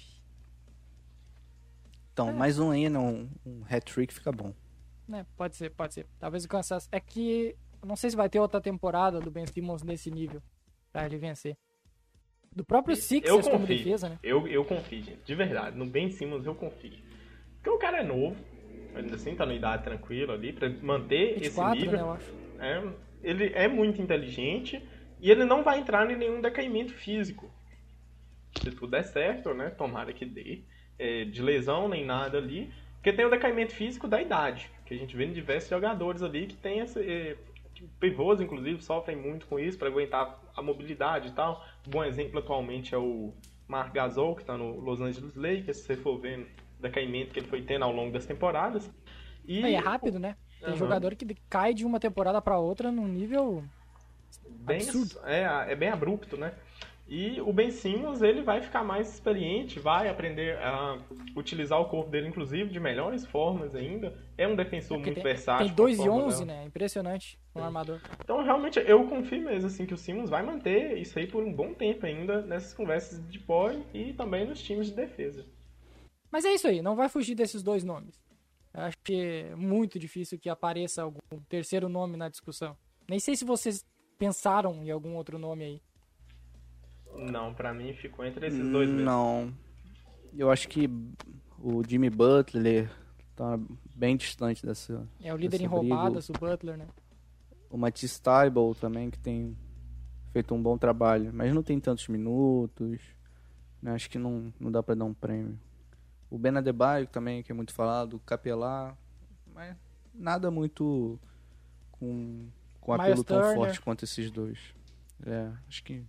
Então, 2.14 2.30
é. 2.30 2.34
mais 2.34 2.58
um 2.60 2.72
aí, 2.72 2.88
não. 2.88 3.30
Um 3.46 3.64
hat-trick 3.70 4.14
fica 4.14 4.32
bom. 4.32 4.54
É, 5.12 5.26
pode 5.36 5.58
ser, 5.58 5.70
pode 5.72 5.94
ser. 5.94 6.08
Talvez 6.18 6.46
o 6.46 6.48
cansaço. 6.48 6.88
É 6.92 7.00
que. 7.00 7.56
Não 7.86 7.96
sei 7.96 8.10
se 8.10 8.16
vai 8.16 8.30
ter 8.30 8.40
outra 8.40 8.62
temporada 8.62 9.20
do 9.20 9.30
Ben 9.30 9.46
Simmons 9.46 9.84
nesse 9.84 10.10
nível. 10.10 10.42
Pra 10.94 11.06
ele 11.06 11.18
vencer. 11.18 11.58
Do 12.56 12.64
próprio 12.64 12.96
Sixers 12.96 13.50
como 13.50 13.68
defesa, 13.68 14.08
né? 14.08 14.18
Eu, 14.24 14.48
eu 14.48 14.64
confio, 14.64 15.04
gente. 15.04 15.20
De 15.26 15.36
verdade. 15.36 15.78
No 15.78 15.86
Ben 15.86 16.10
Simmons 16.10 16.46
eu 16.46 16.56
confio. 16.56 16.98
Porque 17.58 17.70
o 17.70 17.78
cara 17.78 18.00
é 18.00 18.04
novo. 18.04 18.38
ainda 18.96 19.16
assim 19.16 19.36
tá 19.36 19.46
na 19.46 19.54
idade 19.54 19.84
tranquila 19.84 20.36
ali, 20.36 20.54
para 20.54 20.70
manter 20.82 21.38
24, 21.38 21.76
esse 21.76 21.86
nível. 21.86 21.98
Né, 21.98 22.02
eu 22.02 22.12
acho. 22.14 22.34
É, 22.60 22.94
ele 23.22 23.52
é 23.54 23.68
muito 23.68 24.02
inteligente 24.02 24.82
e 25.26 25.32
ele 25.32 25.44
não 25.44 25.64
vai 25.64 25.80
entrar 25.80 26.08
em 26.12 26.16
nenhum 26.16 26.40
decaimento 26.40 26.94
físico. 26.94 27.50
Se 28.62 28.70
tudo 28.70 28.92
der 28.92 29.02
certo, 29.02 29.56
né? 29.56 29.72
Tomara 29.72 30.14
que 30.14 30.24
dê. 30.24 30.62
É, 31.00 31.26
de 31.26 31.42
lesão 31.42 31.90
nem 31.90 32.06
nada 32.06 32.38
ali. 32.38 32.72
Porque 32.98 33.12
tem 33.12 33.26
o 33.26 33.30
decaimento 33.32 33.74
físico 33.74 34.08
da 34.08 34.22
idade. 34.22 34.70
Que 34.86 34.94
a 34.94 34.98
gente 34.98 35.18
vê 35.18 35.26
em 35.26 35.34
diversos 35.34 35.72
jogadores 35.72 36.22
ali 36.22 36.46
que 36.46 36.56
tem 36.56 36.78
esse. 36.78 37.00
É, 37.00 37.36
pivôs, 38.00 38.40
inclusive, 38.40 38.80
sofrem 38.84 39.18
muito 39.18 39.48
com 39.48 39.58
isso 39.58 39.80
para 39.80 39.88
aguentar 39.88 40.40
a 40.56 40.62
mobilidade 40.62 41.30
e 41.30 41.32
tal. 41.32 41.66
Um 41.88 41.90
bom 41.90 42.04
exemplo 42.04 42.38
atualmente 42.38 42.94
é 42.94 42.98
o 43.00 43.34
Mark 43.68 43.96
Gasol, 43.96 44.36
que 44.36 44.42
está 44.42 44.56
no 44.56 44.80
Los 44.80 45.02
Angeles 45.02 45.36
Lakers, 45.36 45.78
se 45.78 45.86
você 45.86 45.98
for 45.98 46.20
vendo 46.20 46.46
o 46.78 46.84
decaimento 46.84 47.34
que 47.34 47.40
ele 47.40 47.48
foi 47.48 47.64
tendo 47.64 47.84
ao 47.84 47.92
longo 47.92 48.14
das 48.14 48.28
temporadas. 48.28 48.88
E, 49.44 49.64
é, 49.64 49.72
é 49.72 49.78
rápido, 49.78 50.20
né? 50.20 50.38
Tem 50.60 50.70
uhum. 50.70 50.76
jogador 50.76 51.16
que 51.16 51.26
cai 51.50 51.74
de 51.74 51.84
uma 51.84 52.00
temporada 52.00 52.40
para 52.40 52.60
outra 52.60 52.92
num 52.92 53.08
nível 53.08 53.64
bem, 54.48 54.78
absurdo. 54.78 55.20
É, 55.26 55.72
é 55.72 55.76
bem 55.76 55.90
abrupto, 55.90 56.38
né? 56.38 56.54
E 57.08 57.40
o 57.40 57.54
Ben 57.54 57.70
Simmons, 57.70 58.24
ele 58.24 58.42
vai 58.42 58.62
ficar 58.62 58.84
mais 58.84 59.14
experiente, 59.14 59.80
vai 59.80 60.10
aprender 60.10 60.58
a 60.58 61.00
utilizar 61.36 61.80
o 61.80 61.86
corpo 61.86 62.10
dele, 62.10 62.28
inclusive, 62.28 62.72
de 62.72 62.80
melhores 62.80 63.24
formas 63.28 63.76
ainda. 63.76 64.18
É 64.36 64.48
um 64.48 64.56
defensor 64.56 64.98
é 64.98 65.02
muito 65.02 65.14
tem, 65.14 65.24
versátil. 65.24 65.68
Tem 65.68 65.76
2 65.76 66.00
e 66.00 66.10
11, 66.10 66.46
né? 66.46 66.64
Impressionante, 66.66 67.40
um 67.54 67.64
armador. 67.64 68.02
Então, 68.24 68.44
realmente, 68.44 68.80
eu 68.80 69.08
confio 69.08 69.44
mesmo, 69.44 69.68
assim, 69.68 69.86
que 69.86 69.94
o 69.94 69.98
Simmons 69.98 70.32
vai 70.32 70.42
manter 70.42 70.98
isso 70.98 71.20
aí 71.20 71.28
por 71.28 71.44
um 71.44 71.54
bom 71.54 71.76
tempo 71.76 72.08
ainda, 72.08 72.42
nessas 72.42 72.74
conversas 72.74 73.22
de 73.30 73.38
pole 73.38 73.86
e 73.94 74.12
também 74.14 74.48
nos 74.48 74.62
times 74.64 74.88
de 74.88 74.94
defesa. 74.94 75.46
Mas 76.32 76.44
é 76.44 76.54
isso 76.56 76.68
aí, 76.68 76.82
não 76.82 76.96
vai 76.96 77.08
fugir 77.08 77.36
desses 77.36 77.62
dois 77.62 77.84
nomes. 77.84 78.20
Eu 78.74 78.82
acho 78.82 78.98
que 79.04 79.16
é 79.52 79.56
muito 79.56 80.00
difícil 80.00 80.40
que 80.40 80.50
apareça 80.50 81.04
algum 81.04 81.20
terceiro 81.48 81.88
nome 81.88 82.18
na 82.18 82.30
discussão. 82.30 82.76
Nem 83.08 83.20
sei 83.20 83.36
se 83.36 83.46
vocês 83.46 83.86
pensaram 84.18 84.84
em 84.84 84.92
algum 84.92 85.16
outro 85.16 85.38
nome 85.38 85.64
aí. 85.64 85.82
Não, 87.32 87.54
para 87.54 87.74
mim 87.74 87.94
ficou 87.94 88.26
entre 88.26 88.48
esses 88.48 88.60
dois 88.60 88.90
mesmo. 88.90 89.06
Não. 89.06 89.54
Eu 90.38 90.52
acho 90.52 90.68
que 90.68 90.90
o 91.60 91.82
Jimmy 91.88 92.10
Butler 92.10 92.90
tá 93.36 93.58
bem 93.96 94.18
distante 94.18 94.66
dessa. 94.66 95.08
É 95.22 95.34
o 95.34 95.38
líder 95.38 95.62
em 95.62 95.66
roubadas, 95.66 96.30
o 96.30 96.34
Butler, 96.34 96.78
né? 96.78 96.88
O 97.70 97.78
Matisse 97.78 98.22
Tybalt 98.22 98.78
também, 98.80 99.10
que 99.10 99.20
tem 99.20 99.56
feito 100.32 100.54
um 100.54 100.62
bom 100.62 100.78
trabalho, 100.78 101.32
mas 101.34 101.54
não 101.54 101.64
tem 101.64 101.80
tantos 101.80 102.08
minutos. 102.08 103.00
Né? 103.82 103.94
Acho 103.94 104.10
que 104.10 104.18
não, 104.18 104.54
não 104.60 104.72
dá 104.72 104.84
para 104.84 104.96
dar 104.96 105.06
um 105.06 105.14
prêmio. 105.14 105.60
O 106.30 106.38
Ben 106.38 106.58
Adebayo 106.58 107.08
também, 107.08 107.42
que 107.44 107.52
é 107.52 107.56
muito 107.56 107.74
falado, 107.74 108.16
o 108.16 108.20
Capelá, 108.20 108.98
mas 109.54 109.76
nada 110.14 110.50
muito 110.52 111.20
com, 111.92 112.48
com 112.86 112.94
apelo 112.94 113.24
tão 113.24 113.56
forte 113.56 113.82
quanto 113.82 114.04
esses 114.04 114.30
dois. 114.30 114.60
É, 115.26 115.50
acho 115.68 115.84
que 115.84 116.06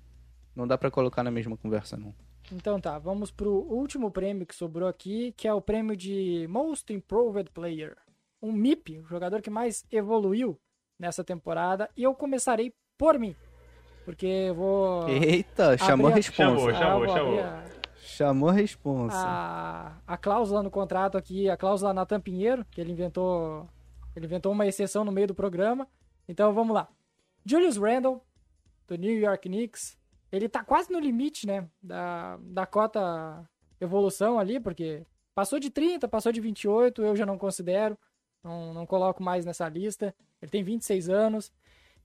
não 0.54 0.66
dá 0.66 0.76
para 0.76 0.90
colocar 0.90 1.22
na 1.22 1.30
mesma 1.30 1.56
conversa, 1.56 1.96
não. 1.96 2.14
Então 2.52 2.78
tá, 2.78 2.98
vamos 2.98 3.30
pro 3.30 3.50
último 3.50 4.10
prêmio 4.10 4.46
que 4.46 4.54
sobrou 4.54 4.88
aqui, 4.88 5.32
que 5.32 5.48
é 5.48 5.54
o 5.54 5.60
prêmio 5.60 5.96
de 5.96 6.46
Most 6.48 6.92
Improved 6.92 7.50
Player. 7.50 7.96
Um 8.42 8.52
MIP, 8.52 8.98
o 8.98 9.06
jogador 9.06 9.40
que 9.40 9.48
mais 9.48 9.84
evoluiu 9.90 10.60
nessa 10.98 11.24
temporada. 11.24 11.88
E 11.96 12.02
eu 12.02 12.14
começarei 12.14 12.72
por 12.98 13.18
mim. 13.18 13.34
Porque 14.04 14.26
eu 14.26 14.54
vou. 14.54 15.08
Eita, 15.08 15.78
chamou 15.78 16.08
a 16.08 16.14
resposta. 16.14 16.44
Chamou, 16.44 16.74
chamou, 16.74 17.08
chamou. 17.08 17.40
A... 17.40 17.64
Chamou 17.96 18.48
a 18.50 18.52
resposta. 18.52 19.18
A, 19.18 19.96
a 20.06 20.16
cláusula 20.16 20.62
no 20.62 20.70
contrato 20.70 21.18
aqui, 21.18 21.48
a 21.48 21.56
cláusula 21.56 21.92
Natan 21.92 22.20
Pinheiro, 22.20 22.64
que 22.70 22.80
ele 22.80 22.92
inventou. 22.92 23.66
Ele 24.14 24.26
inventou 24.26 24.52
uma 24.52 24.66
exceção 24.66 25.04
no 25.04 25.10
meio 25.10 25.26
do 25.26 25.34
programa. 25.34 25.88
Então 26.28 26.52
vamos 26.52 26.74
lá. 26.74 26.88
Julius 27.44 27.76
Randle, 27.76 28.22
do 28.86 28.96
New 28.96 29.18
York 29.18 29.48
Knicks, 29.48 29.96
ele 30.30 30.48
tá 30.48 30.64
quase 30.64 30.92
no 30.92 30.98
limite, 30.98 31.46
né, 31.46 31.68
da, 31.82 32.38
da 32.42 32.66
cota 32.66 33.48
evolução 33.80 34.38
ali, 34.38 34.58
porque 34.58 35.06
passou 35.34 35.58
de 35.58 35.70
30, 35.70 36.08
passou 36.08 36.32
de 36.32 36.40
28, 36.40 37.02
eu 37.02 37.14
já 37.14 37.24
não 37.24 37.38
considero, 37.38 37.96
não, 38.42 38.74
não 38.74 38.86
coloco 38.86 39.22
mais 39.22 39.44
nessa 39.44 39.68
lista. 39.68 40.14
Ele 40.40 40.50
tem 40.50 40.62
26 40.62 41.08
anos, 41.08 41.52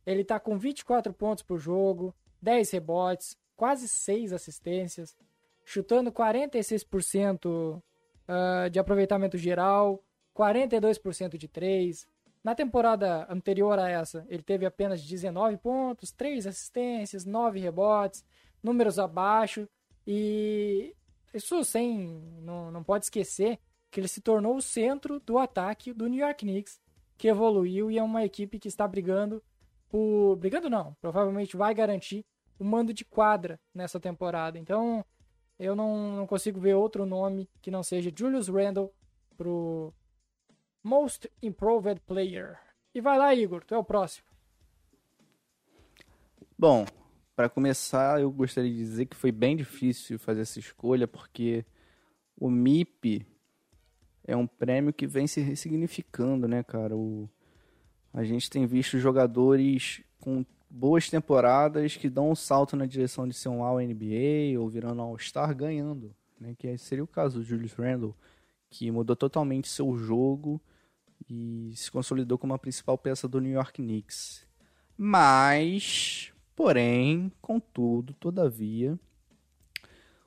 ele 0.06 0.24
tá 0.24 0.40
com 0.40 0.58
24 0.58 1.14
pontos 1.14 1.44
por 1.44 1.58
jogo, 1.58 2.14
10 2.42 2.72
rebotes, 2.72 3.38
quase 3.56 3.88
6 3.88 4.34
assistências, 4.34 5.16
chutando 5.64 6.12
46% 6.12 7.46
uh, 7.46 7.84
ah, 8.28 8.68
de 8.70 8.80
aproveitamento 8.80 9.38
geral, 9.38 10.04
42% 10.36 11.38
de 11.38 11.48
3, 11.48 12.08
na 12.44 12.56
temporada 12.56 13.28
anterior 13.32 13.78
a 13.78 13.90
essa, 13.90 14.26
ele 14.28 14.42
teve 14.42 14.66
apenas 14.66 15.02
19 15.04 15.58
pontos, 15.58 16.12
3 16.12 16.48
assistências, 16.48 17.26
9 17.26 17.60
rebotes, 17.60 18.26
números 18.64 18.98
abaixo. 18.98 19.68
E 20.06 20.96
isso 21.34 21.64
sem. 21.64 22.22
Não, 22.42 22.72
não 22.72 22.84
pode 22.84 23.06
esquecer 23.06 23.60
que 23.92 24.00
ele 24.00 24.08
se 24.08 24.22
tornou 24.22 24.56
o 24.56 24.62
centro 24.62 25.20
do 25.20 25.38
ataque 25.38 25.94
do 25.94 26.08
New 26.08 26.20
York 26.20 26.46
Knicks, 26.46 26.80
que 27.18 27.28
evoluiu 27.28 27.92
e 27.92 28.00
é 28.00 28.04
uma 28.04 28.24
equipe 28.24 28.58
que 28.58 28.68
está 28.68 28.88
brigando 28.88 29.44
por. 29.88 30.36
Brigando 30.38 30.70
não, 30.70 30.96
provavelmente 31.00 31.56
vai 31.56 31.74
garantir 31.76 32.26
o 32.58 32.64
mando 32.64 32.94
de 32.94 33.06
quadra 33.06 33.60
nessa 33.74 34.00
temporada. 34.00 34.58
Então 34.58 35.06
eu 35.60 35.76
não, 35.76 36.16
não 36.16 36.26
consigo 36.26 36.60
ver 36.60 36.74
outro 36.74 37.06
nome 37.06 37.48
que 37.62 37.70
não 37.70 37.84
seja 37.84 38.12
Julius 38.16 38.48
Randle 38.48 38.92
pro 39.38 39.94
Most 40.84 41.32
Improved 41.42 42.02
Player. 42.08 42.58
E 42.94 43.00
vai 43.00 43.18
lá, 43.18 43.34
Igor, 43.34 43.64
tu 43.64 43.76
é 43.76 43.78
o 43.78 43.84
próximo. 43.84 44.26
Bom, 46.58 46.86
para 47.36 47.50
começar, 47.50 48.20
eu 48.22 48.32
gostaria 48.32 48.70
de 48.70 48.78
dizer 48.78 49.06
que 49.06 49.16
foi 49.16 49.32
bem 49.32 49.56
difícil 49.56 50.20
fazer 50.20 50.42
essa 50.42 50.60
escolha, 50.60 51.08
porque 51.08 51.66
o 52.38 52.50
MIP 52.50 53.26
é 54.24 54.36
um 54.36 54.48
prêmio 54.48 54.94
que 54.94 55.08
vem 55.08 55.28
se 55.28 55.42
ressignificando, 55.42 56.48
né, 56.48 56.64
cara? 56.64 56.96
O... 56.96 57.30
A 58.14 58.24
gente 58.24 58.50
tem 58.50 58.66
visto 58.66 59.00
jogadores 59.00 60.02
com 60.20 60.46
boas 60.70 61.10
temporadas 61.10 61.96
que 61.96 62.10
dão 62.10 62.32
um 62.32 62.36
salto 62.36 62.76
na 62.76 62.86
direção 62.86 63.28
de 63.28 63.34
ser 63.34 63.50
um 63.50 63.64
All-NBA 63.64 64.60
ou 64.60 64.70
virando 64.70 65.02
All-Star 65.02 65.56
ganhando, 65.56 66.14
né? 66.40 66.56
Que 66.58 66.78
seria 66.78 67.04
o 67.04 67.08
caso 67.08 67.40
do 67.40 67.46
Julius 67.46 67.74
Randle, 67.74 68.16
que 68.70 68.90
mudou 68.92 69.16
totalmente 69.16 69.68
seu 69.68 69.96
jogo 69.96 70.62
e 71.34 71.72
se 71.78 71.90
consolidou 71.90 72.38
como 72.38 72.54
a 72.54 72.60
principal 72.60 72.98
peça 72.98 73.26
do 73.26 73.40
New 73.40 73.54
York 73.54 73.82
Knicks. 73.82 74.46
Mas, 74.98 76.34
porém, 76.54 77.32
contudo, 77.42 78.14
todavia, 78.14 79.00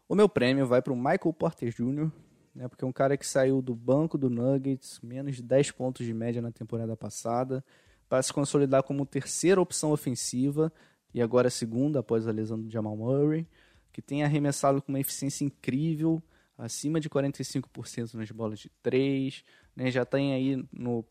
o 0.09 0.15
meu 0.15 0.31
prêmio 0.31 0.67
vai 0.67 0.81
para 0.81 0.95
o 0.95 0.97
Michael 0.97 1.35
Porter 1.35 1.71
Jr., 1.71 2.11
né, 2.55 2.69
porque 2.69 2.85
é 2.85 2.89
um 2.89 2.93
cara 2.93 3.19
que 3.19 3.27
saiu 3.27 3.61
do 3.61 3.75
banco 3.75 4.17
do 4.17 4.31
Nuggets, 4.31 4.99
menos 5.03 5.37
de 5.37 5.43
10 5.43 5.73
pontos 5.73 6.07
de 6.07 6.15
média 6.15 6.41
na 6.41 6.51
temporada 6.51 6.97
passada, 6.97 7.63
para 8.09 8.23
se 8.23 8.33
consolidar 8.33 8.83
como 8.83 9.05
terceira 9.05 9.61
opção 9.61 9.93
ofensiva 9.93 10.73
e 11.13 11.21
agora 11.21 11.51
segunda 11.51 11.99
após 11.99 12.27
a 12.27 12.33
lesão 12.33 12.59
do 12.59 12.71
Jamal 12.71 12.97
Murray, 12.97 13.47
que 13.93 14.01
tem 14.01 14.25
arremessado 14.25 14.81
com 14.81 14.91
uma 14.91 15.01
eficiência 15.01 15.45
incrível, 15.45 16.23
acima 16.57 17.01
de 17.01 17.09
45% 17.09 18.15
nas 18.15 18.31
bolas 18.31 18.59
de 18.59 18.71
3, 18.83 19.45
né, 19.75 19.91
já 19.91 20.05
tem 20.05 20.33
aí 20.33 20.65
no 20.73 21.05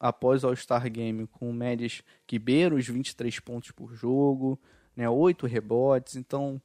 após 0.00 0.44
o 0.44 0.48
All-Star 0.48 0.90
Game 0.90 1.26
com 1.26 1.52
médias 1.52 2.02
que 2.26 2.38
beiram 2.38 2.76
os 2.76 2.86
23 2.86 3.40
pontos 3.40 3.70
por 3.72 3.94
jogo, 3.94 4.58
né, 4.96 5.08
8 5.08 5.46
rebotes, 5.46 6.16
então 6.16 6.60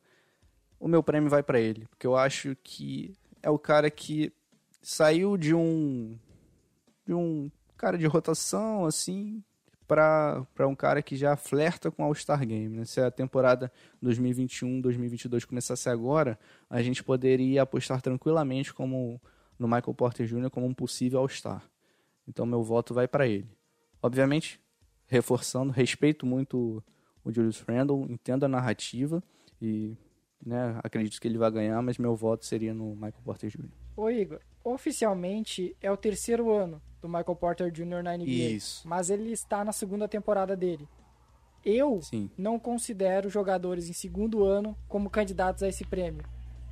o 0.80 0.88
meu 0.88 1.02
prêmio 1.02 1.30
vai 1.30 1.42
para 1.42 1.60
ele, 1.60 1.86
porque 1.88 2.06
eu 2.06 2.16
acho 2.16 2.56
que 2.64 3.16
é 3.42 3.50
o 3.50 3.60
cara 3.60 3.90
que 3.90 4.32
saiu 4.82 5.38
de 5.38 5.54
um 5.54 6.18
de 7.06 7.14
um 7.14 7.52
cara 7.78 7.98
de 7.98 8.06
rotação 8.06 8.86
assim 8.86 9.44
para 9.88 10.68
um 10.68 10.76
cara 10.76 11.02
que 11.02 11.16
já 11.16 11.36
flerta 11.36 11.92
com 11.92 12.04
o 12.04 12.06
All-Star 12.06 12.46
Game. 12.46 12.78
Né? 12.78 12.86
Se 12.86 13.02
a 13.02 13.12
temporada 13.12 13.72
2021-2022 14.04 15.46
começasse 15.46 15.90
agora, 15.90 16.40
a 16.70 16.82
gente 16.82 17.04
poderia 17.04 17.62
apostar 17.62 18.02
tranquilamente 18.02 18.74
como 18.74 19.22
no 19.58 19.68
Michael 19.68 19.94
Porter 19.94 20.26
Jr. 20.26 20.50
como 20.50 20.66
um 20.66 20.74
possível 20.74 21.20
All-Star. 21.20 21.64
Então 22.28 22.46
meu 22.46 22.64
voto 22.64 22.94
vai 22.94 23.08
para 23.08 23.28
ele. 23.28 23.50
Obviamente, 24.02 24.60
reforçando, 25.08 25.72
respeito 25.72 26.26
muito 26.26 26.84
o 27.24 27.32
Julius 27.32 27.62
Randle, 27.62 28.06
entendo 28.10 28.44
a 28.44 28.50
narrativa 28.50 29.24
e 29.62 29.96
né, 30.46 30.78
acredito 30.84 31.20
que 31.22 31.28
ele 31.28 31.38
vai 31.38 31.50
ganhar, 31.50 31.82
mas 31.82 31.98
meu 31.98 32.16
voto 32.16 32.46
seria 32.46 32.74
no 32.74 32.96
Michael 32.96 33.22
Porter 33.24 33.50
Jr. 33.50 33.70
Ô 33.96 34.10
Igor, 34.10 34.40
oficialmente 34.64 35.76
é 35.80 35.90
o 35.92 35.96
terceiro 35.96 36.52
ano 36.52 36.82
do 37.04 37.10
Michael 37.10 37.36
Porter 37.36 37.70
Jr. 37.70 38.02
na 38.02 38.18
NBA, 38.18 38.56
Isso. 38.56 38.88
mas 38.88 39.10
ele 39.10 39.32
está 39.34 39.64
na 39.66 39.74
segunda 39.74 40.08
temporada 40.08 40.56
dele. 40.56 40.88
Eu 41.64 42.02
Sim. 42.02 42.30
não 42.38 42.58
considero 42.58 43.30
jogadores 43.30 43.90
em 43.90 43.94
segundo 43.94 44.46
ano 44.46 44.76
como 44.88 45.10
candidatos 45.10 45.64
a 45.64 45.68
esse 45.68 45.86
prêmio, 45.86 46.24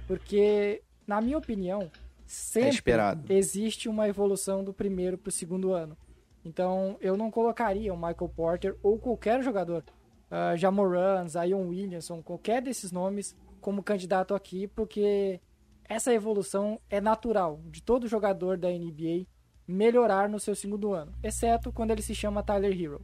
porque, 0.07 0.81
na 1.05 1.19
minha 1.19 1.37
opinião, 1.37 1.91
sempre 2.25 2.93
é 2.93 3.33
existe 3.33 3.89
uma 3.89 4.07
evolução 4.07 4.63
do 4.63 4.73
primeiro 4.73 5.17
para 5.17 5.29
o 5.29 5.33
segundo 5.33 5.73
ano. 5.73 5.97
Então, 6.45 6.97
eu 7.01 7.17
não 7.17 7.29
colocaria 7.29 7.93
o 7.93 7.97
Michael 7.97 8.31
Porter 8.33 8.77
ou 8.81 8.97
qualquer 8.97 9.43
jogador, 9.43 9.83
uh, 10.31 10.57
Jamoran, 10.57 11.27
Zion 11.27 11.67
Williamson, 11.67 12.23
qualquer 12.23 12.61
desses 12.61 12.91
nomes 12.91 13.35
como 13.59 13.83
candidato 13.83 14.33
aqui, 14.33 14.65
porque 14.67 15.39
essa 15.87 16.13
evolução 16.13 16.79
é 16.89 17.01
natural 17.01 17.59
de 17.65 17.83
todo 17.83 18.07
jogador 18.07 18.57
da 18.57 18.69
NBA 18.69 19.27
melhorar 19.71 20.29
no 20.29 20.39
seu 20.39 20.55
segundo 20.55 20.93
ano, 20.93 21.13
exceto 21.23 21.71
quando 21.71 21.91
ele 21.91 22.01
se 22.01 22.13
chama 22.13 22.43
Tyler 22.43 22.79
Hero. 22.79 23.01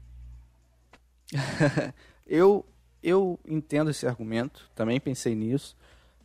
eu, 2.26 2.66
eu 3.02 3.40
entendo 3.48 3.90
esse 3.90 4.06
argumento, 4.06 4.70
também 4.76 5.00
pensei 5.00 5.36
nisso, 5.36 5.76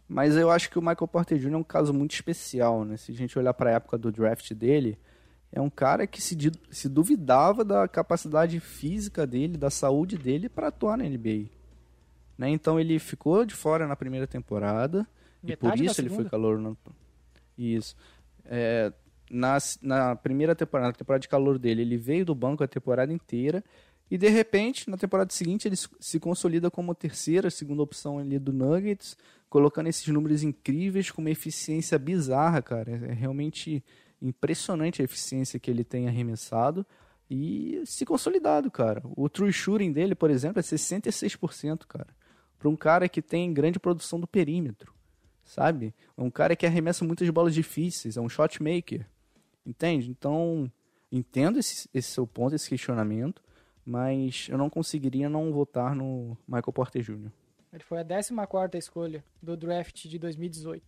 mas 0.08 0.36
eu 0.36 0.50
acho 0.50 0.70
que 0.70 0.78
o 0.78 0.82
Michael 0.82 1.08
Porter 1.08 1.38
Jr. 1.38 1.52
é 1.52 1.56
um 1.56 1.62
caso 1.62 1.92
muito 1.94 2.12
especial, 2.12 2.84
né? 2.84 2.96
Se 2.96 3.12
a 3.12 3.14
gente 3.14 3.38
olhar 3.38 3.54
para 3.54 3.70
a 3.70 3.74
época 3.74 3.96
do 3.96 4.12
draft 4.12 4.52
dele, 4.52 4.98
é 5.50 5.60
um 5.60 5.70
cara 5.70 6.06
que 6.06 6.20
se, 6.20 6.36
se 6.70 6.88
duvidava 6.88 7.64
da 7.64 7.86
capacidade 7.86 8.58
física 8.58 9.26
dele, 9.26 9.56
da 9.56 9.70
saúde 9.70 10.16
dele 10.16 10.48
para 10.48 10.68
atuar 10.68 10.96
na 10.96 11.04
NBA. 11.04 11.46
Né? 12.36 12.50
Então 12.50 12.80
ele 12.80 12.98
ficou 12.98 13.44
de 13.44 13.54
fora 13.54 13.86
na 13.86 13.94
primeira 13.94 14.26
temporada 14.26 15.06
Metade 15.42 15.52
e 15.52 15.56
por 15.56 15.84
isso 15.84 16.00
ele 16.00 16.08
foi 16.08 16.24
calor. 16.24 16.58
No... 16.58 16.76
Isso. 17.56 17.94
É, 18.44 18.92
na, 19.32 19.56
na 19.80 20.14
primeira 20.14 20.54
temporada, 20.54 20.88
na 20.88 20.94
temporada 20.94 21.22
de 21.22 21.28
calor 21.28 21.58
dele, 21.58 21.80
ele 21.80 21.96
veio 21.96 22.24
do 22.24 22.34
banco 22.34 22.62
a 22.62 22.68
temporada 22.68 23.12
inteira 23.12 23.64
e 24.12 24.18
de 24.18 24.28
repente, 24.28 24.90
na 24.90 24.98
temporada 24.98 25.32
seguinte, 25.32 25.66
ele 25.66 25.76
se 25.76 26.20
consolida 26.20 26.70
como 26.70 26.94
terceira, 26.94 27.48
segunda 27.48 27.82
opção 27.82 28.18
ali 28.18 28.38
do 28.38 28.52
Nuggets, 28.52 29.16
colocando 29.48 29.88
esses 29.88 30.06
números 30.08 30.42
incríveis 30.42 31.10
com 31.10 31.22
uma 31.22 31.30
eficiência 31.30 31.98
bizarra, 31.98 32.60
cara. 32.60 32.90
É 32.90 33.14
realmente 33.14 33.82
impressionante 34.20 35.00
a 35.00 35.04
eficiência 35.06 35.58
que 35.58 35.70
ele 35.70 35.82
tem 35.82 36.08
arremessado 36.08 36.86
e 37.30 37.82
se 37.86 38.04
consolidado, 38.04 38.70
cara. 38.70 39.02
O 39.16 39.30
true 39.30 39.50
shooting 39.50 39.92
dele, 39.92 40.14
por 40.14 40.30
exemplo, 40.30 40.60
é 40.60 40.62
66%, 40.62 41.86
cara. 41.86 42.14
Para 42.58 42.68
um 42.68 42.76
cara 42.76 43.08
que 43.08 43.22
tem 43.22 43.50
grande 43.54 43.80
produção 43.80 44.20
do 44.20 44.26
perímetro, 44.26 44.92
sabe? 45.42 45.94
É 46.18 46.22
um 46.22 46.30
cara 46.30 46.54
que 46.54 46.66
arremessa 46.66 47.02
muitas 47.02 47.30
bolas 47.30 47.54
difíceis, 47.54 48.18
é 48.18 48.20
um 48.20 48.28
shot 48.28 48.62
maker. 48.62 49.06
Entende? 49.64 50.10
Então, 50.10 50.70
entendo 51.10 51.58
esse, 51.58 51.88
esse 51.94 52.10
seu 52.10 52.26
ponto, 52.26 52.54
esse 52.54 52.68
questionamento, 52.68 53.42
mas 53.84 54.48
eu 54.50 54.58
não 54.58 54.70
conseguiria 54.70 55.28
não 55.28 55.52
votar 55.52 55.94
no 55.94 56.36
Michael 56.46 56.72
Porter 56.72 57.02
Jr. 57.02 57.30
Ele 57.72 57.82
foi 57.82 58.00
a 58.00 58.04
14 58.04 58.78
escolha 58.78 59.24
do 59.40 59.56
draft 59.56 60.06
de 60.06 60.18
2018. 60.18 60.82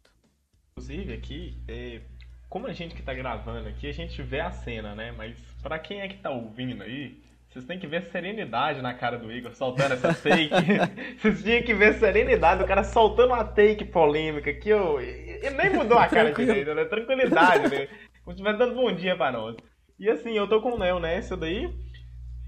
Inclusive, 0.77 1.13
aqui, 1.15 1.57
é, 1.67 2.03
como 2.49 2.67
a 2.67 2.73
gente 2.73 2.95
que 2.95 3.03
tá 3.03 3.15
gravando 3.15 3.69
aqui, 3.69 3.89
a 3.89 3.93
gente 3.93 4.23
vê 4.23 4.41
a 4.41 4.51
cena, 4.51 4.95
né? 4.95 5.13
Mas 5.13 5.39
para 5.63 5.79
quem 5.79 6.01
é 6.01 6.09
que 6.09 6.19
tá 6.19 6.31
ouvindo 6.31 6.83
aí, 6.83 7.23
vocês 7.49 7.65
têm 7.65 7.79
que 7.79 7.87
ver 7.87 8.03
serenidade 8.03 8.83
na 8.83 8.93
cara 8.93 9.17
do 9.17 9.33
Igor 9.33 9.55
soltando 9.55 9.93
essa 9.93 10.13
take. 10.15 10.51
vocês 11.19 11.43
tinham 11.43 11.63
que 11.63 11.73
ver 11.73 11.95
serenidade 11.95 12.61
do 12.61 12.67
cara 12.67 12.85
soltando 12.85 13.33
uma 13.33 13.45
take 13.45 13.85
polêmica 13.85 14.53
que 14.53 14.69
eu. 14.69 15.01
Ele 15.01 15.51
nem 15.51 15.71
mudou 15.71 15.97
a 15.97 16.09
cara 16.09 16.33
direito, 16.33 16.75
né? 16.75 16.85
Tranquilidade, 16.85 17.69
né? 17.69 17.89
Estivesse 18.27 18.59
dando 18.59 18.75
bom 18.75 18.91
dia 18.93 19.17
pra 19.17 19.31
nós. 19.31 19.57
E 19.99 20.09
assim, 20.09 20.33
eu 20.33 20.49
tô 20.49 20.61
com 20.61 20.73
o 20.73 20.79
Léo 20.79 20.99
nessa 20.99 21.37
daí, 21.37 21.73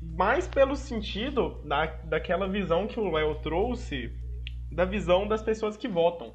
mais 0.01 0.49
pelo 0.49 0.75
sentido 0.75 1.61
da, 1.65 1.87
daquela 1.87 2.49
visão 2.49 2.87
que 2.87 2.99
o 2.99 3.11
Léo 3.11 3.35
trouxe, 3.37 4.11
da 4.73 4.85
visão 4.85 5.29
das 5.29 5.43
pessoas 5.43 5.77
que 5.77 5.87
votam. 5.87 6.35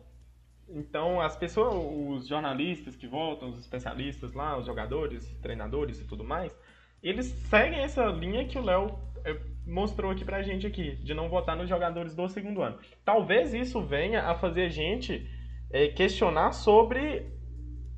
Então, 0.69 1.19
as 1.19 1.35
pessoas, 1.35 1.73
os 1.73 2.27
jornalistas 2.27 2.95
que 2.95 3.07
votam, 3.07 3.49
os 3.49 3.59
especialistas 3.59 4.33
lá, 4.33 4.57
os 4.57 4.65
jogadores, 4.65 5.27
treinadores 5.41 5.99
e 5.99 6.05
tudo 6.05 6.23
mais, 6.23 6.55
eles 7.01 7.25
seguem 7.25 7.79
essa 7.79 8.05
linha 8.05 8.47
que 8.47 8.57
o 8.57 8.63
Léo 8.63 8.97
eh, 9.25 9.37
mostrou 9.65 10.11
aqui 10.11 10.23
pra 10.23 10.43
gente 10.43 10.67
aqui, 10.67 10.95
de 10.97 11.13
não 11.13 11.27
votar 11.29 11.57
nos 11.57 11.67
jogadores 11.67 12.15
do 12.15 12.29
segundo 12.29 12.61
ano. 12.61 12.77
Talvez 13.03 13.53
isso 13.53 13.81
venha 13.81 14.29
a 14.29 14.35
fazer 14.35 14.65
a 14.65 14.69
gente 14.69 15.27
é, 15.71 15.87
questionar 15.87 16.53
sobre 16.53 17.25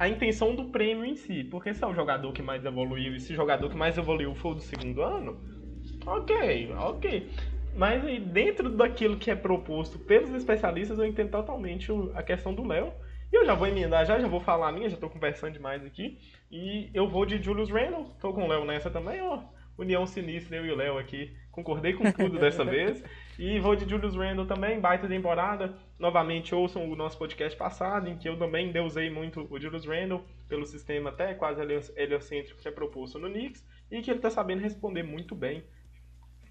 a 0.04 0.10
intenção 0.10 0.54
do 0.54 0.66
prêmio 0.66 1.06
em 1.06 1.16
si. 1.16 1.43
Porque 1.45 1.74
se 1.74 1.84
é 1.84 1.88
o 1.88 1.93
jogador 1.93 2.32
que 2.34 2.41
mais 2.41 2.64
evoluiu 2.66 3.16
e 3.16 3.20
se 3.20 3.34
o 3.34 3.36
jogador 3.36 3.70
que 3.70 3.78
mais 3.78 3.97
evoluiu 3.97 4.36
for 4.36 4.54
do 4.54 4.62
segundo 4.62 5.01
ano, 5.01 5.39
ok, 6.06 6.74
ok. 6.74 7.30
Mas 7.76 8.06
aí, 8.06 8.20
dentro 8.20 8.70
daquilo 8.70 9.18
que 9.18 9.32
é 9.32 9.36
proposto 9.36 9.97
pelos 9.97 10.32
especialistas, 10.32 10.99
eu 10.99 11.06
entendo 11.06 11.32
totalmente 11.32 11.91
a 12.14 12.22
questão 12.22 12.54
do 12.54 12.68
Léo. 12.68 12.93
E 13.32 13.36
eu 13.36 13.45
já 13.45 13.56
vou 13.56 13.66
emendar 13.66 14.06
já, 14.06 14.20
já 14.20 14.28
vou 14.28 14.39
falar 14.39 14.70
a 14.70 14.72
minha, 14.72 14.89
já 14.89 14.95
estou 14.95 15.10
conversando 15.10 15.54
demais 15.54 15.84
aqui. 15.84 16.20
E 16.51 16.91
eu 16.93 17.08
vou 17.08 17.26
de 17.26 17.41
Julius 17.41 17.72
Randle, 17.72 18.12
estou 18.14 18.34
com 18.34 18.43
o 18.43 18.47
Léo 18.47 18.66
nessa 18.66 18.91
também, 18.91 19.22
ó. 19.22 19.39
União 19.76 20.06
sinistra, 20.06 20.58
eu 20.58 20.66
e 20.66 20.72
o 20.72 20.76
Léo 20.76 20.99
aqui. 20.99 21.34
Concordei 21.54 21.93
com 21.93 22.12
tudo 22.12 22.39
dessa 22.39 22.66
vez. 22.66 23.04
E 23.38 23.60
vou 23.60 23.76
de 23.76 23.88
Julius 23.88 24.16
Randle 24.16 24.47
também, 24.47 24.80
baita 24.80 25.08
temporada. 25.08 25.78
Novamente, 25.99 26.54
ouçam 26.54 26.89
o 26.89 26.95
nosso 26.95 27.16
podcast 27.16 27.56
passado, 27.56 28.10
em 28.10 28.18
que 28.18 28.28
eu 28.28 28.38
também 28.38 28.72
deusei 28.72 29.12
muito 29.12 29.47
o 29.51 29.60
Julius 29.60 29.86
Randle, 29.86 30.26
pelo 30.49 30.66
sistema 30.66 31.12
até 31.12 31.36
quase 31.36 31.62
heliocêntrico 31.95 32.60
que 32.60 32.68
é 32.68 32.72
proposto 32.72 33.20
no 33.20 33.30
Knicks, 33.30 33.64
e 33.91 34.01
que 34.01 34.10
ele 34.10 34.18
está 34.18 34.32
sabendo 34.32 34.64
responder 34.64 35.04
muito 35.04 35.36
bem 35.36 35.64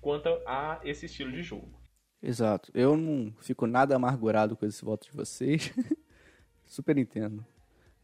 quanto 0.00 0.28
a 0.46 0.80
esse 0.84 1.07
estilo 1.07 1.32
de 1.32 1.42
jogo. 1.42 1.82
Exato. 2.22 2.70
Eu 2.72 2.96
não 2.96 3.34
fico 3.40 3.66
nada 3.66 3.96
amargurado 3.96 4.57
com 4.57 4.64
esse 4.64 4.84
voto 4.84 5.11
de 5.11 5.16
vocês. 5.16 5.74
Super 6.64 6.96
entendo. 6.96 7.44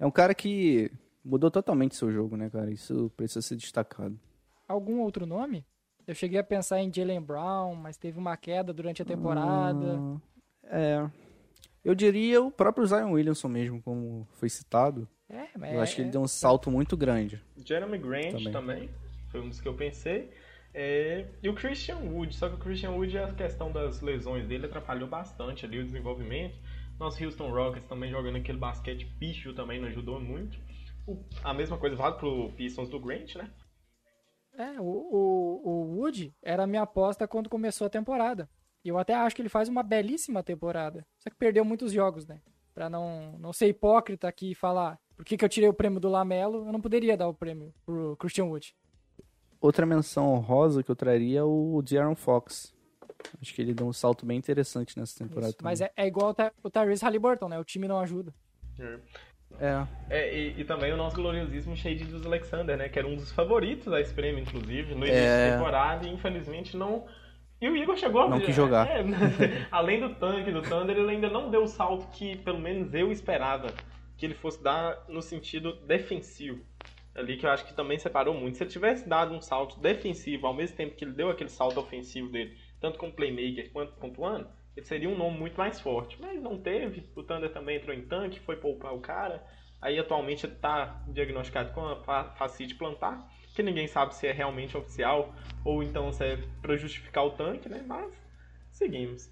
É 0.01 0.05
um 0.05 0.11
cara 0.11 0.35
que 0.35 0.91
mudou 1.25 1.49
totalmente 1.49 1.95
seu 1.95 2.11
jogo, 2.11 2.37
né, 2.37 2.51
cara? 2.51 2.73
Isso 2.73 3.09
precisa 3.17 3.41
ser 3.41 3.55
destacado. 3.55 4.19
Algum 4.67 4.99
outro 4.99 5.25
nome? 5.25 5.65
Eu 6.09 6.15
cheguei 6.15 6.39
a 6.39 6.43
pensar 6.43 6.81
em 6.81 6.91
Jalen 6.91 7.21
Brown, 7.21 7.75
mas 7.75 7.99
teve 7.99 8.19
uma 8.19 8.35
queda 8.35 8.73
durante 8.73 9.03
a 9.03 9.05
temporada. 9.05 10.01
Ah, 10.65 10.79
é. 10.79 11.11
Eu 11.85 11.95
diria 11.95 12.41
o 12.41 12.51
próprio 12.51 12.87
Zion 12.87 13.13
Williamson 13.13 13.49
mesmo, 13.49 13.83
como 13.83 14.27
foi 14.33 14.49
citado. 14.49 15.07
É, 15.29 15.49
mas 15.59 15.75
eu 15.75 15.81
acho 15.83 15.95
que 15.95 16.01
ele 16.01 16.09
é, 16.09 16.13
deu 16.13 16.23
um 16.23 16.27
salto 16.27 16.71
muito 16.71 16.97
grande. 16.97 17.39
Jeremy 17.63 17.99
Grant 17.99 18.33
também. 18.33 18.53
também. 18.53 18.91
Foi 19.31 19.43
um 19.43 19.51
dos 19.51 19.61
que 19.61 19.69
eu 19.69 19.75
pensei. 19.75 20.31
É, 20.73 21.27
e 21.43 21.49
o 21.51 21.55
Christian 21.55 21.99
Wood, 21.99 22.35
só 22.35 22.49
que 22.49 22.55
o 22.55 22.59
Christian 22.59 22.93
Wood, 22.93 23.19
a 23.19 23.35
questão 23.35 23.71
das 23.71 24.01
lesões 24.01 24.47
dele 24.47 24.65
atrapalhou 24.65 25.11
bastante 25.11 25.67
ali 25.67 25.79
o 25.79 25.85
desenvolvimento. 25.85 26.57
Nosso 26.99 27.23
Houston 27.23 27.51
Rockets 27.51 27.87
também 27.87 28.11
jogando 28.11 28.37
aquele 28.37 28.57
basquete 28.57 29.05
picho 29.21 29.53
também 29.53 29.79
não 29.79 29.89
ajudou 29.89 30.19
muito. 30.19 30.59
O, 31.07 31.23
a 31.45 31.53
mesma 31.53 31.77
coisa 31.77 31.95
vale 31.95 32.17
pro 32.17 32.51
Pistons 32.57 32.89
do 32.89 32.99
Grant, 32.99 33.37
né? 33.37 33.51
É, 34.59 34.81
o, 34.81 34.85
o, 34.85 35.61
o 35.65 36.01
Wood 36.01 36.35
era 36.43 36.65
a 36.65 36.67
minha 36.67 36.83
aposta 36.83 37.29
quando 37.29 37.49
começou 37.49 37.87
a 37.87 37.91
temporada. 37.91 38.51
E 38.85 38.89
eu 38.89 38.99
até 38.99 39.15
acho 39.15 39.37
que 39.37 39.41
ele 39.41 39.49
faz 39.49 39.69
uma 39.69 39.85
belíssima 39.85 40.43
temporada. 40.43 41.07
Só 41.17 41.31
que 41.31 41.37
perdeu 41.37 41.65
muitos 41.65 41.93
jogos, 41.93 42.27
né? 42.27 42.41
Pra 42.75 42.91
não, 42.91 43.39
não 43.39 43.53
ser 43.53 43.69
hipócrita 43.69 44.27
aqui 44.27 44.51
e 44.51 44.55
falar 44.57 44.99
por 45.17 45.25
que, 45.25 45.37
que 45.37 45.45
eu 45.45 45.49
tirei 45.49 45.69
o 45.69 45.75
prêmio 45.75 46.01
do 46.01 46.09
Lamelo, 46.09 46.67
eu 46.67 46.73
não 46.73 46.81
poderia 46.81 47.17
dar 47.17 47.29
o 47.29 47.35
prêmio 47.35 47.73
pro 47.87 48.17
Christian 48.17 48.47
Wood. 48.47 48.75
Outra 49.61 49.87
menção 49.87 50.33
honrosa 50.33 50.83
que 50.83 50.91
eu 50.91 50.97
traria 50.97 51.41
é 51.41 51.43
o 51.43 51.81
De'Aaron 51.83 52.15
Fox. 52.15 52.75
Acho 53.41 53.55
que 53.55 53.63
ele 53.63 53.75
deu 53.75 53.87
um 53.87 53.93
salto 53.93 54.25
bem 54.25 54.39
interessante 54.39 54.99
nessa 54.99 55.19
temporada. 55.19 55.55
Mas 55.63 55.81
é, 55.81 55.91
é, 55.97 56.07
igual 56.07 56.35
o 56.63 56.71
Tyrese 56.71 57.05
Halliburton, 57.05 57.49
né? 57.49 57.59
O 57.59 57.65
time 57.65 57.89
não 57.89 57.99
ajuda. 57.99 58.33
É. 58.79 59.01
É. 59.61 59.87
é 60.11 60.39
e, 60.39 60.61
e, 60.61 60.65
também 60.65 60.93
o 60.93 60.97
nosso 60.97 61.17
gloriosíssimo 61.17 61.77
Shade 61.77 62.05
dos 62.05 62.25
Alexander, 62.25 62.77
né? 62.77 62.89
Que 62.89 62.99
era 62.99 63.09
um 63.09 63.17
dos 63.17 63.33
favoritos 63.33 63.93
a 63.93 64.01
esse 64.01 64.15
prêmio, 64.15 64.41
inclusive, 64.41 64.95
no 64.95 65.07
início 65.07 65.15
é... 65.15 65.51
da 65.51 65.57
temporada, 65.57 66.07
e 66.07 66.13
infelizmente 66.13 66.77
não. 66.77 67.07
E 67.61 67.69
o 67.69 67.77
Igor 67.77 67.97
chegou 67.97 68.29
Não 68.29 68.37
a... 68.37 68.41
quis 68.41 68.55
jogar. 68.55 68.87
É, 68.87 69.03
além 69.73 70.01
do 70.01 70.15
tanque 70.15 70.53
do 70.53 70.63
Thunder, 70.63 70.97
ele 70.97 71.11
ainda 71.11 71.29
não 71.29 71.51
deu 71.51 71.65
o 71.65 71.67
salto 71.67 72.07
que, 72.13 72.37
pelo 72.37 72.61
menos, 72.61 72.95
eu 72.95 73.11
esperava 73.11 73.69
que 74.17 74.27
ele 74.27 74.35
fosse 74.35 74.63
dar 74.63 75.05
no 75.09 75.21
sentido 75.21 75.73
defensivo 75.87 76.65
ali 77.19 77.37
que 77.37 77.45
eu 77.45 77.51
acho 77.51 77.67
que 77.67 77.75
também 77.75 77.99
separou 77.99 78.33
muito. 78.33 78.57
Se 78.57 78.63
ele 78.63 78.71
tivesse 78.71 79.09
dado 79.09 79.35
um 79.35 79.41
salto 79.41 79.79
defensivo 79.81 80.47
ao 80.47 80.55
mesmo 80.55 80.77
tempo 80.77 80.95
que 80.95 81.05
ele 81.05 81.13
deu 81.13 81.31
aquele 81.31 81.51
salto 81.51 81.81
ofensivo 81.81 82.29
dele, 82.29 82.57
tanto 82.81 82.99
como 82.99 83.13
playmaker 83.13 83.71
quanto 83.73 83.93
pontuando, 83.95 84.49
seria 84.83 85.09
um 85.09 85.17
nome 85.17 85.39
muito 85.39 85.57
mais 85.57 85.81
forte. 85.81 86.21
Mas 86.21 86.41
não 86.41 86.59
teve. 86.59 87.09
O 87.15 87.23
Thunder 87.23 87.53
também 87.53 87.77
entrou 87.77 87.95
em 87.95 88.03
tanque, 88.03 88.41
foi 88.41 88.57
poupar 88.57 88.95
o 88.95 89.01
cara. 89.01 89.45
Aí 89.81 89.99
atualmente 89.99 90.47
está 90.47 91.03
diagnosticado 91.09 91.73
com 91.73 91.87
a 91.87 92.25
facite 92.35 92.75
plantar, 92.75 93.31
que 93.55 93.63
ninguém 93.63 93.87
sabe 93.87 94.15
se 94.15 94.27
é 94.27 94.33
realmente 94.33 94.77
oficial 94.77 95.33
ou 95.65 95.83
então 95.83 96.13
se 96.13 96.25
é 96.25 96.37
para 96.61 96.77
justificar 96.77 97.25
o 97.25 97.31
tanque, 97.31 97.69
né? 97.69 97.85
Mas 97.87 98.13
seguimos. 98.71 99.31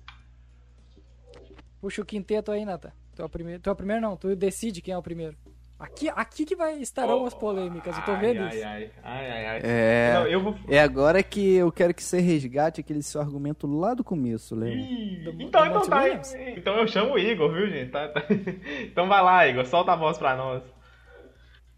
Puxa 1.80 2.02
o 2.02 2.04
quinteto 2.04 2.52
aí, 2.52 2.64
Nata. 2.64 2.94
Tu 3.14 3.22
é 3.22 3.24
o 3.24 3.28
primeiro, 3.28 3.60
tu 3.60 3.70
é 3.70 3.72
o 3.72 3.76
primeiro 3.76 4.02
não, 4.02 4.16
tu 4.16 4.34
decide 4.36 4.80
quem 4.80 4.94
é 4.94 4.98
o 4.98 5.02
primeiro. 5.02 5.36
Aqui, 5.78 6.08
aqui 6.08 6.46
que 6.46 6.56
vai 6.56 6.78
estarão 6.78 7.22
oh, 7.22 7.26
as 7.26 7.34
polêmicas, 7.34 7.94
eu 7.98 8.04
tô 8.04 8.16
vendo 8.16 8.40
ai, 8.40 8.56
isso. 8.56 8.66
Ai, 8.66 8.90
ai, 9.02 9.30
ai, 9.30 9.46
ai. 9.46 9.60
É, 9.62 10.14
Não, 10.14 10.26
eu 10.26 10.40
vou... 10.40 10.56
é 10.68 10.80
agora 10.80 11.22
que 11.22 11.56
eu 11.56 11.70
quero 11.70 11.92
que 11.92 12.02
você 12.02 12.18
resgate 12.18 12.80
aquele 12.80 13.02
seu 13.02 13.20
argumento 13.20 13.66
lá 13.66 13.92
do 13.92 14.02
começo, 14.02 14.54
Lembra? 14.54 14.80
Então, 15.38 15.66
então 15.66 15.82
tá. 15.86 16.08
Então 16.56 16.76
eu 16.76 16.88
chamo 16.88 17.12
o 17.12 17.18
Igor, 17.18 17.52
viu, 17.52 17.68
gente? 17.68 17.90
Tá, 17.90 18.08
tá. 18.08 18.22
Então 18.84 19.06
vai 19.06 19.22
lá, 19.22 19.46
Igor, 19.46 19.66
solta 19.66 19.92
a 19.92 19.96
voz 19.96 20.16
pra 20.16 20.34
nós. 20.34 20.62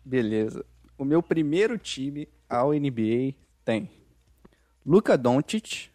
Beleza. 0.05 0.65
O 0.97 1.05
meu 1.05 1.21
primeiro 1.21 1.77
time 1.77 2.29
ao 2.49 2.71
NBA 2.71 3.35
tem 3.65 3.91
Luka 4.87 5.19
Doncic, 5.19 5.91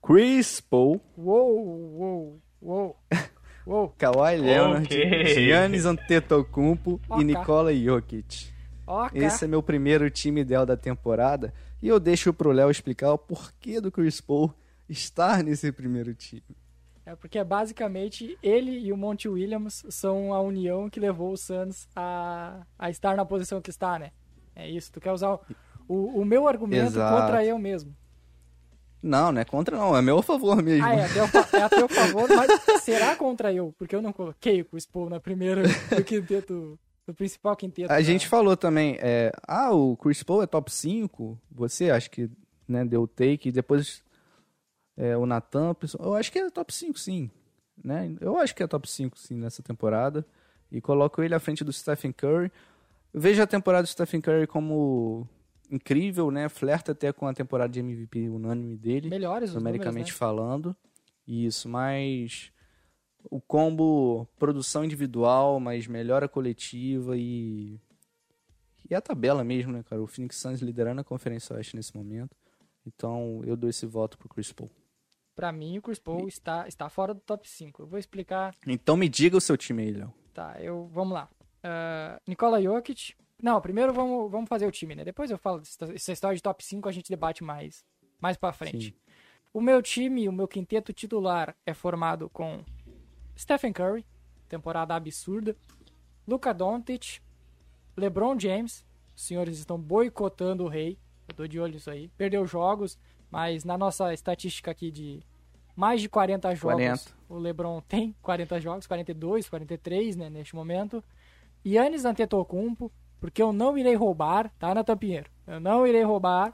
Chris 0.00 0.60
Paul. 0.60 1.00
Uou, 1.16 1.58
uou, 1.98 2.42
uou. 2.62 2.96
Uou. 3.66 3.92
Kawhi 3.98 4.36
Leonard, 4.36 4.86
okay. 4.86 5.34
Giannis 5.34 5.84
Antetokounmpo 5.84 7.00
okay. 7.08 7.20
e 7.20 7.24
Nikola 7.24 7.74
Jokic. 7.74 8.54
Okay. 8.86 9.24
Esse 9.24 9.44
é 9.44 9.48
meu 9.48 9.60
primeiro 9.60 10.08
time 10.08 10.42
ideal 10.42 10.64
da 10.64 10.76
temporada. 10.76 11.52
E 11.82 11.88
eu 11.88 11.98
deixo 11.98 12.32
pro 12.32 12.52
Léo 12.52 12.70
explicar 12.70 13.12
o 13.12 13.18
porquê 13.18 13.80
do 13.80 13.90
Chris 13.90 14.20
Paul 14.20 14.54
estar 14.88 15.42
nesse 15.42 15.72
primeiro 15.72 16.14
time. 16.14 16.44
É 17.04 17.16
porque 17.16 17.42
basicamente 17.42 18.38
ele 18.40 18.78
e 18.78 18.92
o 18.92 18.96
Monte 18.96 19.28
Williams 19.28 19.84
são 19.90 20.32
a 20.32 20.40
união 20.40 20.88
que 20.88 21.00
levou 21.00 21.32
o 21.32 21.36
Suns 21.36 21.88
a, 21.94 22.64
a 22.78 22.88
estar 22.88 23.16
na 23.16 23.24
posição 23.24 23.60
que 23.60 23.70
está, 23.70 23.98
né? 23.98 24.12
É 24.54 24.68
isso. 24.68 24.92
Tu 24.92 25.00
quer 25.00 25.12
usar 25.12 25.34
o, 25.34 25.40
o, 25.88 26.20
o 26.20 26.24
meu 26.24 26.46
argumento 26.46 26.86
Exato. 26.86 27.20
contra 27.20 27.44
eu 27.44 27.58
mesmo. 27.58 27.94
Não, 29.02 29.30
não 29.30 29.40
é 29.40 29.44
contra 29.44 29.76
não, 29.76 29.96
é 29.96 30.02
meu 30.02 30.22
favor 30.22 30.60
mesmo. 30.62 30.84
Ah, 30.84 30.94
é 30.94 31.04
a 31.04 31.08
teu, 31.08 31.24
é 31.58 31.62
a 31.62 31.68
teu 31.68 31.88
favor, 31.88 32.28
mas 32.28 32.82
será 32.82 33.14
contra 33.14 33.52
eu? 33.52 33.74
Porque 33.78 33.94
eu 33.94 34.02
não 34.02 34.12
coloquei 34.12 34.62
o 34.62 34.64
Chris 34.64 34.86
Paul 34.86 35.10
na 35.10 35.20
primeira 35.20 35.62
do 35.62 36.04
quinteto, 36.04 36.78
do 37.06 37.14
principal 37.14 37.54
quinteto. 37.54 37.92
A 37.92 38.02
gente 38.02 38.26
falou 38.26 38.56
também, 38.56 38.96
é, 39.00 39.30
ah, 39.46 39.72
o 39.72 39.96
Chris 39.96 40.22
Paul 40.22 40.42
é 40.42 40.46
top 40.46 40.72
5, 40.72 41.38
você 41.50 41.90
acha 41.90 42.08
que 42.10 42.28
né, 42.66 42.84
deu 42.84 43.06
take, 43.06 43.48
e 43.48 43.52
depois 43.52 44.02
é, 44.96 45.16
o 45.16 45.26
Natan, 45.26 45.74
eu 46.00 46.14
acho 46.14 46.32
que 46.32 46.38
é 46.38 46.50
top 46.50 46.74
5 46.74 46.98
sim, 46.98 47.30
né? 47.82 48.12
Eu 48.20 48.38
acho 48.38 48.54
que 48.54 48.62
é 48.62 48.66
top 48.66 48.90
5 48.90 49.18
sim 49.18 49.36
nessa 49.36 49.62
temporada, 49.62 50.26
e 50.72 50.80
coloco 50.80 51.22
ele 51.22 51.34
à 51.34 51.38
frente 51.38 51.62
do 51.62 51.72
Stephen 51.72 52.12
Curry. 52.12 52.50
vejo 53.14 53.40
a 53.42 53.46
temporada 53.46 53.84
do 53.84 53.88
Stephen 53.88 54.20
Curry 54.20 54.46
como 54.46 55.28
incrível, 55.70 56.30
né? 56.30 56.48
Flerta 56.48 56.92
até 56.92 57.12
com 57.12 57.26
a 57.26 57.34
temporada 57.34 57.72
de 57.72 57.80
MVP 57.80 58.28
unânime 58.28 58.76
dele. 58.76 59.08
Melhores, 59.08 59.54
numericamente 59.54 60.12
números, 60.12 60.12
né? 60.12 60.18
falando. 60.18 60.76
Isso, 61.26 61.68
mas 61.68 62.52
o 63.30 63.40
combo 63.40 64.26
produção 64.38 64.84
individual, 64.84 65.58
mas 65.58 65.86
melhora 65.86 66.28
coletiva 66.28 67.16
e 67.16 67.80
e 68.88 68.94
a 68.94 69.00
tabela 69.00 69.42
mesmo, 69.42 69.72
né, 69.72 69.82
cara? 69.82 70.00
O 70.00 70.06
Phoenix 70.06 70.36
Suns 70.36 70.60
liderando 70.60 71.00
a 71.00 71.04
Conferência 71.04 71.56
Oeste 71.56 71.74
nesse 71.74 71.96
momento. 71.96 72.36
Então, 72.86 73.42
eu 73.44 73.56
dou 73.56 73.68
esse 73.68 73.84
voto 73.84 74.16
pro 74.16 74.28
Chris 74.28 74.52
Paul. 74.52 74.70
Pra 75.34 75.50
mim, 75.50 75.78
o 75.78 75.82
Chris 75.82 75.98
Paul 75.98 76.26
e... 76.26 76.28
está, 76.28 76.68
está 76.68 76.88
fora 76.88 77.12
do 77.12 77.20
top 77.20 77.48
5. 77.48 77.82
Eu 77.82 77.86
vou 77.86 77.98
explicar. 77.98 78.54
Então 78.64 78.96
me 78.96 79.08
diga 79.08 79.36
o 79.36 79.40
seu 79.40 79.56
time 79.56 79.82
aí, 79.82 79.92
Léo. 79.92 80.14
Tá, 80.32 80.56
eu. 80.60 80.88
Vamos 80.92 81.14
lá. 81.14 81.28
Uh, 81.64 82.20
Nikola 82.28 82.62
Jokic, 82.62 83.14
não, 83.42 83.60
primeiro 83.60 83.92
vamos, 83.92 84.30
vamos 84.30 84.48
fazer 84.48 84.66
o 84.66 84.72
time, 84.72 84.94
né? 84.94 85.04
Depois 85.04 85.30
eu 85.30 85.38
falo 85.38 85.60
essa 85.94 86.12
história 86.12 86.36
de 86.36 86.42
top 86.42 86.64
5, 86.64 86.88
a 86.88 86.92
gente 86.92 87.10
debate 87.10 87.44
mais, 87.44 87.84
mais 88.20 88.36
pra 88.36 88.52
frente. 88.52 88.90
Sim. 88.90 88.94
O 89.52 89.60
meu 89.60 89.82
time, 89.82 90.28
o 90.28 90.32
meu 90.32 90.48
quinteto 90.48 90.92
titular 90.92 91.56
é 91.64 91.72
formado 91.72 92.28
com 92.30 92.62
Stephen 93.38 93.72
Curry, 93.72 94.04
temporada 94.48 94.94
absurda, 94.94 95.56
Luka 96.26 96.52
Doncic, 96.52 97.20
LeBron 97.96 98.38
James, 98.38 98.84
os 99.14 99.22
senhores 99.22 99.58
estão 99.58 99.78
boicotando 99.78 100.64
o 100.64 100.68
rei, 100.68 100.98
eu 101.28 101.34
tô 101.34 101.46
de 101.46 101.58
olho 101.58 101.74
nisso 101.74 101.90
aí. 101.90 102.08
Perdeu 102.16 102.46
jogos, 102.46 102.98
mas 103.30 103.64
na 103.64 103.78
nossa 103.78 104.12
estatística 104.12 104.70
aqui 104.70 104.90
de 104.90 105.22
mais 105.74 106.00
de 106.00 106.08
40 106.08 106.54
jogos, 106.54 106.76
40. 106.76 107.02
o 107.28 107.38
LeBron 107.38 107.80
tem 107.82 108.14
40 108.22 108.60
jogos, 108.60 108.86
42, 108.86 109.48
43, 109.48 110.16
né, 110.16 110.30
neste 110.30 110.54
momento. 110.54 111.02
Yannis 111.64 112.04
Antetokounmpo, 112.04 112.92
porque 113.20 113.42
eu 113.42 113.52
não 113.52 113.76
irei 113.76 113.94
roubar, 113.94 114.50
tá, 114.58 114.74
Natan 114.74 114.96
Pinheiro? 114.96 115.30
Eu 115.46 115.60
não 115.60 115.86
irei 115.86 116.02
roubar. 116.02 116.52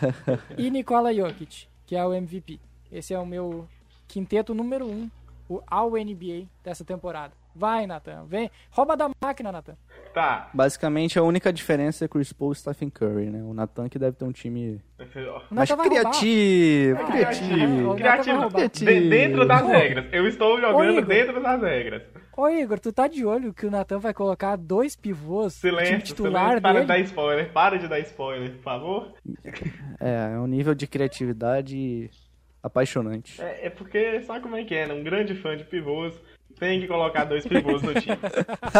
e 0.56 0.70
Nikola 0.70 1.14
Jokic, 1.14 1.66
que 1.86 1.96
é 1.96 2.04
o 2.04 2.12
MVP. 2.12 2.60
Esse 2.90 3.14
é 3.14 3.18
o 3.18 3.26
meu 3.26 3.66
quinteto 4.06 4.54
número 4.54 4.86
um, 4.86 5.10
o 5.48 5.60
All 5.66 5.90
NBA 5.90 6.46
dessa 6.62 6.84
temporada. 6.84 7.32
Vai, 7.54 7.86
Nathan, 7.86 8.24
vem. 8.26 8.50
Rouba 8.70 8.96
da 8.96 9.08
máquina, 9.22 9.52
Nathan. 9.52 9.76
Tá. 10.12 10.50
Basicamente, 10.52 11.18
a 11.18 11.22
única 11.22 11.52
diferença 11.52 12.04
é 12.04 12.08
Chris 12.08 12.32
Paul 12.32 12.52
e 12.52 12.56
Stephen 12.56 12.90
Curry, 12.90 13.30
né? 13.30 13.42
O 13.42 13.54
Nathan 13.54 13.88
que 13.88 13.98
deve 13.98 14.16
ter 14.16 14.24
um 14.24 14.32
time 14.32 14.80
mais 15.50 15.70
criativo, 15.70 17.00
ah, 17.00 17.06
criativo. 17.06 17.94
Criativo. 17.94 18.50
criativo. 18.50 19.10
Dentro 19.10 19.46
das 19.46 19.66
regras. 19.66 20.06
Eu 20.12 20.26
estou 20.26 20.60
jogando 20.60 21.06
dentro 21.06 21.42
das 21.42 21.60
regras. 21.60 22.02
Ô 22.36 22.48
Igor, 22.48 22.80
tu 22.80 22.92
tá 22.92 23.06
de 23.06 23.24
olho 23.24 23.54
que 23.54 23.66
o 23.66 23.70
Natan 23.70 23.98
vai 23.98 24.12
colocar 24.12 24.56
dois 24.56 24.96
pivôs 24.96 25.54
silêncio, 25.54 26.02
titular 26.02 26.58
silêncio, 26.58 26.62
para 26.62 26.80
de 26.80 26.86
dar 26.86 26.98
spoiler, 26.98 27.52
para 27.52 27.78
de 27.78 27.86
dar 27.86 28.00
spoiler, 28.00 28.52
por 28.54 28.62
favor. 28.62 29.14
É, 30.00 30.32
é 30.34 30.38
um 30.38 30.46
nível 30.46 30.74
de 30.74 30.88
criatividade 30.88 32.10
apaixonante. 32.60 33.40
É, 33.40 33.66
é 33.66 33.70
porque 33.70 34.20
sabe 34.22 34.40
como 34.40 34.56
é 34.56 34.64
que 34.64 34.74
é, 34.74 34.86
né? 34.86 34.94
Um 34.94 35.04
grande 35.04 35.34
fã 35.36 35.56
de 35.56 35.64
pivôs 35.64 36.14
tem 36.58 36.80
que 36.80 36.86
colocar 36.86 37.24
dois 37.24 37.46
pivôs 37.46 37.82
no 37.82 37.94
time. 37.94 38.18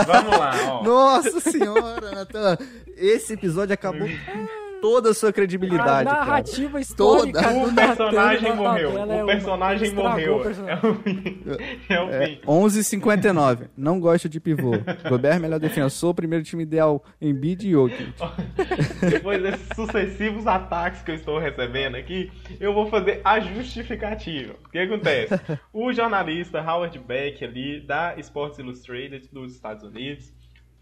Vamos 0.06 0.38
lá, 0.38 0.52
ó. 0.68 0.82
Nossa 0.82 1.40
senhora, 1.40 2.10
Natan. 2.12 2.56
Esse 2.96 3.34
episódio 3.34 3.74
acabou 3.74 4.08
toda 4.84 5.12
a 5.12 5.14
sua 5.14 5.32
credibilidade. 5.32 6.06
A 6.06 6.12
narrativa 6.12 6.72
cara. 6.72 6.80
histórica 6.82 7.42
toda. 7.42 7.70
O 7.70 7.74
personagem 7.74 8.54
morreu. 8.54 8.90
O 9.22 9.26
personagem 9.26 9.94
morreu. 9.94 10.42
É 10.68 10.86
o 10.86 10.94
fim. 10.96 11.42
É 11.88 12.00
o 12.02 12.08
fim. 12.08 12.40
É, 12.42 12.46
11:59. 12.46 13.68
Não 13.74 13.98
gosto 13.98 14.28
de 14.28 14.38
pivô. 14.38 14.72
Gobert 15.08 15.40
melhor 15.40 15.58
defensor, 15.58 16.12
primeiro 16.12 16.44
time 16.44 16.64
ideal 16.64 17.02
em 17.18 17.32
bid 17.32 17.66
e 17.66 17.70
Jokic. 17.70 18.12
Depois 19.08 19.42
desses 19.42 19.68
sucessivos 19.74 20.46
ataques 20.46 21.00
que 21.00 21.12
eu 21.12 21.14
estou 21.14 21.38
recebendo 21.38 21.94
aqui, 21.94 22.30
eu 22.60 22.74
vou 22.74 22.90
fazer 22.90 23.22
a 23.24 23.40
justificativa. 23.40 24.52
O 24.66 24.68
que 24.68 24.78
acontece? 24.78 25.40
O 25.72 25.92
jornalista 25.94 26.60
Howard 26.60 26.98
Beck 26.98 27.42
ali 27.42 27.80
da 27.80 28.14
Sports 28.18 28.58
Illustrated 28.58 29.30
dos 29.32 29.54
Estados 29.54 29.82
Unidos 29.82 30.30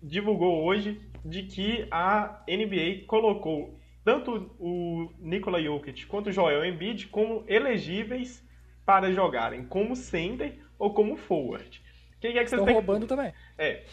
divulgou 0.03 0.65
hoje 0.65 1.01
de 1.25 1.45
que 1.45 1.87
a 1.91 2.43
NBA 2.49 3.07
colocou 3.07 3.81
tanto 4.05 4.55
o 4.59 5.13
Nikola 5.19 5.63
Jokic 5.63 6.07
quanto 6.07 6.29
o 6.29 6.33
Joel 6.33 6.65
Embiid 6.65 7.09
como 7.09 7.45
elegíveis 7.47 8.47
para 8.85 9.13
jogarem 9.13 9.65
como 9.65 9.95
center 9.95 10.59
ou 10.79 10.93
como 10.93 11.17
forward. 11.17 11.83
Quem 12.21 12.37
é 12.37 12.45
que 12.45 12.45
Estão 12.45 12.65
roubando 12.65 13.07
também. 13.07 13.33
É. 13.59 13.85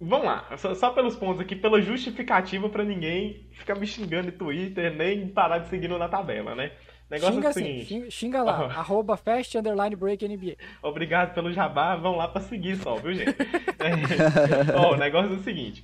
Vamos 0.00 0.26
lá, 0.26 0.56
só, 0.56 0.74
só, 0.74 0.90
pelos 0.90 1.16
pontos 1.16 1.40
aqui, 1.40 1.54
pela 1.54 1.80
justificativa 1.80 2.68
para 2.68 2.84
ninguém 2.84 3.48
ficar 3.52 3.76
me 3.76 3.86
xingando 3.86 4.26
no 4.26 4.32
Twitter, 4.32 4.92
nem 4.94 5.28
parar 5.28 5.58
de 5.58 5.68
seguir 5.68 5.88
na 5.88 6.08
tabela, 6.08 6.54
né? 6.54 6.72
Negócio 7.08 7.34
xinga 7.34 7.48
assim, 7.48 7.84
xinga, 7.84 8.10
xinga 8.10 8.42
lá, 8.42 8.64
arroba 8.66 9.16
fast 9.16 9.56
underline 9.56 9.94
break 9.94 10.26
NBA. 10.26 10.56
Obrigado 10.82 11.32
pelo 11.32 11.52
jabá, 11.52 11.94
vão 11.96 12.16
lá 12.16 12.26
para 12.26 12.40
seguir 12.40 12.76
só, 12.76 12.96
viu 12.96 13.14
gente? 13.14 13.30
é, 13.78 14.76
o 14.76 14.96
negócio 14.96 15.32
é 15.32 15.36
o 15.36 15.42
seguinte, 15.42 15.82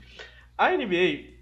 a 0.59 0.71
NBA 0.73 1.40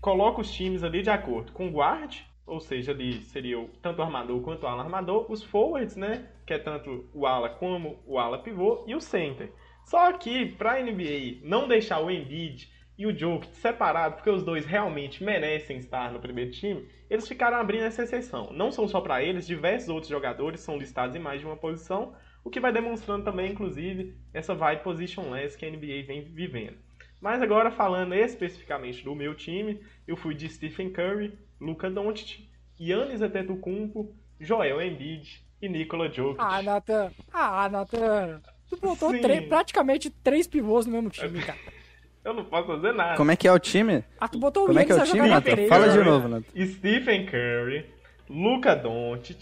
coloca 0.00 0.40
os 0.40 0.50
times 0.50 0.82
ali 0.82 1.02
de 1.02 1.10
acordo 1.10 1.52
com 1.52 1.68
o 1.68 1.72
guard, 1.72 2.16
ou 2.46 2.58
seja, 2.58 2.92
ali 2.92 3.22
seria 3.22 3.60
o, 3.60 3.68
tanto 3.82 4.00
o 4.00 4.02
armador 4.02 4.40
quanto 4.40 4.64
o 4.64 4.66
ala 4.66 4.82
armador, 4.82 5.30
os 5.30 5.42
forwards, 5.42 5.96
né, 5.96 6.28
que 6.46 6.54
é 6.54 6.58
tanto 6.58 7.08
o 7.14 7.26
ala 7.26 7.50
como 7.50 8.02
o 8.06 8.18
ala 8.18 8.38
pivô, 8.38 8.84
e 8.86 8.94
o 8.94 9.00
center. 9.00 9.52
Só 9.84 10.12
que 10.12 10.46
para 10.46 10.72
a 10.72 10.82
NBA 10.82 11.40
não 11.42 11.68
deixar 11.68 12.00
o 12.00 12.10
Embiid 12.10 12.68
e 12.98 13.06
o 13.06 13.16
Jokic 13.16 13.54
separado, 13.56 14.16
porque 14.16 14.30
os 14.30 14.42
dois 14.42 14.66
realmente 14.66 15.24
merecem 15.24 15.78
estar 15.78 16.12
no 16.12 16.20
primeiro 16.20 16.50
time, 16.50 16.86
eles 17.08 17.26
ficaram 17.26 17.56
abrindo 17.56 17.84
essa 17.84 18.02
exceção. 18.02 18.52
Não 18.52 18.70
são 18.70 18.86
só 18.86 19.00
para 19.00 19.22
eles, 19.22 19.46
diversos 19.46 19.88
outros 19.88 20.10
jogadores 20.10 20.60
são 20.60 20.76
listados 20.76 21.16
em 21.16 21.18
mais 21.18 21.40
de 21.40 21.46
uma 21.46 21.56
posição, 21.56 22.14
o 22.44 22.50
que 22.50 22.60
vai 22.60 22.72
demonstrando 22.72 23.24
também, 23.24 23.52
inclusive, 23.52 24.14
essa 24.32 24.54
vibe 24.54 24.82
positionless 24.82 25.56
que 25.56 25.64
a 25.64 25.70
NBA 25.70 26.04
vem 26.06 26.24
vivendo. 26.24 26.78
Mas 27.20 27.42
agora 27.42 27.70
falando 27.70 28.14
especificamente 28.14 29.04
do 29.04 29.14
meu 29.14 29.34
time, 29.34 29.80
eu 30.06 30.16
fui 30.16 30.34
de 30.34 30.48
Stephen 30.48 30.90
Curry, 30.90 31.38
Luka 31.60 31.90
Doncic, 31.90 32.48
Giannis 32.78 33.20
Antetokounmpo, 33.20 34.14
Joel 34.38 34.80
Embiid 34.80 35.42
e 35.60 35.68
Nikola 35.68 36.10
Jokic. 36.10 36.40
Ah, 36.42 36.62
Nathan. 36.62 37.10
Ah, 37.32 37.68
Nathan. 37.68 38.40
Tu 38.70 38.76
botou 38.78 39.12
praticamente 39.48 40.08
três 40.08 40.46
pivôs 40.46 40.86
no 40.86 40.92
mesmo 40.92 41.10
time, 41.10 41.42
cara. 41.42 41.58
Eu 42.22 42.34
não 42.34 42.44
posso 42.44 42.66
fazer 42.66 42.92
nada. 42.92 43.16
Como 43.16 43.30
é 43.30 43.36
que 43.36 43.48
é 43.48 43.52
o 43.52 43.58
time? 43.58 44.04
Ah, 44.20 44.28
tu 44.28 44.38
botou 44.38 44.66
Como 44.66 44.78
o 44.78 44.82
é 44.82 44.84
que 44.84 44.92
é 44.92 44.94
o 44.94 45.04
time, 45.04 45.28
Nathan? 45.28 45.66
Fala 45.68 45.88
de 45.88 45.98
novo, 46.04 46.28
Nathan. 46.28 46.66
Stephen 46.66 47.24
Curry, 47.26 47.86
Luka 48.28 48.76
Doncic, 48.76 49.38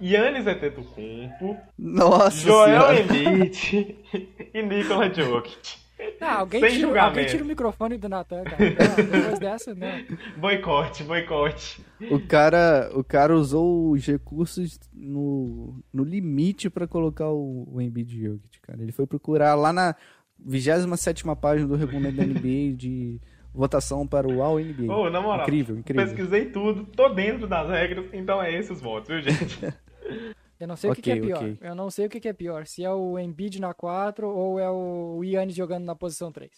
Yannis 0.00 0.46
Antetokounmpo, 0.46 1.56
Nossa 1.78 2.46
Joel 2.46 2.66
senhora. 2.66 3.00
Embiid 3.00 3.96
e 4.52 4.62
Nikola 4.62 5.12
Jokic. 5.12 5.78
Não, 6.20 6.28
alguém, 6.28 6.60
Sem 6.60 6.70
tira, 6.70 7.02
alguém 7.02 7.26
tira 7.26 7.44
o 7.44 7.46
microfone 7.46 7.98
do 7.98 8.08
Natan, 8.08 8.44
cara. 8.44 8.56
Não, 8.58 9.10
depois 9.10 9.38
dessa, 9.38 9.74
não. 9.74 9.88
Boicote, 10.36 11.02
boicote. 11.04 11.84
O 12.10 12.20
cara, 12.20 12.90
o 12.94 13.02
cara 13.04 13.34
usou 13.34 13.90
os 13.90 14.06
recursos 14.06 14.78
no, 14.92 15.82
no 15.92 16.04
limite 16.04 16.70
para 16.70 16.86
colocar 16.86 17.28
o, 17.28 17.68
o 17.70 17.80
Embiid 17.80 18.22
Jokic, 18.22 18.60
cara. 18.60 18.82
Ele 18.82 18.92
foi 18.92 19.06
procurar 19.06 19.54
lá 19.54 19.72
na 19.72 19.94
27 20.38 21.24
página 21.40 21.68
do 21.68 21.76
regulamento 21.76 22.16
da 22.16 22.24
NBA 22.24 22.74
de 22.76 23.20
votação 23.52 24.06
para 24.06 24.28
o 24.28 24.42
All 24.42 24.58
NBA. 24.58 24.92
Ô, 24.92 25.10
na 25.10 25.20
moral, 25.20 25.42
incrível, 25.42 25.76
incrível. 25.76 26.06
Pesquisei 26.06 26.46
tudo, 26.46 26.84
tô 26.84 27.08
dentro 27.08 27.46
das 27.46 27.68
regras, 27.68 28.06
então 28.12 28.42
é 28.42 28.52
esses 28.52 28.80
votos, 28.80 29.08
viu, 29.08 29.20
gente? 29.20 29.58
Eu 30.60 30.68
não 30.68 30.76
sei 30.76 30.90
okay, 30.90 31.00
o 31.00 31.02
que, 31.02 31.10
que, 31.10 31.18
é 31.18 31.26
pior. 31.26 31.36
Okay. 31.38 31.58
Eu 31.62 31.74
não 31.74 31.90
sei 31.90 32.06
o 32.06 32.10
que, 32.10 32.20
que, 32.20 32.28
é 32.28 32.32
pior. 32.34 32.66
Se 32.66 32.84
é 32.84 32.90
o 32.90 33.18
Embiid 33.18 33.58
na 33.58 33.72
4 33.72 34.28
ou 34.28 34.60
é 34.60 34.70
o 34.70 35.24
Yannis 35.24 35.56
jogando 35.56 35.86
na 35.86 35.96
posição 35.96 36.30
3. 36.30 36.50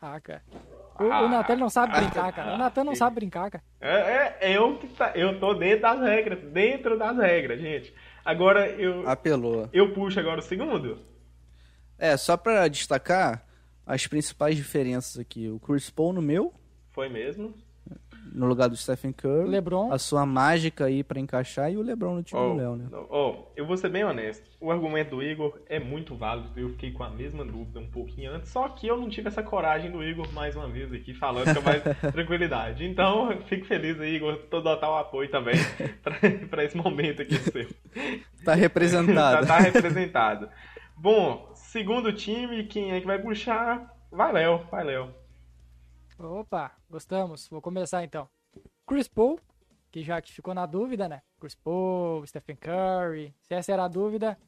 Ah, 0.00 0.20
cara. 0.20 0.44
O, 1.00 1.04
ah, 1.10 1.22
o 1.22 1.28
Natan 1.28 1.56
não 1.56 1.68
sabe 1.68 1.96
brincar, 1.96 2.32
cara. 2.32 2.54
O 2.54 2.58
Natan 2.58 2.84
não 2.84 2.94
sabe 2.94 3.16
brincar, 3.16 3.50
cara. 3.50 3.64
É, 3.80 3.96
é, 3.96 4.38
é 4.40 4.56
eu 4.56 4.78
que 4.78 4.86
tá, 4.86 5.12
eu 5.16 5.40
tô 5.40 5.54
dentro 5.54 5.82
das 5.82 6.00
regras, 6.00 6.40
dentro 6.52 6.96
das 6.96 7.16
regras, 7.16 7.60
gente. 7.60 7.92
Agora 8.24 8.68
eu 8.68 9.08
apelou. 9.08 9.68
Eu 9.72 9.92
puxo 9.92 10.20
agora 10.20 10.38
o 10.38 10.42
segundo. 10.42 11.00
É, 11.98 12.16
só 12.16 12.36
para 12.36 12.68
destacar 12.68 13.44
as 13.84 14.06
principais 14.06 14.56
diferenças 14.56 15.18
aqui. 15.18 15.48
O 15.48 15.58
Chris 15.58 15.90
Paul 15.90 16.12
no 16.12 16.22
meu. 16.22 16.54
Foi 16.90 17.08
mesmo 17.08 17.54
no 18.34 18.46
lugar 18.46 18.68
do 18.68 18.76
Stephen 18.76 19.12
Curry. 19.12 19.48
LeBron. 19.48 19.92
A 19.92 19.98
sua 19.98 20.24
mágica 20.24 20.86
aí 20.86 21.02
para 21.02 21.20
encaixar 21.20 21.70
e 21.70 21.76
o 21.76 21.82
LeBron 21.82 22.16
no 22.16 22.22
time 22.22 22.40
oh, 22.40 22.48
do 22.50 22.54
Léo, 22.54 22.76
né? 22.76 22.86
Oh, 23.10 23.34
eu 23.56 23.66
vou 23.66 23.76
ser 23.76 23.88
bem 23.88 24.04
honesto. 24.04 24.50
O 24.60 24.70
argumento 24.70 25.16
do 25.16 25.22
Igor 25.22 25.58
é 25.68 25.78
muito 25.78 26.14
válido. 26.14 26.48
Eu 26.56 26.70
fiquei 26.70 26.92
com 26.92 27.02
a 27.04 27.10
mesma 27.10 27.44
dúvida 27.44 27.80
um 27.80 27.86
pouquinho 27.86 28.32
antes, 28.32 28.50
só 28.50 28.68
que 28.68 28.86
eu 28.86 28.96
não 28.96 29.08
tive 29.08 29.28
essa 29.28 29.42
coragem 29.42 29.90
do 29.90 30.02
Igor 30.02 30.32
mais 30.32 30.56
uma 30.56 30.68
vez 30.68 30.92
aqui 30.92 31.14
falando 31.14 31.54
com 31.54 31.62
mais 31.62 31.82
tranquilidade. 32.12 32.84
Então, 32.84 33.36
fico 33.46 33.66
feliz 33.66 34.00
aí, 34.00 34.16
Igor, 34.16 34.36
todo 34.50 34.66
o 34.66 34.96
apoio 34.96 35.30
também 35.30 35.56
para 36.50 36.64
esse 36.64 36.76
momento 36.76 37.22
aqui 37.22 37.36
seu. 37.36 37.68
Tá 38.44 38.54
representado. 38.54 39.46
tá, 39.46 39.56
tá 39.56 39.58
representado. 39.58 40.48
Bom, 40.96 41.50
segundo 41.54 42.12
time, 42.12 42.64
quem 42.64 42.92
é 42.92 43.00
que 43.00 43.06
vai 43.06 43.18
puxar? 43.18 43.92
Vai 44.10 44.32
Léo, 44.32 44.60
vai 44.70 44.84
Léo. 44.84 45.21
Opa, 46.22 46.76
gostamos. 46.88 47.48
Vou 47.48 47.60
começar 47.60 48.04
então. 48.04 48.28
Chris 48.86 49.08
Paul, 49.08 49.40
que 49.90 50.02
já 50.02 50.20
que 50.22 50.32
ficou 50.32 50.54
na 50.54 50.66
dúvida, 50.66 51.08
né? 51.08 51.22
Chris 51.40 51.54
Paul, 51.54 52.24
Stephen 52.26 52.56
Curry. 52.56 53.34
Se 53.40 53.54
essa 53.54 53.72
era 53.72 53.84
a 53.84 53.88
dúvida, 53.88 54.38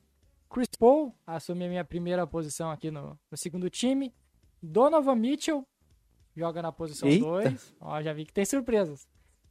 Chris 0.48 0.68
Paul 0.78 1.12
assume 1.26 1.64
a 1.64 1.68
minha 1.68 1.84
primeira 1.84 2.26
posição 2.26 2.70
aqui 2.70 2.90
no, 2.90 3.18
no 3.30 3.36
segundo 3.36 3.68
time. 3.68 4.14
Donovan 4.62 5.16
Mitchell 5.16 5.66
joga 6.36 6.62
na 6.62 6.70
posição 6.70 7.08
2. 7.08 7.74
Ó, 7.80 8.02
já 8.02 8.12
vi 8.12 8.24
que 8.24 8.32
tem 8.32 8.44
surpresas. 8.44 9.08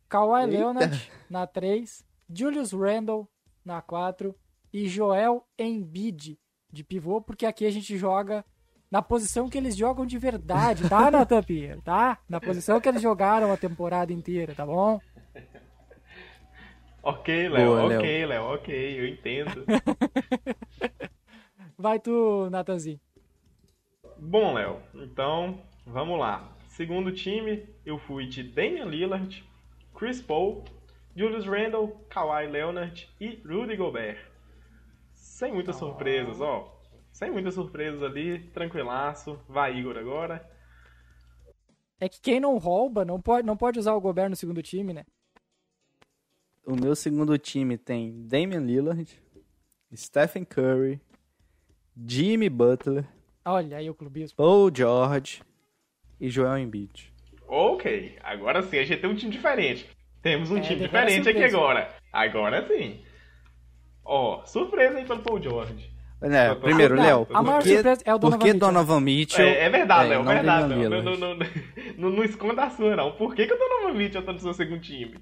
Kawhi 0.07 0.43
Eita. 0.43 0.57
Leonard 0.57 1.11
na 1.29 1.45
3. 1.45 2.05
Julius 2.33 2.71
Randle 2.71 3.27
na 3.65 3.81
4. 3.81 4.33
E 4.71 4.87
Joel 4.87 5.45
Embiid 5.59 6.39
de 6.71 6.83
pivô, 6.83 7.21
porque 7.21 7.45
aqui 7.45 7.65
a 7.65 7.69
gente 7.69 7.95
joga 7.97 8.43
na 8.93 9.01
posição 9.01 9.49
que 9.49 9.57
eles 9.57 9.75
jogam 9.75 10.05
de 10.05 10.19
verdade, 10.19 10.87
tá, 10.87 11.09
Nathan 11.09 11.41
Pierre? 11.41 11.81
Tá? 11.81 12.19
Na 12.29 12.39
posição 12.39 12.79
que 12.79 12.87
eles 12.87 13.01
jogaram 13.01 13.51
a 13.51 13.57
temporada 13.57 14.13
inteira, 14.13 14.53
tá 14.53 14.63
bom? 14.63 15.01
ok, 17.01 17.49
Léo, 17.49 17.87
ok, 17.87 18.25
Léo, 18.27 18.43
ok, 18.53 18.99
eu 18.99 19.07
entendo. 19.07 19.65
Vai 21.75 21.99
tu, 21.99 22.47
Natanzinho. 22.51 22.99
Bom, 24.19 24.53
Léo, 24.53 24.77
então 24.93 25.59
vamos 25.87 26.19
lá. 26.19 26.55
Segundo 26.67 27.11
time, 27.11 27.67
eu 27.83 27.97
fui 27.97 28.27
de 28.27 28.43
Damian 28.43 28.85
Lillard, 28.85 29.43
Chris 29.95 30.21
Paul, 30.21 30.65
Julius 31.15 31.47
Randle, 31.47 31.99
Kawhi 32.11 32.45
Leonard 32.45 33.09
e 33.19 33.41
Rudy 33.43 33.75
Gobert. 33.75 34.19
Sem 35.15 35.51
muitas 35.51 35.77
oh. 35.77 35.87
surpresas, 35.87 36.39
ó. 36.39 36.72
Sem 37.13 37.29
muitas 37.29 37.53
surpresas 37.53 38.01
ali, 38.01 38.39
tranquilaço. 38.49 39.39
Vai, 39.47 39.77
Igor, 39.77 39.95
agora. 39.97 40.49
É 41.99 42.09
que 42.09 42.19
quem 42.19 42.39
não 42.39 42.57
rouba 42.57 43.05
não 43.05 43.21
pode, 43.21 43.45
não 43.45 43.55
pode 43.55 43.77
usar 43.77 43.93
o 43.93 44.01
Gobert 44.01 44.31
no 44.31 44.35
segundo 44.35 44.63
time, 44.63 44.93
né? 44.93 45.05
O 46.65 46.75
meu 46.75 46.95
segundo 46.95 47.37
time 47.37 47.77
tem 47.77 48.25
Damian 48.27 48.61
Lillard, 48.61 49.21
Stephen 49.95 50.43
Curry, 50.43 50.99
Jimmy 51.95 52.49
Butler. 52.49 53.07
Olha 53.45 53.77
aí 53.77 53.89
o 53.89 53.95
clubismo. 53.95 54.35
Paul 54.35 54.71
George 54.73 55.43
e 56.19 56.29
Joel 56.29 56.57
Embiid. 56.57 57.13
Ok, 57.47 58.17
agora 58.23 58.63
sim, 58.63 58.79
a 58.79 58.83
gente 58.83 59.01
tem 59.01 59.09
um 59.09 59.15
time 59.15 59.31
diferente. 59.31 59.87
Temos 60.19 60.49
um 60.49 60.57
é, 60.57 60.61
time 60.61 60.79
diferente 60.79 61.29
aqui 61.29 61.43
agora. 61.43 61.93
Agora 62.11 62.67
sim. 62.67 63.03
Ó, 64.03 64.41
oh, 64.41 64.47
surpresa 64.47 64.97
aí 64.97 65.05
pelo 65.05 65.21
Paul 65.21 65.41
George. 65.41 65.92
É, 66.23 66.55
primeiro, 66.55 66.95
Léo, 66.95 67.27
a 67.33 67.43
maior 67.43 67.61
surpresa 67.61 68.01
é 68.05 68.15
o 68.15 68.17
Donovan 68.17 68.39
por 68.39 68.45
que 68.45 68.53
Donovan 68.53 68.99
Mitchell? 69.01 69.45
É, 69.45 69.65
é 69.65 69.69
verdade, 69.69 70.09
Léo, 70.09 70.21
é, 70.21 70.33
verdade. 70.33 70.75
Não, 70.75 70.89
não, 70.89 71.17
não, 71.17 71.35
não, 71.97 72.09
não, 72.11 72.23
esconda 72.23 72.63
a 72.63 72.69
sua, 72.69 72.95
não. 72.95 73.11
Por 73.11 73.35
que, 73.35 73.45
que 73.45 73.53
o 73.53 73.57
Donovan 73.57 73.97
Mitchell 73.97 74.23
tá 74.23 74.31
no 74.31 74.39
seu 74.39 74.53
segundo 74.53 74.79
time? 74.79 75.15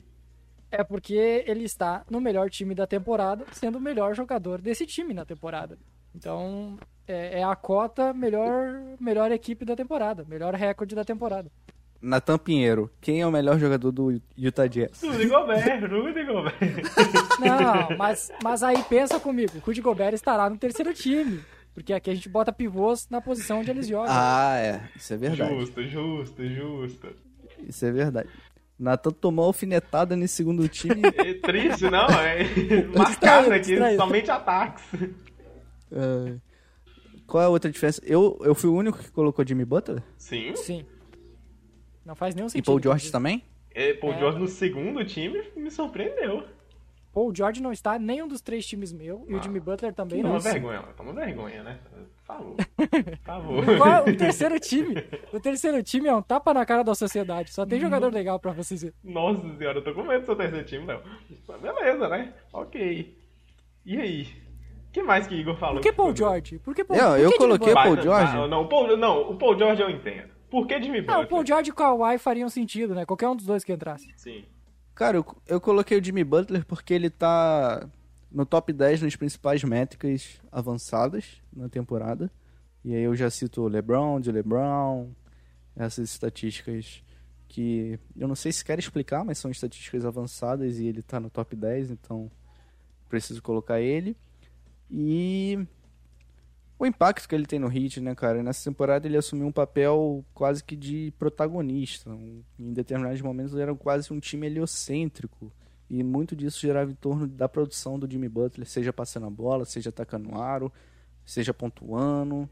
É 0.69 0.83
porque 0.83 1.43
ele 1.47 1.63
está 1.63 2.03
no 2.09 2.21
melhor 2.21 2.49
time 2.49 2.75
da 2.75 2.85
temporada, 2.85 3.45
sendo 3.51 3.79
o 3.79 3.81
melhor 3.81 4.13
jogador 4.13 4.61
desse 4.61 4.85
time 4.85 5.13
na 5.13 5.25
temporada. 5.25 5.77
Então, 6.15 6.77
é, 7.07 7.39
é 7.39 7.43
a 7.43 7.55
cota 7.55 8.13
melhor, 8.13 8.79
melhor 8.99 9.31
equipe 9.31 9.65
da 9.65 9.75
temporada, 9.75 10.23
melhor 10.27 10.53
recorde 10.53 10.95
da 10.95 11.03
temporada. 11.03 11.51
Natan 12.01 12.37
Pinheiro, 12.37 12.89
quem 12.99 13.21
é 13.21 13.27
o 13.27 13.31
melhor 13.31 13.59
jogador 13.59 13.91
do 13.91 14.19
Utah 14.35 14.67
Jazz? 14.67 15.01
Rudy 15.03 15.27
Gobert, 15.27 15.81
Rudy 15.89 16.23
Gobert. 16.25 16.55
Não, 17.39 17.97
mas, 17.97 18.31
mas 18.43 18.63
aí 18.63 18.81
pensa 18.89 19.19
comigo, 19.19 19.53
o 19.57 19.59
Rudy 19.59 19.81
Gobert 19.81 20.13
estará 20.13 20.49
no 20.49 20.57
terceiro 20.57 20.93
time. 20.93 21.41
Porque 21.73 21.93
aqui 21.93 22.09
a 22.09 22.13
gente 22.13 22.27
bota 22.27 22.51
pivôs 22.51 23.07
na 23.09 23.21
posição 23.21 23.59
onde 23.59 23.69
eles 23.71 23.87
jogam. 23.87 24.07
Ah, 24.09 24.57
é. 24.57 24.81
Isso 24.95 25.13
é 25.13 25.17
verdade. 25.17 25.57
Justo, 25.57 25.83
justo, 25.83 26.45
justo. 26.45 27.07
Isso 27.65 27.85
é 27.85 27.91
verdade. 27.91 28.29
Natan 28.77 29.11
tomou 29.11 29.45
alfinetada 29.45 30.15
nesse 30.15 30.35
segundo 30.35 30.67
time. 30.67 31.01
É 31.15 31.33
triste, 31.35 31.89
não? 31.89 32.07
É 32.07 32.43
marcado 32.97 33.53
aqui, 33.53 33.77
somente 33.95 34.29
ataques. 34.29 34.83
Uh, 35.91 36.41
qual 37.25 37.43
é 37.43 37.45
a 37.45 37.49
outra 37.49 37.71
diferença? 37.71 38.01
Eu, 38.03 38.37
eu 38.43 38.53
fui 38.53 38.69
o 38.69 38.73
único 38.73 38.97
que 38.97 39.11
colocou 39.11 39.45
Jimmy 39.47 39.63
Butler? 39.63 40.03
Sim. 40.17 40.55
Sim. 40.55 40.85
Não 42.05 42.15
faz 42.15 42.35
nenhum 42.35 42.49
sentido. 42.49 42.63
E 42.63 42.65
Paul 42.65 42.81
George 42.81 43.11
também? 43.11 43.43
É, 43.73 43.93
Paul 43.93 44.13
é... 44.13 44.19
George 44.19 44.39
no 44.39 44.47
segundo 44.47 45.03
time 45.05 45.43
me 45.55 45.71
surpreendeu. 45.71 46.45
Paul 47.13 47.35
George 47.35 47.61
não 47.61 47.73
está 47.73 47.99
nenhum 47.99 48.27
dos 48.27 48.39
três 48.39 48.65
times 48.65 48.93
meu 48.93 49.25
e 49.27 49.35
o 49.35 49.43
Jimmy 49.43 49.59
Butler 49.59 49.93
também 49.93 50.23
não. 50.23 50.29
Toma 50.29 50.39
vergonha, 50.39 50.81
toma 50.95 51.13
vergonha, 51.13 51.61
né? 51.61 51.79
Falou. 52.23 52.55
Favor. 53.23 53.65
Qual 53.77 54.07
o 54.07 54.15
terceiro 54.15 54.57
time? 54.59 54.95
O 55.33 55.39
terceiro 55.39 55.83
time 55.83 56.07
é 56.07 56.15
um 56.15 56.21
tapa 56.21 56.53
na 56.53 56.65
cara 56.65 56.83
da 56.83 56.95
sociedade. 56.95 57.51
Só 57.51 57.65
tem 57.65 57.81
jogador 57.81 58.13
legal 58.13 58.39
pra 58.39 58.53
vocês 58.53 58.81
verem. 58.81 58.95
Nossa 59.03 59.41
senhora, 59.57 59.79
eu 59.79 59.83
tô 59.83 59.93
com 59.93 60.03
medo 60.03 60.21
do 60.21 60.25
seu 60.25 60.35
terceiro 60.37 60.65
time, 60.65 60.85
não. 60.85 61.01
Beleza, 61.59 62.07
né? 62.07 62.33
Ok. 62.53 63.17
E 63.85 63.99
aí? 63.99 64.27
O 64.87 64.91
que 64.93 65.03
mais 65.03 65.27
que 65.27 65.35
Igor 65.35 65.57
falou? 65.57 65.75
Por 65.75 65.83
que 65.83 65.91
Paul 65.91 66.15
George? 66.15 66.59
Por 66.59 66.73
que 66.73 66.83
Paul, 66.85 66.99
eu, 66.99 67.29
por 67.29 67.33
eu 67.33 67.37
coloquei 67.37 67.73
Paul 67.73 68.01
George. 68.01 68.33
Não, 68.33 68.47
não, 68.47 68.61
o 68.61 68.67
Paul, 68.69 68.95
não, 68.95 69.31
o 69.31 69.35
Paul 69.35 69.57
George 69.57 69.81
eu 69.81 69.89
entendo. 69.89 70.29
Por 70.51 70.67
que 70.67 70.81
Jimmy 70.81 70.99
Butler? 70.99 71.17
Não, 71.17 71.23
o 71.23 71.27
Paul 71.27 71.45
George 71.45 71.69
e 71.69 71.71
o 71.71 71.75
Kawhi 71.75 72.17
fariam 72.17 72.49
sentido, 72.49 72.93
né? 72.93 73.05
Qualquer 73.05 73.29
um 73.29 73.35
dos 73.35 73.45
dois 73.45 73.63
que 73.63 73.71
entrasse. 73.71 74.13
Sim. 74.17 74.43
Cara, 74.93 75.15
eu, 75.15 75.25
eu 75.47 75.61
coloquei 75.61 75.97
o 75.97 76.03
Jimmy 76.03 76.25
Butler 76.25 76.65
porque 76.65 76.93
ele 76.93 77.09
tá 77.09 77.89
no 78.29 78.45
top 78.45 78.73
10 78.73 79.01
nas 79.01 79.15
principais 79.15 79.63
métricas 79.63 80.41
avançadas 80.51 81.41
na 81.55 81.69
temporada. 81.69 82.29
E 82.83 82.93
aí 82.93 83.01
eu 83.01 83.15
já 83.15 83.29
cito 83.29 83.61
o 83.61 83.67
LeBron, 83.69 84.19
de 84.19 84.29
LeBron, 84.29 85.09
essas 85.73 86.11
estatísticas 86.11 87.01
que 87.47 87.97
eu 88.17 88.27
não 88.27 88.35
sei 88.35 88.51
se 88.51 88.63
quer 88.63 88.77
explicar, 88.77 89.23
mas 89.23 89.37
são 89.37 89.49
estatísticas 89.51 90.05
avançadas 90.05 90.79
e 90.79 90.85
ele 90.85 91.01
tá 91.01 91.19
no 91.19 91.29
top 91.29 91.55
10, 91.55 91.91
então 91.91 92.29
preciso 93.07 93.41
colocar 93.41 93.79
ele. 93.79 94.17
E 94.89 95.65
o 96.81 96.85
impacto 96.87 97.29
que 97.29 97.35
ele 97.35 97.45
tem 97.45 97.59
no 97.59 97.71
Heat, 97.71 98.01
né, 98.01 98.15
cara? 98.15 98.41
Nessa 98.41 98.67
temporada 98.67 99.07
ele 99.07 99.15
assumiu 99.15 99.45
um 99.45 99.51
papel 99.51 100.25
quase 100.33 100.63
que 100.63 100.75
de 100.75 101.13
protagonista. 101.19 102.09
Em 102.57 102.73
determinados 102.73 103.21
momentos 103.21 103.53
ele 103.53 103.61
era 103.61 103.75
quase 103.75 104.11
um 104.11 104.19
time 104.19 104.47
heliocêntrico. 104.47 105.53
E 105.87 106.01
muito 106.01 106.35
disso 106.35 106.59
gerava 106.59 106.89
em 106.89 106.95
torno 106.95 107.27
da 107.27 107.47
produção 107.47 107.99
do 107.99 108.09
Jimmy 108.09 108.27
Butler, 108.27 108.67
seja 108.67 108.91
passando 108.91 109.27
a 109.27 109.29
bola, 109.29 109.63
seja 109.63 109.89
atacando 109.89 110.31
o 110.31 110.41
aro, 110.41 110.73
seja 111.23 111.53
pontuando, 111.53 112.49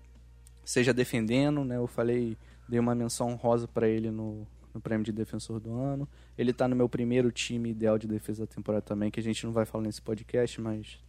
seja 0.64 0.94
defendendo, 0.94 1.66
né? 1.66 1.78
Eu 1.78 1.88
falei, 1.88 2.38
dei 2.68 2.80
uma 2.80 2.94
menção 2.94 3.34
rosa 3.34 3.68
para 3.68 3.88
ele 3.88 4.12
no, 4.12 4.46
no 4.72 4.80
prêmio 4.80 5.06
de 5.06 5.12
defensor 5.12 5.60
do 5.60 5.74
ano. 5.74 6.08
Ele 6.38 6.54
tá 6.54 6.68
no 6.68 6.76
meu 6.76 6.88
primeiro 6.88 7.32
time 7.32 7.72
ideal 7.72 7.98
de 7.98 8.08
defesa 8.08 8.46
da 8.46 8.48
temporada 8.54 8.84
também, 8.84 9.10
que 9.10 9.20
a 9.20 9.24
gente 9.24 9.44
não 9.44 9.52
vai 9.52 9.66
falar 9.66 9.86
nesse 9.86 10.04
podcast, 10.04 10.62
mas 10.62 11.00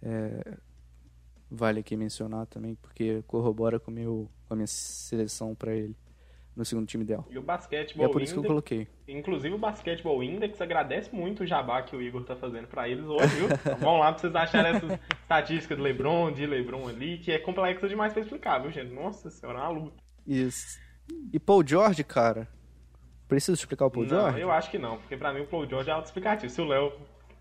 é, 0.00 0.56
vale 1.50 1.80
aqui 1.80 1.96
mencionar 1.96 2.46
também, 2.46 2.74
porque 2.74 3.22
corrobora 3.26 3.78
com, 3.78 3.90
meu, 3.90 4.28
com 4.46 4.54
a 4.54 4.56
minha 4.56 4.66
seleção 4.66 5.54
para 5.54 5.74
ele 5.74 5.96
no 6.54 6.64
segundo 6.64 6.86
time 6.86 7.04
ideal. 7.04 7.26
E 7.28 7.36
o 7.36 7.42
Basquetebol 7.42 8.06
e 8.06 8.08
é 8.08 8.12
por 8.12 8.22
isso 8.22 8.32
que 8.32 8.38
eu 8.38 8.44
coloquei. 8.44 8.88
Inclusive 9.06 9.54
o 9.54 9.58
Basquetebol 9.58 10.22
Index 10.22 10.60
agradece 10.60 11.14
muito 11.14 11.42
o 11.42 11.46
jabá 11.46 11.82
que 11.82 11.94
o 11.94 12.00
Igor 12.00 12.24
tá 12.24 12.34
fazendo 12.34 12.66
para 12.66 12.88
eles 12.88 13.04
hoje, 13.04 13.36
viu? 13.36 13.48
Vão 13.78 13.98
lá 13.98 14.10
pra 14.10 14.20
vocês 14.20 14.34
acharem 14.34 14.76
essas 14.76 14.98
estatísticas 15.20 15.76
do 15.76 15.82
LeBron, 15.82 16.32
de 16.32 16.46
LeBron 16.46 16.88
ali, 16.88 17.18
que 17.18 17.30
é 17.30 17.38
complexa 17.38 17.86
demais 17.86 18.12
pra 18.12 18.22
explicar, 18.22 18.58
viu, 18.60 18.70
gente? 18.70 18.92
Nossa 18.92 19.28
senhora, 19.30 19.58
é 19.58 19.62
uma 19.62 19.70
luta. 19.70 20.02
Isso. 20.26 20.78
E 21.32 21.38
Paul 21.38 21.64
George, 21.66 22.02
cara, 22.02 22.48
Preciso 23.28 23.54
explicar 23.54 23.86
o 23.86 23.90
Paul 23.90 24.04
não, 24.04 24.10
George? 24.10 24.40
eu 24.40 24.52
acho 24.52 24.70
que 24.70 24.78
não, 24.78 24.98
porque 24.98 25.16
pra 25.16 25.32
mim 25.32 25.40
o 25.40 25.46
Paul 25.46 25.68
George 25.68 25.90
é 25.90 25.92
auto-explicativo. 25.92 26.48
Se 26.48 26.60
o 26.60 26.64
Léo 26.64 26.92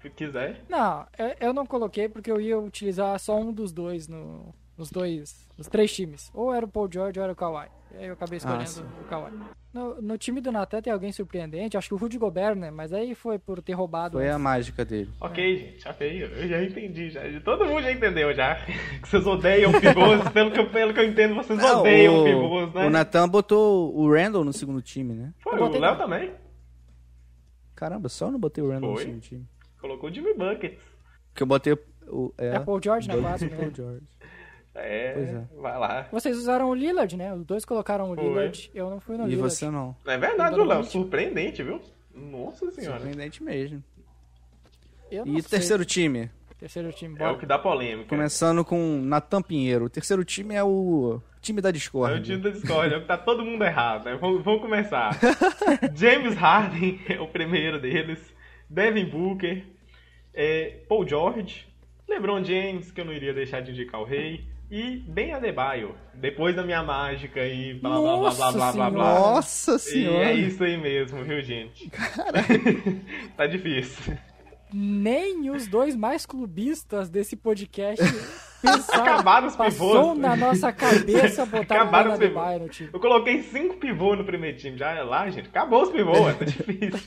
quiser. 0.10 0.64
Não, 0.70 1.06
eu 1.39 1.53
não 1.53 1.66
coloquei 1.66 2.08
porque 2.10 2.32
eu 2.32 2.39
ia 2.39 2.58
utilizar 2.58 3.18
só 3.20 3.39
um 3.39 3.51
dos 3.51 3.72
dois 3.72 4.08
no, 4.08 4.53
nos 4.78 4.91
dois, 4.91 5.47
nos 5.58 5.68
três 5.68 5.93
times. 5.93 6.32
Ou 6.34 6.53
era 6.53 6.66
o 6.66 6.70
Paul 6.70 6.89
George 6.91 7.20
ou 7.20 7.24
era 7.24 7.34
o 7.34 7.36
Kawhi. 7.36 7.68
E 7.93 7.97
aí 7.97 8.08
eu 8.08 8.14
acabei 8.14 8.36
ah, 8.36 8.64
escolhendo 8.64 8.89
ah, 8.97 9.01
o 9.01 9.06
Kawhi. 9.06 9.32
No, 9.74 10.01
no, 10.01 10.18
time 10.18 10.39
do 10.39 10.51
Natan 10.51 10.82
tem 10.82 10.91
alguém 10.91 11.12
surpreendente, 11.12 11.78
acho 11.78 11.89
que 11.89 11.93
o 11.93 11.97
Rudy 11.97 12.18
Gobert, 12.18 12.56
né? 12.56 12.72
Mas 12.72 12.93
aí 12.93 13.14
foi 13.14 13.38
por 13.38 13.62
ter 13.62 13.74
roubado. 13.74 14.18
Foi 14.18 14.30
a 14.30 14.39
mágica 14.39 14.86
dele. 14.86 15.10
Ok, 15.20 15.58
gente, 15.58 15.88
ok, 15.88 16.24
eu 16.24 16.47
já 16.47 16.64
entendi. 16.64 17.10
Já. 17.10 17.22
Todo 17.43 17.66
mundo 17.66 17.84
já 17.84 17.91
entendeu 17.91 18.34
já. 18.34 18.56
Que 19.01 19.10
vocês 19.10 19.28
odeiam 19.28 19.72
pivôs, 19.74 20.28
pelo, 20.32 20.51
que, 20.51 20.64
pelo 20.64 20.93
que 20.93 20.99
eu 20.99 21.06
entendo, 21.06 21.36
vocês 21.36 21.60
não, 21.60 21.82
odeiam 21.82 22.22
o, 22.22 22.24
pivôs, 22.24 22.74
né? 22.74 22.88
O 22.88 22.89
Natan 22.89 23.30
botou 23.30 23.95
o 23.95 24.12
Randall 24.12 24.43
no 24.43 24.53
segundo 24.53 24.82
time, 24.82 25.14
né? 25.14 25.34
Foi, 25.39 25.60
o 25.60 25.80
Léo 25.80 25.97
também. 25.97 26.32
Caramba, 27.76 28.08
só 28.08 28.28
eu 28.28 28.32
não 28.32 28.39
botei 28.39 28.64
o 28.64 28.70
Randall 28.70 28.95
foi. 28.95 29.03
no 29.03 29.10
segundo 29.10 29.22
time. 29.22 29.47
Colocou 29.86 30.09
o 30.09 30.13
Jimmy 30.13 30.33
Buckets. 30.33 30.79
Que 31.36 31.43
eu 31.43 31.47
botei 31.47 31.77
o. 32.07 32.33
É, 32.39 32.55
é 32.55 32.59
Paul 32.59 32.81
George 32.81 33.07
na 33.07 33.17
base, 33.17 33.45
né? 33.47 33.55
Paul 33.55 33.71
George. 33.71 34.05
É, 34.73 35.11
é, 35.11 35.43
vai 35.61 35.77
lá. 35.77 36.07
Vocês 36.11 36.36
usaram 36.38 36.69
o 36.69 36.73
Lillard, 36.73 37.15
né? 37.15 37.31
Os 37.36 37.45
dois 37.45 37.63
colocaram 37.63 38.11
o 38.11 38.15
Foi. 38.15 38.23
Lillard. 38.23 38.71
Eu 38.73 38.89
não 38.89 38.99
fui 38.99 39.15
no 39.15 39.25
e 39.25 39.29
Lillard. 39.29 39.53
E 39.53 39.55
você 39.55 39.69
não. 39.69 39.95
É 40.07 40.17
verdade, 40.17 40.59
Léo. 40.59 40.83
Surpreendente, 40.86 41.61
viu? 41.61 41.79
Nossa 42.15 42.71
senhora. 42.71 42.97
Surpreendente 42.97 43.43
mesmo. 43.43 43.83
e 45.11 45.43
terceiro 45.43 45.86
time? 45.86 46.31
Terceiro 46.57 46.91
time, 46.91 47.15
bora. 47.15 47.29
É 47.29 47.33
o 47.33 47.38
que 47.38 47.45
dá 47.45 47.59
polêmica. 47.59 48.09
Começando 48.09 48.65
com 48.65 48.99
Natan 49.03 49.43
Pinheiro. 49.43 49.86
O 49.86 49.89
terceiro 49.89 50.25
time 50.25 50.55
é 50.55 50.63
o 50.63 51.21
time 51.41 51.61
da 51.61 51.69
Discord. 51.69 52.15
É 52.15 52.19
o 52.19 52.23
time 52.23 52.38
da 52.41 52.49
Discord, 52.49 52.91
é 52.91 52.97
o 52.97 53.01
que 53.01 53.07
tá 53.07 53.19
todo 53.19 53.45
mundo 53.45 53.63
errado, 53.63 54.05
né? 54.05 54.17
Vamos, 54.19 54.43
vamos 54.43 54.61
começar. 54.61 55.11
James 55.93 56.36
Harden 56.36 56.99
é 57.07 57.21
o 57.21 57.27
primeiro 57.27 57.79
deles. 57.79 58.33
Devin 58.67 59.05
Booker. 59.05 59.74
É, 60.36 60.81
Paul 60.88 61.07
George. 61.07 61.65
LeBron 62.07 62.43
James, 62.43 62.91
que 62.91 63.01
eu 63.01 63.05
não 63.05 63.13
iria 63.13 63.33
deixar 63.33 63.61
de 63.61 63.71
indicar 63.71 63.99
o 63.99 64.03
rei 64.03 64.45
e 64.69 64.97
Ben 65.07 65.33
Adebayo. 65.33 65.95
Depois 66.13 66.55
da 66.55 66.63
minha 66.63 66.83
mágica 66.83 67.45
e 67.45 67.73
blá 67.75 67.99
blá 67.99 68.17
blá 68.17 68.31
blá 68.31 68.51
blá 68.51 68.71
blá 68.71 68.89
blá. 68.89 69.19
Nossa 69.19 69.79
senhora! 69.79 70.25
E 70.25 70.27
é 70.27 70.33
isso 70.33 70.63
aí 70.63 70.77
mesmo, 70.77 71.23
viu, 71.23 71.41
gente? 71.41 71.89
Cara. 71.89 72.43
tá 73.36 73.47
difícil. 73.47 74.17
Nem 74.78 75.49
os 75.49 75.67
dois 75.67 75.95
mais 75.95 76.26
clubistas 76.26 77.07
desse 77.09 77.38
podcast 77.38 78.03
pensaram, 78.61 79.03
Acabaram 79.03 79.47
os 79.47 79.55
passou 79.55 79.91
pivôs. 80.11 80.17
na 80.19 80.36
nossa 80.36 80.73
cabeça 80.73 81.45
botar 81.45 81.76
Acabaram 81.80 82.15
o 82.15 82.17
Ben 82.17 82.59
no 82.59 82.67
time. 82.67 82.89
Eu 82.91 82.99
coloquei 82.99 83.41
cinco 83.43 83.78
pivôs 83.78 84.17
no 84.17 84.26
primeiro 84.26 84.57
time. 84.57 84.78
Já 84.78 84.91
é 84.91 85.01
lá, 85.01 85.30
gente. 85.30 85.47
Acabou 85.47 85.84
os 85.84 85.91
pivôs, 85.91 86.36
tá 86.38 86.43
difícil. 86.45 86.99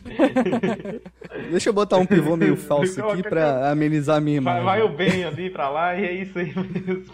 Deixa 1.50 1.68
eu 1.68 1.72
botar 1.74 1.98
um 1.98 2.06
pivô 2.06 2.36
meio 2.36 2.56
falso 2.56 3.04
aqui 3.04 3.22
pra 3.22 3.70
amenizar 3.70 4.16
a 4.16 4.20
minha 4.20 4.38
imagem. 4.38 4.64
Vai, 4.64 4.78
vai 4.80 4.88
o 4.88 4.96
Ben 4.96 5.24
ali 5.24 5.50
pra 5.50 5.68
lá 5.68 5.94
e 5.94 6.04
é 6.06 6.12
isso 6.12 6.38
aí 6.38 6.54
mesmo. 6.54 7.04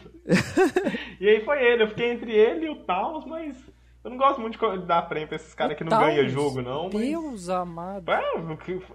e 1.20 1.28
aí 1.28 1.44
foi 1.44 1.64
ele. 1.64 1.82
Eu 1.82 1.88
fiquei 1.88 2.12
entre 2.12 2.30
ele 2.30 2.66
e 2.66 2.70
o 2.70 2.76
Taos, 2.76 3.24
mas 3.26 3.56
eu 4.04 4.10
não 4.10 4.18
gosto 4.18 4.38
muito 4.38 4.58
de 4.58 4.84
dar 4.84 5.00
prêmio 5.08 5.28
pra 5.28 5.36
esses 5.36 5.54
caras 5.54 5.78
que 5.78 5.82
não 5.82 5.98
ganham 5.98 6.28
jogo, 6.28 6.60
não. 6.60 6.90
Deus 6.90 7.48
mas... 7.48 7.48
amado. 7.48 8.12
É, 8.12 8.34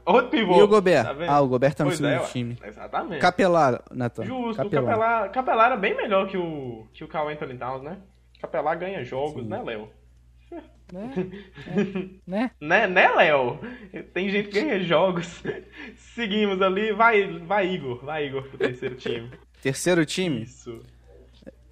outro 0.06 0.30
pivô. 0.30 0.60
E 0.60 0.62
o 0.62 0.68
Gobert? 0.68 1.04
Tá 1.04 1.16
ah, 1.28 1.42
o 1.42 1.48
Gobert 1.48 1.74
tá 1.74 1.84
no 1.84 1.90
pois 1.90 1.98
segundo 1.98 2.14
é, 2.14 2.28
time. 2.28 2.58
Exatamente. 2.64 3.20
Capelar, 3.20 3.84
Nathan. 3.92 4.24
Justo, 4.24 4.62
Capelar. 4.62 4.84
o 4.84 4.88
Capelar, 4.88 5.32
Capelar 5.32 5.66
era 5.66 5.78
bem 5.78 5.98
melhor 5.98 6.28
que 6.28 6.38
o, 6.38 6.88
que 6.94 7.04
o 7.04 7.08
Carl 7.08 7.28
Anthony 7.28 7.58
Towns, 7.58 7.82
né? 7.82 7.98
Capelar 8.40 8.78
ganha 8.78 9.04
jogos, 9.04 9.42
Sim. 9.42 9.50
né, 9.50 9.64
Léo? 9.64 9.90
Né? 10.94 11.12
É. 11.68 11.84
né? 12.30 12.52
Né, 12.62 12.88
né 12.88 13.10
Léo? 13.10 13.60
Tem 14.14 14.30
gente 14.30 14.50
que 14.50 14.62
ganha 14.62 14.80
jogos. 14.80 15.44
Seguimos 16.14 16.62
ali. 16.62 16.92
Vai, 16.94 17.40
vai 17.40 17.68
Igor. 17.68 18.06
Vai, 18.06 18.28
Igor, 18.28 18.44
pro 18.44 18.60
terceiro 18.60 18.96
time. 18.96 19.32
Terceiro 19.60 20.06
time? 20.06 20.44
Isso. 20.44 20.84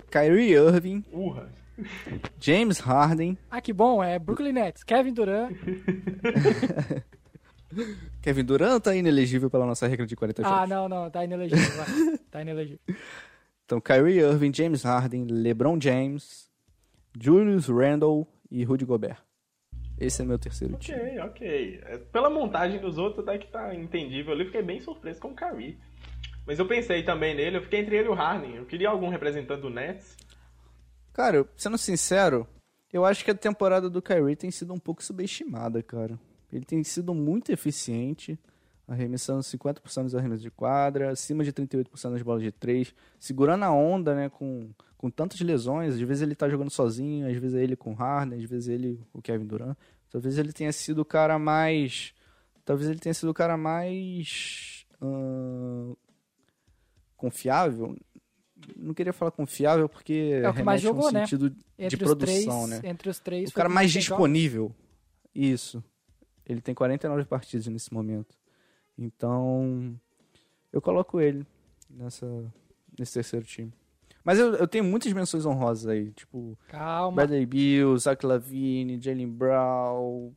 Kyrie 0.09 0.53
Irving. 0.53 1.03
Urra. 1.11 1.49
James 2.39 2.79
Harden. 2.79 3.37
Ah, 3.49 3.61
que 3.61 3.73
bom. 3.73 4.03
É 4.03 4.17
Brooklyn 4.19 4.53
Nets. 4.53 4.83
Kevin 4.83 5.13
Durant. 5.13 5.55
Kevin 8.21 8.43
Durant 8.43 8.81
tá 8.81 8.95
inelegível 8.95 9.49
pela 9.49 9.65
nossa 9.65 9.87
regra 9.87 10.05
de 10.05 10.15
40 10.15 10.43
jogos. 10.43 10.57
Ah, 10.57 10.67
não, 10.67 10.87
não. 10.89 11.09
Tá 11.09 11.23
inelegível. 11.23 11.83
tá 12.31 12.41
inelegível. 12.41 12.79
Então, 13.65 13.81
Kyrie 13.81 14.19
Irving, 14.19 14.53
James 14.53 14.83
Harden, 14.83 15.25
LeBron 15.25 15.77
James, 15.79 16.49
Julius 17.19 17.67
Randle 17.67 18.27
e 18.49 18.63
Rudy 18.63 18.85
Gobert. 18.85 19.21
Esse 19.99 20.21
é 20.21 20.25
meu 20.25 20.37
terceiro 20.37 20.75
okay, 20.75 20.95
time. 20.95 21.19
Ok, 21.19 21.19
ok. 21.21 21.81
É, 21.83 21.97
pela 21.97 22.29
montagem 22.29 22.79
dos 22.79 22.97
outros, 22.97 23.27
até 23.27 23.37
que 23.37 23.47
tá 23.47 23.73
entendível 23.73 24.31
ali. 24.31 24.45
Fiquei 24.45 24.61
bem 24.61 24.79
surpreso 24.79 25.19
com 25.19 25.29
o 25.29 25.35
Kyrie. 25.35 25.77
Mas 26.45 26.59
eu 26.59 26.67
pensei 26.67 27.03
também 27.03 27.35
nele, 27.35 27.57
eu 27.57 27.61
fiquei 27.61 27.81
entre 27.81 27.97
ele 27.97 28.07
e 28.07 28.09
o 28.09 28.13
Harden. 28.13 28.55
Eu 28.55 28.65
queria 28.65 28.89
algum 28.89 29.09
representante 29.09 29.61
do 29.61 29.69
Nets. 29.69 30.15
Cara, 31.17 31.49
sendo 31.57 31.79
sincero, 31.79 32.47
eu 32.93 33.03
acho 33.03 33.25
que 33.25 33.31
a 33.31 33.35
temporada 33.35 33.89
do 33.89 34.03
Kyrie 34.03 34.35
tem 34.35 34.51
sido 34.51 34.71
um 34.71 34.77
pouco 34.77 35.03
subestimada, 35.03 35.81
cara. 35.81 36.19
Ele 36.53 36.63
tem 36.63 36.83
sido 36.83 37.11
muito 37.11 37.51
eficiente, 37.51 38.39
arremessando 38.87 39.39
50% 39.41 40.03
dos 40.03 40.13
arremessos 40.13 40.43
de 40.43 40.51
quadra, 40.51 41.09
acima 41.09 41.43
de 41.43 41.51
38% 41.51 42.11
das 42.11 42.21
bolas 42.21 42.43
de 42.43 42.51
três, 42.51 42.93
segurando 43.19 43.63
a 43.63 43.71
onda, 43.71 44.13
né, 44.13 44.29
com, 44.29 44.69
com 44.95 45.09
tantas 45.09 45.41
lesões. 45.41 45.95
Às 45.95 46.01
vezes 46.01 46.21
ele 46.21 46.35
tá 46.35 46.47
jogando 46.47 46.69
sozinho, 46.69 47.27
às 47.27 47.35
vezes 47.35 47.55
é 47.55 47.63
ele 47.63 47.75
com 47.75 47.93
o 47.93 47.95
Harden, 47.95 48.37
às 48.37 48.47
vezes 48.47 48.69
é 48.69 48.73
ele 48.73 49.03
o 49.11 49.19
Kevin 49.19 49.47
Durant. 49.47 49.75
Talvez 50.11 50.37
ele 50.37 50.53
tenha 50.53 50.71
sido 50.71 50.99
o 50.99 51.05
cara 51.05 51.39
mais... 51.39 52.13
Talvez 52.63 52.87
ele 52.91 52.99
tenha 52.99 53.15
sido 53.15 53.29
o 53.29 53.33
cara 53.33 53.57
mais... 53.57 54.85
Uh, 55.01 55.97
confiável, 57.15 57.97
não 58.75 58.93
queria 58.93 59.13
falar 59.13 59.31
confiável 59.31 59.87
porque 59.87 60.41
é 60.43 60.49
o 60.49 60.53
que 60.53 60.63
mais 60.63 60.81
jogou, 60.81 61.09
um 61.09 61.11
né? 61.11 61.21
sentido 61.21 61.55
entre 61.77 61.97
de 61.97 62.03
produção, 62.03 62.67
três, 62.67 62.83
né? 62.83 62.89
Entre 62.89 63.09
os 63.09 63.19
três. 63.19 63.49
O 63.49 63.53
cara 63.53 63.69
mais 63.69 63.91
disponível. 63.91 64.73
Isso. 65.33 65.83
Ele 66.45 66.61
tem 66.61 66.73
49 66.73 67.25
partidas 67.25 67.67
nesse 67.67 67.93
momento. 67.93 68.35
Então, 68.97 69.99
eu 70.71 70.81
coloco 70.81 71.19
ele 71.19 71.45
nessa 71.89 72.25
nesse 72.97 73.13
terceiro 73.13 73.45
time. 73.45 73.71
Mas 74.23 74.39
eu, 74.39 74.55
eu 74.55 74.67
tenho 74.67 74.83
muitas 74.83 75.13
menções 75.13 75.45
honrosas 75.45 75.87
aí, 75.87 76.11
tipo 76.11 76.57
Calma. 76.67 77.15
Bradley 77.15 77.45
Bill, 77.45 77.97
Zach 77.97 78.25
Lavine, 78.25 78.99
Jalen 79.01 79.29
Brown. 79.29 80.33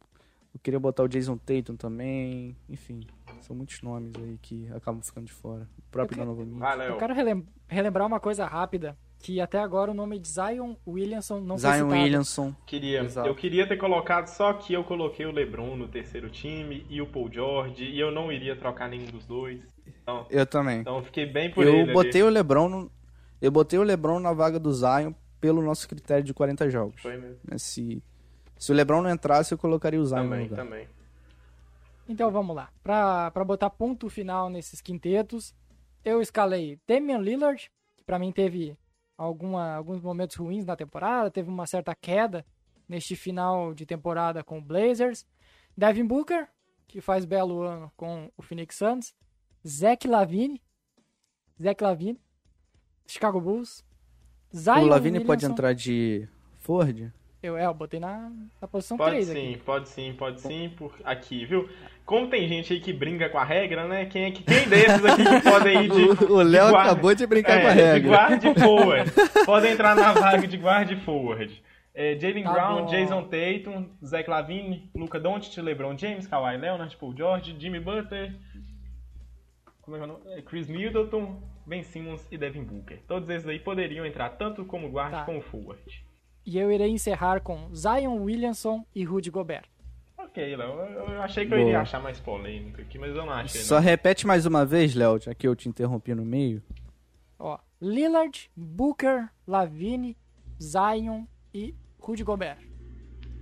Eu 0.53 0.61
queria 0.63 0.79
botar 0.79 1.03
o 1.03 1.09
Jason 1.09 1.37
Tatum 1.37 1.77
também, 1.77 2.57
enfim. 2.69 3.01
São 3.41 3.57
muitos 3.57 3.81
nomes 3.83 4.13
aí 4.17 4.39
que 4.41 4.69
acabam 4.73 5.03
ficando 5.03 5.27
de 5.27 5.33
fora. 5.33 5.69
O 5.79 5.91
próprio 5.91 6.19
Donovan 6.19 6.45
Mitchell. 6.45 6.61
Valeu. 6.61 6.87
Eu 6.89 6.97
quero 6.97 7.15
relem 7.15 7.47
relembrar 7.69 8.07
uma 8.07 8.21
coisa 8.21 8.47
rápida. 8.47 8.97
Que 9.23 9.39
até 9.39 9.59
agora 9.59 9.91
o 9.91 9.95
nome 9.95 10.19
de 10.19 10.29
Zion 10.29 10.77
Williamson 10.87 11.41
não 11.41 11.59
Zion 11.59 11.71
foi 11.71 11.79
citado. 11.81 12.03
Williamson. 12.03 12.55
Queria. 12.65 13.03
Exato. 13.03 13.29
Eu 13.29 13.35
queria 13.35 13.69
ter 13.69 13.77
colocado, 13.77 14.29
só 14.29 14.55
que 14.55 14.73
eu 14.73 14.83
coloquei 14.83 15.27
o 15.27 15.31
LeBron 15.31 15.77
no 15.77 15.89
terceiro 15.89 16.31
time 16.31 16.87
e 16.89 17.03
o 17.03 17.07
Paul 17.07 17.31
George. 17.31 17.85
E 17.85 18.01
eu 18.01 18.11
não 18.11 18.33
iria 18.33 18.57
trocar 18.57 18.89
nenhum 18.89 19.05
dos 19.07 19.27
dois. 19.27 19.61
Então, 19.87 20.27
eu 20.31 20.47
também. 20.47 20.81
Então 20.81 21.03
fiquei 21.03 21.27
bem 21.27 21.51
por 21.51 21.67
eu 21.67 21.75
ele. 21.75 21.91
Eu 21.91 21.95
botei 21.95 22.23
ali. 22.23 22.31
o 22.31 22.33
LeBron 22.33 22.69
no, 22.71 22.91
Eu 23.43 23.51
botei 23.51 23.79
o 23.79 23.83
LeBron 23.83 24.21
na 24.21 24.33
vaga 24.33 24.59
do 24.59 24.73
Zion 24.73 25.13
pelo 25.39 25.61
nosso 25.61 25.87
critério 25.87 26.25
de 26.25 26.33
40 26.33 26.71
jogos. 26.71 27.03
Foi 27.03 27.19
mesmo. 27.19 27.37
Né, 27.45 27.59
se, 27.59 28.03
se 28.57 28.73
o 28.73 28.75
LeBron 28.75 29.03
não 29.03 29.11
entrasse, 29.11 29.53
eu 29.53 29.59
colocaria 29.59 30.01
o 30.01 30.07
Zion 30.07 30.23
também, 30.23 30.39
no 30.39 30.45
lugar. 30.45 30.65
Também. 30.65 30.89
Então 32.11 32.29
vamos 32.29 32.57
lá. 32.57 32.73
Para 32.83 33.45
botar 33.45 33.71
ponto 33.71 34.09
final 34.09 34.51
nesses 34.51 34.81
quintetos, 34.81 35.55
eu 36.05 36.21
escalei 36.21 36.77
Damian 36.85 37.19
Lillard, 37.19 37.71
que 37.97 38.03
para 38.03 38.19
mim 38.19 38.33
teve 38.33 38.77
alguma, 39.17 39.77
alguns 39.77 40.03
momentos 40.03 40.35
ruins 40.35 40.67
na 40.67 40.75
temporada, 40.75 41.31
teve 41.31 41.49
uma 41.49 41.67
certa 41.67 41.95
queda 41.95 42.45
neste 42.89 43.15
final 43.15 43.73
de 43.73 43.87
temporada 43.87 44.43
com 44.43 44.59
o 44.59 44.61
Blazers. 44.61 45.25
Devin 45.77 46.05
Booker, 46.05 46.49
que 46.89 47.01
faz 47.01 47.25
belo 47.25 47.63
ano 47.63 47.93
com 47.97 48.29
o 48.37 48.43
Phoenix 48.43 48.75
Suns. 48.75 49.15
Zach 49.65 50.09
Lavine, 50.09 50.61
Zach 51.63 51.81
Lavine, 51.81 52.21
Chicago 53.07 53.41
Bulls. 53.41 53.85
Zion 54.53 54.83
o 54.83 54.87
Lavine 54.87 55.25
pode 55.25 55.47
entrar 55.47 55.75
de 55.75 56.29
Ford? 56.59 57.13
Eu, 57.43 57.57
é, 57.57 57.65
eu 57.65 57.73
botei 57.73 57.99
na, 57.99 58.31
na 58.61 58.69
posição 58.69 58.97
pode 58.97 59.13
3 59.13 59.27
sim, 59.27 59.33
aqui. 59.33 59.63
Pode 59.65 59.89
sim, 59.89 60.13
pode 60.13 60.41
sim, 60.41 60.73
por 60.77 60.95
aqui, 61.05 61.47
viu? 61.47 61.69
Como 62.05 62.29
tem 62.29 62.47
gente 62.47 62.73
aí 62.73 62.81
que 62.81 62.93
brinca 62.93 63.29
com 63.31 63.39
a 63.39 63.45
regra, 63.45 63.87
né? 63.89 64.05
Quem, 64.07 64.25
é 64.25 64.31
que, 64.31 64.43
quem 64.43 64.69
desses 64.69 65.05
aqui 65.05 65.25
que 65.25 65.51
podem 65.51 65.85
ir 65.85 65.91
de. 65.91 66.25
o 66.31 66.43
Léo 66.43 66.77
acabou 66.77 67.15
de 67.15 67.27
brincar 67.27 67.59
é, 67.59 67.63
com 67.63 67.69
a 67.69 67.73
regra. 67.73 68.01
De 68.01 68.09
guard 68.09 68.59
forward. 68.59 69.13
Podem 69.47 69.73
entrar 69.73 69.97
na 69.97 70.13
vaga 70.13 70.47
de 70.47 70.57
guard 70.57 70.95
forward. 70.99 71.63
É, 71.95 72.19
Jalen 72.19 72.45
tá 72.45 72.53
Brown, 72.53 72.85
bom. 72.85 72.87
Jason 72.87 73.23
Tatum, 73.25 73.89
Zach 74.05 74.29
Lavine, 74.29 74.91
Luca 74.95 75.19
Doncic, 75.19 75.57
LeBron 75.61 75.97
James, 75.97 76.27
Kawhi 76.27 76.57
Leonard, 76.57 76.97
Paul 76.97 77.17
George, 77.17 77.57
Jimmy 77.59 77.81
Butler, 77.81 78.33
como 79.91 79.97
é 79.97 79.99
que 79.99 80.05
é 80.05 80.09
o 80.09 80.19
nome? 80.19 80.39
É, 80.39 80.43
Chris 80.43 80.69
Middleton, 80.69 81.43
Ben 81.67 81.83
Simmons 81.83 82.27
e 82.31 82.39
Devin 82.39 82.63
Booker. 82.63 83.03
Todos 83.09 83.29
esses 83.29 83.49
aí 83.49 83.59
poderiam 83.59 84.07
entrar 84.07 84.31
tanto 84.31 84.65
como 84.65 84.89
guard 84.89 85.11
tá. 85.11 85.25
como 85.25 85.41
forward. 85.41 86.05
E 86.51 86.59
eu 86.59 86.73
irei 86.73 86.89
encerrar 86.89 87.41
com 87.43 87.73
Zion 87.73 88.25
Williamson 88.25 88.85
e 88.93 89.05
Rudy 89.05 89.31
Gobert. 89.31 89.69
ok, 90.19 90.57
Léo. 90.57 90.81
Eu 90.81 91.23
achei 91.23 91.45
que 91.45 91.51
Boa. 91.51 91.61
eu 91.61 91.67
iria 91.69 91.81
achar 91.81 92.03
mais 92.03 92.19
polêmico 92.19 92.81
aqui, 92.81 92.99
mas 92.99 93.15
eu 93.15 93.25
não 93.25 93.33
achei. 93.33 93.61
Só 93.61 93.77
não. 93.77 93.83
repete 93.83 94.27
mais 94.27 94.45
uma 94.47 94.67
vez, 94.67 94.93
Léo, 94.93 95.21
já 95.21 95.33
que 95.33 95.47
eu 95.47 95.55
te 95.55 95.69
interrompi 95.69 96.13
no 96.13 96.25
meio. 96.25 96.61
Ó, 97.39 97.57
Lillard, 97.81 98.51
Booker, 98.57 99.29
Lavine, 99.47 100.17
Zion 100.61 101.23
e 101.55 101.73
Rudy 102.01 102.25
Gobert. 102.25 102.59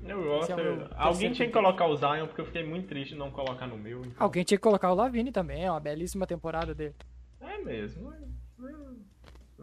Eu 0.04 0.22
gosto. 0.24 0.52
É 0.52 0.88
Alguém 0.94 1.32
tinha 1.32 1.48
que 1.48 1.54
colocar 1.54 1.86
o 1.86 1.96
Zion, 1.96 2.26
porque 2.26 2.42
eu 2.42 2.46
fiquei 2.46 2.62
muito 2.62 2.88
triste 2.88 3.14
de 3.14 3.18
não 3.18 3.30
colocar 3.30 3.66
no 3.66 3.78
meu. 3.78 4.00
Então. 4.00 4.12
Alguém 4.18 4.44
tinha 4.44 4.58
que 4.58 4.62
colocar 4.62 4.92
o 4.92 4.94
Lavine 4.94 5.32
também, 5.32 5.64
é 5.64 5.70
uma 5.70 5.80
belíssima 5.80 6.26
temporada 6.26 6.74
dele. 6.74 6.94
É 7.40 7.56
mesmo. 7.64 8.12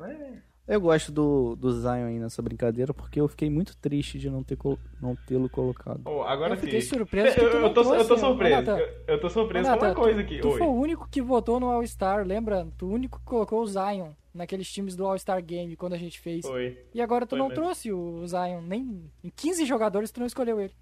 É, 0.02 0.12
é. 0.12 0.42
Eu 0.68 0.82
gosto 0.82 1.12
do, 1.12 1.56
do 1.56 1.72
Zion 1.72 2.08
aí 2.08 2.20
nessa 2.20 2.42
brincadeira, 2.42 2.92
porque 2.92 3.22
eu 3.22 3.28
fiquei 3.28 3.50
muito 3.50 3.78
triste 3.78 4.18
de 4.18 4.30
não 4.30 4.44
ter 4.44 4.58
não 5.00 5.16
tê-lo 5.16 5.48
colocado. 5.48 6.02
Oh, 6.06 6.24
agora 6.24 6.54
eu 6.54 6.58
fiquei 6.58 6.82
surpreso 6.82 7.40
eu, 7.40 7.62
eu, 7.62 7.74
tô, 7.74 7.94
eu 7.94 8.08
tô 8.08 8.18
surpreso. 8.18 8.72
Eu, 8.72 8.90
eu 9.08 9.20
tô 9.20 9.30
surpreso 9.30 9.70
com 9.70 9.86
uma 9.86 9.94
coisa 9.94 10.22
aqui. 10.22 10.40
Tu 10.40 10.50
Oi. 10.50 10.58
foi 10.58 10.68
o 10.68 10.74
único 10.74 11.08
que 11.08 11.22
votou 11.22 11.60
no 11.60 11.70
All-Star, 11.70 12.26
lembra? 12.26 12.68
Tu 12.78 12.88
o 12.88 12.92
único 12.92 13.20
que 13.20 13.26
colocou 13.26 13.62
o 13.62 13.68
Zion 13.68 14.14
naqueles 14.34 14.70
times 14.72 14.96
do 14.96 15.06
All-Star 15.06 15.44
Game 15.44 15.76
quando 15.76 15.94
a 15.94 15.98
gente 15.98 16.20
fez. 16.20 16.46
Foi. 16.46 16.78
E 16.94 17.02
agora 17.02 17.28
tu 17.28 17.32
foi 17.32 17.40
não 17.40 17.48
mesmo. 17.48 17.64
trouxe 17.64 17.92
o 17.92 18.26
Zion. 18.26 18.62
Nem 18.62 19.04
em 19.24 19.30
15 19.30 19.66
jogadores 19.66 20.12
tu 20.12 20.20
não 20.20 20.28
escolheu 20.28 20.60
ele. 20.60 20.74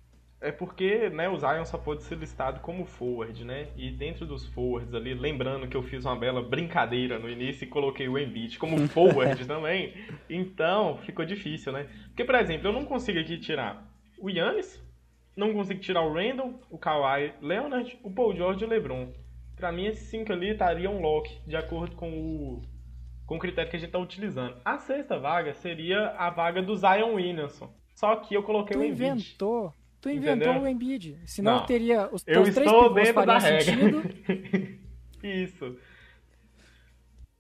É 0.44 0.52
porque 0.52 1.10
né, 1.10 1.30
o 1.30 1.40
Zion 1.40 1.64
só 1.64 1.78
pode 1.78 2.04
ser 2.04 2.18
listado 2.18 2.60
como 2.60 2.86
forward, 2.86 3.46
né? 3.46 3.70
E 3.78 3.90
dentro 3.90 4.26
dos 4.26 4.46
forwards 4.48 4.94
ali, 4.94 5.14
lembrando 5.14 5.70
que 5.70 5.78
eu 5.78 5.82
fiz 5.82 6.04
uma 6.04 6.18
bela 6.18 6.42
brincadeira 6.42 7.18
no 7.18 7.30
início 7.30 7.64
e 7.64 7.68
coloquei 7.68 8.10
o 8.10 8.20
Embiid 8.20 8.60
como 8.60 8.78
forward 8.90 9.46
também, 9.46 9.94
então 10.30 10.98
ficou 10.98 11.24
difícil, 11.24 11.72
né? 11.72 11.88
Porque, 12.08 12.26
por 12.26 12.36
exemplo, 12.36 12.68
eu 12.68 12.74
não 12.74 12.84
consigo 12.84 13.20
aqui 13.20 13.38
tirar 13.38 13.90
o 14.20 14.30
Yannis, 14.30 14.84
não 15.34 15.54
consigo 15.54 15.80
tirar 15.80 16.02
o 16.02 16.14
Randall, 16.14 16.60
o 16.70 16.78
Kawhi 16.78 17.34
Leonard, 17.42 17.98
o 18.04 18.12
Paul 18.12 18.36
George 18.36 18.66
e 18.66 18.68
o 18.68 18.70
LeBron. 18.70 19.14
Pra 19.56 19.72
mim, 19.72 19.86
esses 19.86 20.10
cinco 20.10 20.34
ali 20.34 20.50
estariam 20.50 21.00
lock, 21.02 21.40
de 21.48 21.56
acordo 21.56 21.96
com 21.96 22.12
o, 22.12 22.62
com 23.26 23.38
o 23.38 23.40
critério 23.40 23.72
que 23.72 23.78
a 23.78 23.80
gente 23.80 23.88
está 23.88 24.00
utilizando. 24.00 24.58
A 24.66 24.78
sexta 24.78 25.18
vaga 25.18 25.54
seria 25.54 26.10
a 26.18 26.30
vaga 26.30 26.62
do 26.62 26.76
Zion 26.76 27.14
Williamson. 27.14 27.74
Só 27.96 28.18
que 28.18 28.34
eu 28.34 28.44
coloquei 28.44 28.76
tu 28.76 28.82
o 28.82 28.84
Embiid. 28.84 29.10
inventou 29.10 29.74
Tu 30.04 30.10
inventou 30.10 30.52
Entendeu? 30.52 30.64
o 30.64 30.68
Embiid. 30.68 31.18
Senão 31.26 31.60
não, 31.60 31.66
teria 31.66 32.10
os 32.12 32.26
eu 32.28 32.44
três 32.44 32.58
estou 32.58 32.94
dentro 32.94 33.26
da 33.26 33.40
sentido. 33.40 34.02
regra. 34.02 34.78
Isso. 35.24 35.78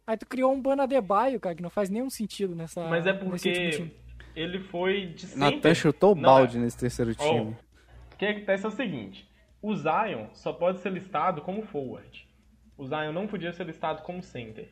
Aí 0.07 0.16
tu 0.16 0.26
criou 0.26 0.53
um 0.53 0.61
Banadebaio, 0.61 1.41
cara, 1.41 1.55
que 1.55 1.61
não 1.61 1.70
faz 1.70 1.89
nenhum 1.89 2.09
sentido 2.09 2.55
nessa. 2.55 2.88
Mas 2.88 3.05
é 3.05 3.11
porque 3.11 3.91
ele 4.34 4.61
foi 4.61 5.07
de 5.07 5.28
sempre... 5.28 5.39
Natan 5.41 5.76
chutou 5.76 6.14
o 6.14 6.16
balde 6.16 6.57
é. 6.57 6.61
nesse 6.61 6.78
terceiro 6.78 7.14
time. 7.14 7.53
Oh, 7.53 8.14
o 8.14 8.18
que 8.18 8.26
acontece 8.26 8.64
é 8.64 8.70
o 8.70 8.72
seguinte: 8.72 9.30
o 9.61 9.76
Zion 9.76 10.28
só 10.32 10.53
pode 10.53 10.80
ser 10.80 10.93
listado 10.93 11.41
como 11.41 11.64
forward. 11.64 12.26
O 12.78 12.88
Zion 12.88 13.11
não 13.11 13.28
podia 13.28 13.51
ser 13.51 13.66
listado 13.66 14.03
como 14.03 14.24
center. 14.24 14.70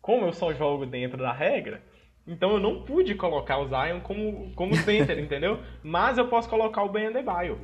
Como 0.00 0.26
eu 0.26 0.32
só 0.32 0.52
jogo 0.52 0.86
dentro 0.86 1.18
da 1.18 1.32
regra, 1.32 1.84
então 2.26 2.52
eu 2.52 2.60
não 2.60 2.82
pude 2.84 3.14
colocar 3.14 3.58
o 3.58 3.66
Zion 3.68 4.00
como, 4.00 4.52
como 4.54 4.76
center, 4.76 5.18
entendeu? 5.22 5.60
Mas 5.82 6.18
eu 6.18 6.28
posso 6.28 6.48
colocar 6.48 6.82
o 6.82 6.88
Ben 6.88 7.06
Adebayo. 7.08 7.60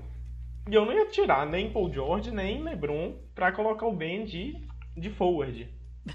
E 0.71 0.75
eu 0.75 0.85
não 0.85 0.93
ia 0.93 1.07
tirar 1.09 1.47
nem 1.47 1.73
Paul 1.73 1.93
George, 1.93 2.31
nem 2.31 2.63
LeBron 2.63 3.17
pra 3.35 3.53
colocar 3.53 3.87
o 3.87 3.97
Ben 3.97 4.25
de, 4.25 4.55
de 4.97 5.11
forward. 5.11 5.69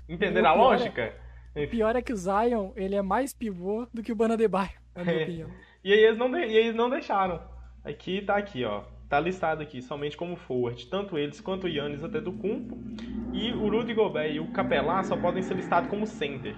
Entenderam 0.08 0.50
a 0.52 0.54
é- 0.54 0.58
lógica? 0.58 1.16
É, 1.56 1.66
o 1.66 1.68
pior 1.68 1.96
é 1.96 2.02
que 2.02 2.14
o 2.14 2.18
Zion, 2.18 2.72
ele 2.76 2.96
é 2.96 3.02
mais 3.02 3.34
pivô 3.34 3.88
do 3.94 4.02
que 4.04 4.12
o 4.12 4.16
Banadebaio, 4.16 4.72
na 4.96 5.04
minha 5.06 5.18
é. 5.18 5.22
opinião. 5.22 5.58
E 5.84 5.92
aí 5.94 6.00
eles 6.00 6.18
não, 6.18 6.32
de, 6.32 6.38
e 6.40 6.58
eles 6.58 6.76
não 6.76 6.90
deixaram. 6.90 7.42
Aqui 7.84 8.22
tá 8.22 8.38
aqui, 8.38 8.64
ó. 8.66 8.86
Tá 9.10 9.20
listado 9.20 9.62
aqui, 9.62 9.82
somente 9.82 10.18
como 10.18 10.36
forward. 10.36 10.88
Tanto 10.88 11.18
eles 11.18 11.40
quanto 11.42 11.66
o 11.66 11.70
Yannis 11.70 12.04
até 12.04 12.22
do 12.22 12.34
Cumpo. 12.34 12.84
E 13.32 13.52
o 13.54 13.70
Rudy 13.70 13.94
Gobert 13.94 14.34
e 14.34 14.40
o 14.40 14.52
Capelá 14.52 15.04
só 15.04 15.18
podem 15.18 15.44
ser 15.44 15.56
listados 15.56 15.90
como 15.90 16.08
center. 16.08 16.56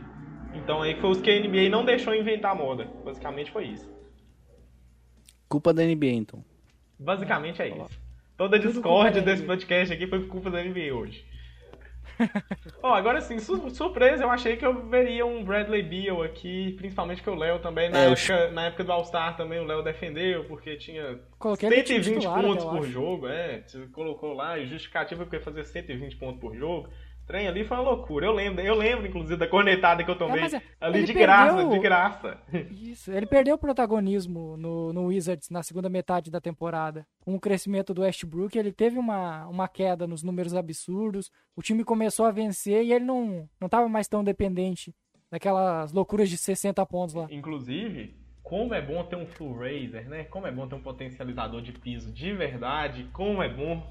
Então 0.55 0.81
aí 0.81 0.99
foi 0.99 1.09
os 1.09 1.21
que 1.21 1.29
a 1.29 1.39
NBA 1.39 1.69
não 1.69 1.85
deixou 1.85 2.15
inventar 2.15 2.51
a 2.51 2.55
moda. 2.55 2.87
Basicamente 3.03 3.51
foi 3.51 3.65
isso. 3.65 3.89
Culpa 5.47 5.73
da 5.73 5.83
NBA, 5.83 6.07
então. 6.07 6.43
Basicamente 6.97 7.61
é 7.61 7.69
isso. 7.69 7.99
Toda 8.37 8.57
a 8.57 8.59
discórdia 8.59 9.21
desse 9.21 9.43
podcast 9.43 9.93
aqui 9.93 10.07
foi 10.07 10.25
culpa 10.27 10.49
da 10.49 10.63
NBA 10.63 10.93
hoje. 10.93 11.25
Ó, 12.81 12.91
oh, 12.91 12.93
agora 12.93 13.19
sim, 13.19 13.39
su 13.39 13.69
surpresa, 13.69 14.23
eu 14.23 14.29
achei 14.29 14.55
que 14.55 14.65
eu 14.65 14.87
veria 14.87 15.25
um 15.25 15.43
Bradley 15.43 15.83
Beal 15.83 16.23
aqui, 16.23 16.73
principalmente 16.77 17.21
que 17.21 17.29
o 17.29 17.35
Léo 17.35 17.59
também, 17.59 17.89
na, 17.89 17.99
é, 17.99 18.11
época, 18.11 18.51
na 18.51 18.65
época 18.67 18.83
do 18.83 18.91
All-Star 18.91 19.35
também 19.35 19.59
o 19.59 19.65
Léo 19.65 19.83
defendeu, 19.83 20.45
porque 20.45 20.77
tinha 20.77 21.19
Coloquei 21.37 21.69
120 21.69 22.19
titular, 22.19 22.41
pontos 22.41 22.65
por 22.65 22.87
jogo, 22.87 23.27
é, 23.27 23.63
você 23.65 23.85
colocou 23.87 24.33
lá, 24.33 24.57
e 24.57 24.65
justificativa 24.65 25.25
porque 25.25 25.39
fazer 25.39 25.65
120 25.65 26.15
pontos 26.15 26.39
por 26.39 26.55
jogo 26.55 26.89
trem 27.25 27.47
ali 27.47 27.63
foi 27.63 27.77
uma 27.77 27.83
loucura. 27.83 28.25
Eu 28.25 28.31
lembro, 28.31 28.61
eu 28.61 28.75
lembro, 28.75 29.07
inclusive, 29.07 29.37
da 29.37 29.47
cornetada 29.47 30.03
que 30.03 30.09
eu 30.09 30.17
tomei 30.17 30.43
é, 30.43 30.61
ali 30.79 31.03
de 31.03 31.13
perdeu... 31.13 31.21
graça, 31.21 31.65
de 31.69 31.79
graça. 31.79 32.37
Isso, 32.71 33.11
ele 33.11 33.25
perdeu 33.25 33.55
o 33.55 33.59
protagonismo 33.59 34.55
no, 34.57 34.93
no 34.93 35.05
Wizards 35.05 35.49
na 35.49 35.63
segunda 35.63 35.89
metade 35.89 36.31
da 36.31 36.39
temporada. 36.39 37.05
Com 37.21 37.35
o 37.35 37.39
crescimento 37.39 37.93
do 37.93 38.01
Westbrook, 38.01 38.57
ele 38.57 38.71
teve 38.71 38.97
uma, 38.97 39.47
uma 39.47 39.67
queda 39.67 40.07
nos 40.07 40.23
números 40.23 40.53
absurdos. 40.53 41.31
O 41.55 41.61
time 41.61 41.83
começou 41.83 42.25
a 42.25 42.31
vencer 42.31 42.83
e 42.83 42.93
ele 42.93 43.05
não, 43.05 43.49
não 43.59 43.67
tava 43.67 43.89
mais 43.89 44.07
tão 44.07 44.23
dependente 44.23 44.93
daquelas 45.31 45.91
loucuras 45.91 46.29
de 46.29 46.37
60 46.37 46.85
pontos 46.85 47.15
lá. 47.15 47.27
Inclusive, 47.29 48.15
como 48.45 48.75
é 48.75 48.81
bom 48.81 49.03
ter 49.03 49.15
um 49.15 49.25
full 49.25 49.57
raiser, 49.57 50.07
né? 50.07 50.23
Como 50.25 50.45
é 50.45 50.51
bom 50.51 50.67
ter 50.67 50.75
um 50.75 50.81
potencializador 50.81 51.63
de 51.63 51.71
piso 51.71 52.11
de 52.11 52.31
verdade. 52.31 53.09
Como 53.11 53.41
é 53.41 53.49
bom 53.49 53.83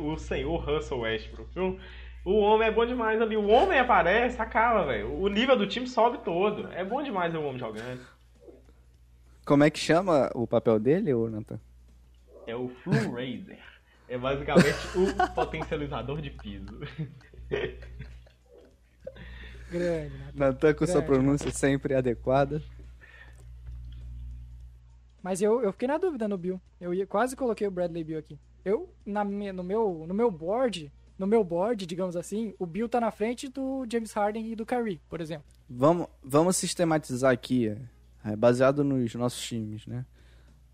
o 0.00 0.18
senhor 0.18 0.64
Russell 0.64 0.98
Westbrook, 0.98 1.54
viu? 1.54 1.78
O 2.24 2.38
homem 2.38 2.68
é 2.68 2.70
bom 2.70 2.86
demais 2.86 3.20
ali. 3.20 3.36
O 3.36 3.48
homem 3.48 3.78
aparece, 3.78 4.40
acaba, 4.40 4.86
velho. 4.86 5.12
O 5.20 5.28
nível 5.28 5.56
do 5.56 5.66
time 5.66 5.88
sobe 5.88 6.18
todo. 6.18 6.68
É 6.72 6.84
bom 6.84 7.02
demais 7.02 7.34
o 7.34 7.40
homem 7.42 7.58
jogando. 7.58 8.00
Como 9.44 9.64
é 9.64 9.70
que 9.70 9.78
chama 9.78 10.30
o 10.34 10.46
papel 10.46 10.78
dele, 10.78 11.12
ô 11.12 11.28
Nathan? 11.28 11.58
É 12.46 12.54
o 12.54 12.68
Flu 12.68 13.12
Raiser. 13.12 13.58
É 14.08 14.16
basicamente 14.16 14.78
o 14.96 15.12
potencializador 15.34 16.20
de 16.20 16.30
piso. 16.30 16.80
Grande. 19.68 20.12
Nathan 20.34 20.74
com 20.74 20.86
sua 20.86 21.02
pronúncia 21.02 21.50
sempre 21.50 21.94
adequada. 21.94 22.62
Mas 25.22 25.40
eu, 25.40 25.62
eu 25.62 25.72
fiquei 25.72 25.88
na 25.88 25.98
dúvida 25.98 26.28
no 26.28 26.36
Bill. 26.36 26.60
Eu 26.80 26.92
ia, 26.92 27.06
quase 27.06 27.34
coloquei 27.34 27.66
o 27.66 27.70
Bradley 27.70 28.04
Bill 28.04 28.18
aqui. 28.18 28.38
Eu, 28.64 28.92
na, 29.04 29.24
no, 29.24 29.62
meu, 29.62 30.04
no 30.06 30.14
meu 30.14 30.30
board, 30.30 30.92
no 31.22 31.26
meu 31.28 31.44
board, 31.44 31.86
digamos 31.86 32.16
assim, 32.16 32.52
o 32.58 32.66
Bill 32.66 32.88
tá 32.88 33.00
na 33.00 33.12
frente 33.12 33.48
do 33.48 33.86
James 33.88 34.12
Harden 34.12 34.50
e 34.50 34.56
do 34.56 34.66
Curry, 34.66 35.00
por 35.08 35.20
exemplo. 35.20 35.46
Vamos, 35.70 36.08
vamos 36.20 36.56
sistematizar 36.56 37.32
aqui, 37.32 37.68
é, 38.24 38.34
baseado 38.34 38.82
nos 38.82 39.14
nossos 39.14 39.40
times, 39.40 39.86
né? 39.86 40.04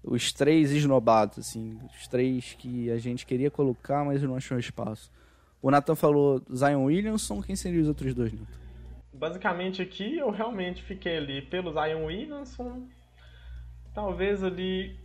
Os 0.02 0.32
três 0.32 0.72
esnobados, 0.72 1.38
assim, 1.38 1.78
os 1.94 2.08
três 2.08 2.54
que 2.58 2.90
a 2.90 2.96
gente 2.96 3.26
queria 3.26 3.50
colocar, 3.50 4.02
mas 4.06 4.22
não 4.22 4.36
achou 4.36 4.58
espaço. 4.58 5.12
O 5.60 5.70
Nathan 5.70 5.94
falou 5.94 6.42
Zion 6.50 6.84
Williamson, 6.84 7.42
quem 7.42 7.54
seriam 7.54 7.82
os 7.82 7.88
outros 7.88 8.14
dois, 8.14 8.32
Nathan? 8.32 8.46
Basicamente 9.12 9.82
aqui 9.82 10.16
eu 10.16 10.30
realmente 10.30 10.82
fiquei 10.82 11.18
ali 11.18 11.42
pelo 11.42 11.72
Zion 11.72 12.06
Williamson, 12.06 12.88
talvez 13.92 14.42
ali 14.42 14.98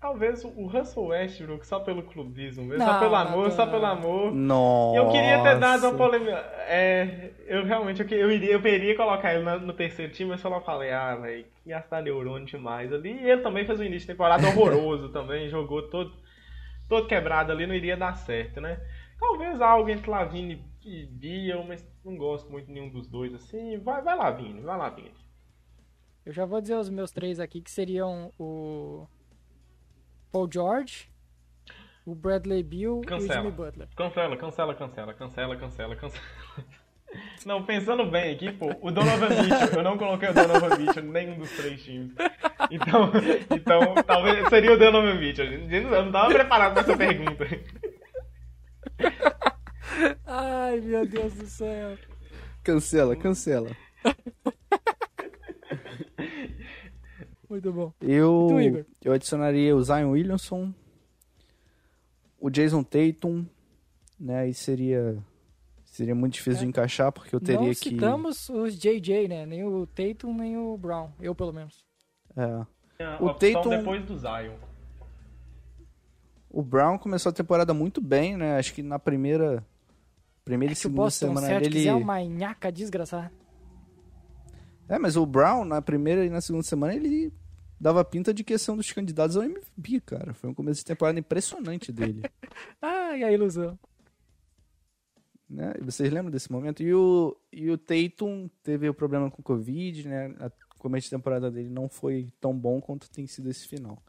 Talvez 0.00 0.44
o 0.44 0.66
Russell 0.66 1.06
Westbrook, 1.06 1.66
só 1.66 1.80
pelo 1.80 2.04
clubismo 2.04 2.64
mesmo, 2.64 2.84
não, 2.84 2.86
só 2.86 3.00
pelo 3.00 3.16
amor, 3.16 3.42
não, 3.42 3.50
só 3.50 3.66
pelo 3.66 3.84
amor. 3.84 4.32
Nossa. 4.32 4.96
Eu 4.96 5.10
queria 5.10 5.42
ter 5.42 5.58
dado 5.58 5.88
uma 5.88 5.94
polêmica. 5.96 6.36
É, 6.68 7.32
eu 7.48 7.64
realmente, 7.64 8.00
eu, 8.02 8.08
eu, 8.08 8.30
iria, 8.30 8.52
eu 8.52 8.64
iria 8.64 8.96
colocar 8.96 9.34
ele 9.34 9.42
no, 9.42 9.58
no 9.58 9.72
terceiro 9.72 10.12
time, 10.12 10.30
mas 10.30 10.40
só 10.40 10.48
não 10.48 10.60
falei, 10.60 10.92
ah, 10.92 11.16
velho, 11.16 11.44
gastar 11.66 12.00
neurônio 12.00 12.46
demais 12.46 12.92
ali. 12.92 13.10
E 13.10 13.28
ele 13.28 13.42
também 13.42 13.66
fez 13.66 13.80
um 13.80 13.82
início 13.82 14.06
de 14.06 14.12
temporada 14.12 14.46
horroroso 14.46 15.08
também, 15.08 15.48
jogou 15.48 15.82
todo, 15.88 16.12
todo 16.88 17.08
quebrado 17.08 17.50
ali, 17.50 17.66
não 17.66 17.74
iria 17.74 17.96
dar 17.96 18.14
certo, 18.14 18.60
né? 18.60 18.80
Talvez 19.18 19.60
algo 19.60 19.90
entre 19.90 20.08
Lavine 20.08 20.64
e 20.84 21.06
Biel, 21.06 21.64
mas 21.66 21.84
não 22.04 22.16
gosto 22.16 22.48
muito 22.48 22.66
de 22.66 22.72
nenhum 22.72 22.88
dos 22.88 23.08
dois, 23.08 23.34
assim. 23.34 23.78
Vai, 23.78 24.00
vai 24.00 24.16
lá, 24.16 24.30
Vini, 24.30 24.60
vai 24.60 24.78
lá, 24.78 24.90
Vini. 24.90 25.12
Eu 26.24 26.32
já 26.32 26.44
vou 26.44 26.60
dizer 26.60 26.76
os 26.76 26.88
meus 26.88 27.10
três 27.10 27.40
aqui, 27.40 27.60
que 27.60 27.70
seriam 27.70 28.32
o 28.38 29.08
Paul 30.30 30.48
George, 30.52 31.10
o 32.04 32.14
Bradley 32.14 32.62
Bill 32.62 33.00
cancela. 33.06 33.34
e 33.34 33.38
o 33.38 33.42
Jimmy 33.42 33.50
Butler. 33.52 33.88
Cancela, 33.96 34.36
cancela, 34.36 34.74
cancela, 34.74 35.14
cancela, 35.14 35.56
cancela, 35.56 35.96
cancela. 35.96 36.24
Não, 37.46 37.64
pensando 37.64 38.04
bem 38.10 38.34
aqui, 38.34 38.52
pô, 38.52 38.70
o 38.82 38.90
Donovan 38.90 39.28
Mitchell, 39.30 39.78
eu 39.78 39.82
não 39.82 39.96
coloquei 39.96 40.28
o 40.28 40.34
Donovan 40.34 40.76
Mitchell 40.76 41.04
em 41.04 41.08
nenhum 41.08 41.38
dos 41.38 41.50
três 41.52 41.82
times. 41.82 42.12
Então, 42.70 43.10
então 43.50 43.94
talvez 44.06 44.46
seria 44.48 44.72
o 44.72 44.78
Donovan 44.78 45.14
Mitchell. 45.14 45.46
Eu 45.46 45.90
não 45.90 46.06
estava 46.08 46.28
preparado 46.28 46.74
para 46.74 46.82
essa 46.82 46.96
pergunta. 46.96 47.46
Ai, 50.26 50.80
meu 50.80 51.06
Deus 51.06 51.32
do 51.34 51.46
céu. 51.46 51.96
Cancela, 52.62 53.16
cancela. 53.16 53.70
Muito 57.48 57.72
bom. 57.72 57.92
Eu, 58.00 58.48
tu, 58.50 58.86
eu 59.02 59.12
adicionaria 59.12 59.74
o 59.74 59.82
Zion 59.82 60.10
Williamson, 60.10 60.72
o 62.38 62.50
Jason 62.50 62.82
Tatum, 62.82 63.46
né? 64.18 64.40
Aí 64.40 64.54
seria 64.54 65.16
seria 65.84 66.14
muito 66.14 66.34
difícil 66.34 66.60
é. 66.60 66.62
de 66.64 66.68
encaixar 66.68 67.10
porque 67.10 67.34
eu 67.34 67.40
teria 67.40 67.60
Não 67.60 67.68
que 67.68 67.74
citamos 67.74 68.48
os 68.50 68.78
JJ, 68.78 69.28
né? 69.28 69.46
Nem 69.46 69.64
o 69.64 69.86
Tatum 69.86 70.34
nem 70.34 70.56
o 70.56 70.76
Brown, 70.76 71.10
eu 71.20 71.34
pelo 71.34 71.52
menos. 71.52 71.84
É. 72.36 73.02
é 73.02 73.16
o 73.20 73.32
Tatum 73.34 73.70
depois 73.70 74.04
do 74.04 74.16
Zion. 74.16 74.54
O 76.50 76.62
Brown 76.62 76.98
começou 76.98 77.30
a 77.30 77.32
temporada 77.32 77.74
muito 77.74 78.00
bem, 78.00 78.36
né? 78.36 78.56
Acho 78.58 78.74
que 78.74 78.82
na 78.82 78.98
primeira 78.98 79.64
primeira 80.44 80.72
é 80.72 80.74
e 80.74 80.76
segunda 80.76 81.02
Boston, 81.02 81.26
semana 81.26 81.62
ele 81.62 81.86
é 81.86 81.94
uma 81.94 82.20
nhaca 82.22 82.70
desgraçada. 82.70 83.30
É, 84.88 84.98
mas 84.98 85.16
o 85.16 85.26
Brown 85.26 85.64
na 85.64 85.82
primeira 85.82 86.24
e 86.24 86.30
na 86.30 86.40
segunda 86.40 86.64
semana 86.64 86.94
ele 86.94 87.32
dava 87.80 88.04
pinta 88.04 88.32
de 88.32 88.42
que 88.42 88.54
ia 88.54 88.58
ser 88.58 88.70
um 88.70 88.76
dos 88.76 88.90
candidatos 88.90 89.36
ao 89.36 89.44
MVP, 89.44 90.00
cara. 90.00 90.34
Foi 90.34 90.50
um 90.50 90.54
começo 90.54 90.80
de 90.80 90.86
temporada 90.86 91.18
impressionante 91.18 91.92
dele. 91.92 92.22
Ai, 92.80 93.22
a 93.22 93.32
ilusão. 93.32 93.78
Né? 95.48 95.74
Vocês 95.80 96.12
lembram 96.12 96.30
desse 96.30 96.50
momento? 96.50 96.82
E 96.82 96.92
o, 96.92 97.36
e 97.52 97.70
o 97.70 97.78
Tatum 97.78 98.48
teve 98.62 98.88
o 98.88 98.94
problema 98.94 99.30
com 99.30 99.40
o 99.40 99.44
Covid, 99.44 100.08
né? 100.08 100.34
A 100.40 100.50
começo 100.78 101.06
de 101.06 101.10
temporada 101.10 101.50
dele 101.50 101.68
não 101.68 101.88
foi 101.88 102.32
tão 102.40 102.56
bom 102.56 102.80
quanto 102.80 103.10
tem 103.10 103.26
sido 103.26 103.50
esse 103.50 103.66
final. 103.66 104.02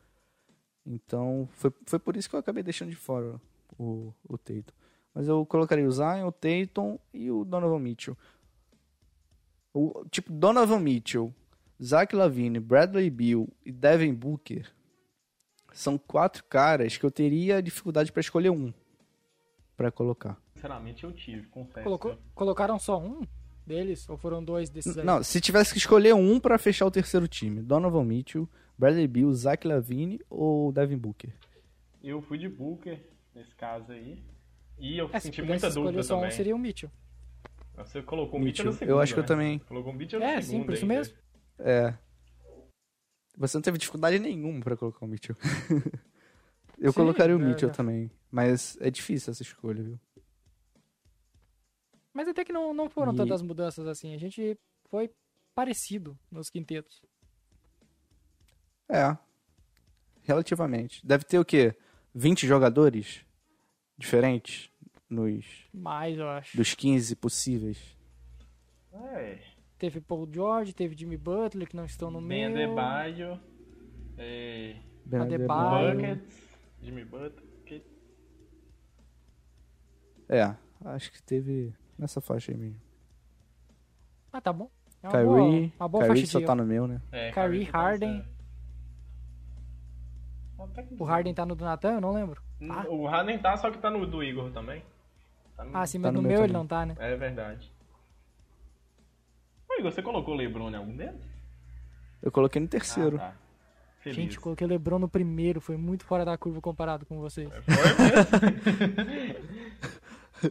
Então, 0.85 1.49
foi, 1.53 1.71
foi 1.85 1.99
por 1.99 2.15
isso 2.15 2.29
que 2.29 2.35
eu 2.35 2.39
acabei 2.39 2.63
deixando 2.63 2.89
de 2.89 2.95
fora 2.95 3.39
o, 3.77 4.13
o 4.27 4.37
Tatum. 4.37 4.73
Mas 5.13 5.27
eu 5.27 5.45
colocaria 5.45 5.87
o 5.87 5.91
Zion, 5.91 6.27
o 6.27 6.31
Tatum 6.31 6.97
e 7.13 7.29
o 7.29 7.43
Donovan 7.43 7.79
Mitchell. 7.79 8.17
O, 9.73 10.05
tipo, 10.09 10.31
Donovan 10.31 10.79
Mitchell, 10.79 11.33
Zach 11.81 12.15
Lavine, 12.15 12.59
Bradley 12.59 13.09
Bill 13.09 13.47
e 13.65 13.71
Devin 13.71 14.13
Booker 14.13 14.67
são 15.73 15.97
quatro 15.97 16.43
caras 16.43 16.97
que 16.97 17.05
eu 17.05 17.11
teria 17.11 17.61
dificuldade 17.61 18.11
para 18.11 18.21
escolher 18.21 18.49
um 18.49 18.73
para 19.77 19.91
colocar. 19.91 20.37
Sinceramente, 20.55 21.05
eu 21.05 21.11
tive, 21.13 21.47
confesso. 21.47 21.83
Colocou, 21.85 22.17
colocaram 22.35 22.77
só 22.77 22.99
um 22.99 23.21
deles 23.65 24.09
ou 24.09 24.17
foram 24.17 24.43
dois 24.43 24.69
desses 24.69 24.97
aí? 24.97 25.05
Não, 25.05 25.23
se 25.23 25.39
tivesse 25.39 25.71
que 25.71 25.77
escolher 25.77 26.13
um 26.13 26.39
para 26.39 26.57
fechar 26.57 26.85
o 26.85 26.91
terceiro 26.91 27.27
time, 27.27 27.61
Donovan 27.61 28.03
Mitchell, 28.03 28.49
Bradley 28.77 29.07
Bill, 29.07 29.33
Zach 29.33 29.65
Lavine 29.65 30.19
ou 30.29 30.73
Devin 30.73 30.97
Booker? 30.97 31.31
Eu 32.03 32.21
fui 32.21 32.37
de 32.37 32.49
Booker 32.49 32.99
nesse 33.33 33.55
caso 33.55 33.91
aí. 33.91 34.21
E 34.77 34.97
eu 34.97 35.09
é, 35.13 35.19
senti 35.19 35.41
muita 35.41 35.69
dúvida 35.69 36.03
só 36.03 36.15
também. 36.15 36.29
Um 36.29 36.31
seria 36.31 36.55
o 36.55 36.59
Mitchell. 36.59 36.89
Você 37.85 38.01
colocou 38.03 38.39
o 38.39 38.43
Mitchell, 38.43 38.65
Mitchell 38.65 38.71
no 38.71 38.73
segundo, 38.73 38.91
Eu 38.91 38.99
acho 38.99 39.13
que 39.13 39.19
né? 39.19 39.23
eu 39.23 39.27
também. 39.27 39.59
Colocou 39.59 39.93
o 39.93 39.95
Mitchell 39.95 40.19
no 40.19 40.25
é, 40.25 40.41
segundo. 40.41 40.55
É, 40.55 40.59
sim, 40.59 40.63
por 40.65 40.73
isso 40.73 40.85
mesmo. 40.85 41.15
É. 41.59 41.97
Você 43.37 43.57
não 43.57 43.61
teve 43.61 43.77
dificuldade 43.77 44.19
nenhuma 44.19 44.59
para 44.59 44.75
colocar 44.75 45.05
o 45.05 45.07
Mitchell. 45.07 45.35
eu 46.77 46.91
Sim, 46.91 46.95
colocaria 46.95 47.37
o 47.37 47.41
é, 47.41 47.45
Mitchell 47.45 47.69
é. 47.69 47.71
também. 47.71 48.11
Mas 48.29 48.77
é 48.81 48.91
difícil 48.91 49.31
essa 49.31 49.41
escolha, 49.41 49.81
viu? 49.81 49.99
Mas 52.13 52.27
até 52.27 52.43
que 52.43 52.51
não, 52.51 52.73
não 52.73 52.89
foram 52.89 53.13
e... 53.13 53.15
tantas 53.15 53.41
mudanças 53.41 53.87
assim. 53.87 54.13
A 54.13 54.17
gente 54.17 54.59
foi 54.89 55.09
parecido 55.55 56.19
nos 56.29 56.49
quintetos. 56.49 57.01
É. 58.89 59.17
Relativamente. 60.23 61.05
Deve 61.05 61.23
ter 61.23 61.39
o 61.39 61.45
quê? 61.45 61.73
20 62.13 62.45
jogadores 62.45 63.25
diferentes 63.97 64.68
nos. 65.09 65.45
Mais, 65.73 66.17
eu 66.17 66.29
acho. 66.29 66.55
Dos 66.55 66.73
15 66.73 67.15
possíveis. 67.15 67.97
É. 68.93 69.39
Teve 69.77 70.01
Paul 70.01 70.27
George, 70.31 70.73
teve 70.73 70.95
Jimmy 70.95 71.17
Butler, 71.17 71.67
que 71.67 71.75
não 71.75 71.85
estão 71.85 72.11
no 72.11 72.19
ben 72.21 72.49
meio. 72.49 72.65
Adebayo, 72.65 73.39
é... 74.17 74.75
Ben 75.05 75.21
Adebayo. 75.21 75.95
Buckets, 75.95 76.59
Jimmy 76.81 77.05
Butler. 77.05 77.43
Que... 77.65 77.81
É, 80.27 80.53
acho 80.85 81.11
que 81.11 81.23
teve 81.23 81.73
nessa 81.97 82.19
faixa 82.19 82.51
aí 82.51 82.57
mesmo. 82.57 82.81
Ah, 84.33 84.41
tá 84.41 84.51
bom. 84.51 84.69
É 85.01 85.07
uma 85.07 85.11
Kyrie, 85.11 85.25
boa, 85.25 85.71
uma 85.79 85.87
boa 85.87 86.07
Kyrie 86.07 86.27
só 86.27 86.41
tá 86.41 86.53
no 86.53 86.65
meu, 86.65 86.85
né? 86.85 87.01
É, 87.11 87.31
Kyrie, 87.31 87.65
Kyrie 87.65 87.71
Harden. 87.71 88.25
O 90.99 91.05
Harden 91.05 91.33
tá 91.33 91.45
no 91.45 91.55
do 91.55 91.63
Natan? 91.63 91.93
Eu 91.93 92.01
não 92.01 92.11
lembro. 92.11 92.41
Ah. 92.69 92.85
O 92.89 93.07
Harden 93.07 93.39
tá, 93.39 93.55
só 93.55 93.71
que 93.71 93.77
tá 93.77 93.89
no 93.89 94.05
do 94.05 94.21
Igor 94.21 94.51
também. 94.51 94.83
Tá 95.59 95.65
no... 95.65 95.77
Ah, 95.77 95.85
sim, 95.85 95.97
mas 95.97 96.07
tá 96.07 96.11
no, 96.13 96.21
no, 96.21 96.27
meu, 96.27 96.37
meu 96.37 96.45
ele 96.45 96.53
não 96.53 96.65
tá, 96.65 96.85
né? 96.85 96.95
É 96.97 97.17
verdade. 97.17 97.69
Igor, 99.77 99.91
você 99.91 100.01
colocou 100.01 100.33
o 100.33 100.37
Lebron 100.37 100.69
em 100.69 100.75
algum 100.75 100.95
deles? 100.95 101.21
Eu 102.21 102.31
coloquei 102.31 102.61
no 102.61 102.67
terceiro. 102.67 103.17
Ah, 103.17 103.33
tá. 104.03 104.11
Gente, 104.11 104.39
coloquei 104.39 104.65
o 104.65 104.69
Lebron 104.69 104.99
no 104.99 105.09
primeiro, 105.09 105.59
foi 105.59 105.75
muito 105.75 106.05
fora 106.05 106.23
da 106.23 106.37
curva 106.37 106.61
comparado 106.61 107.05
com 107.05 107.19
vocês. 107.19 107.49
É, 107.51 107.61
foi 107.61 107.75
mesmo? 109.03 109.49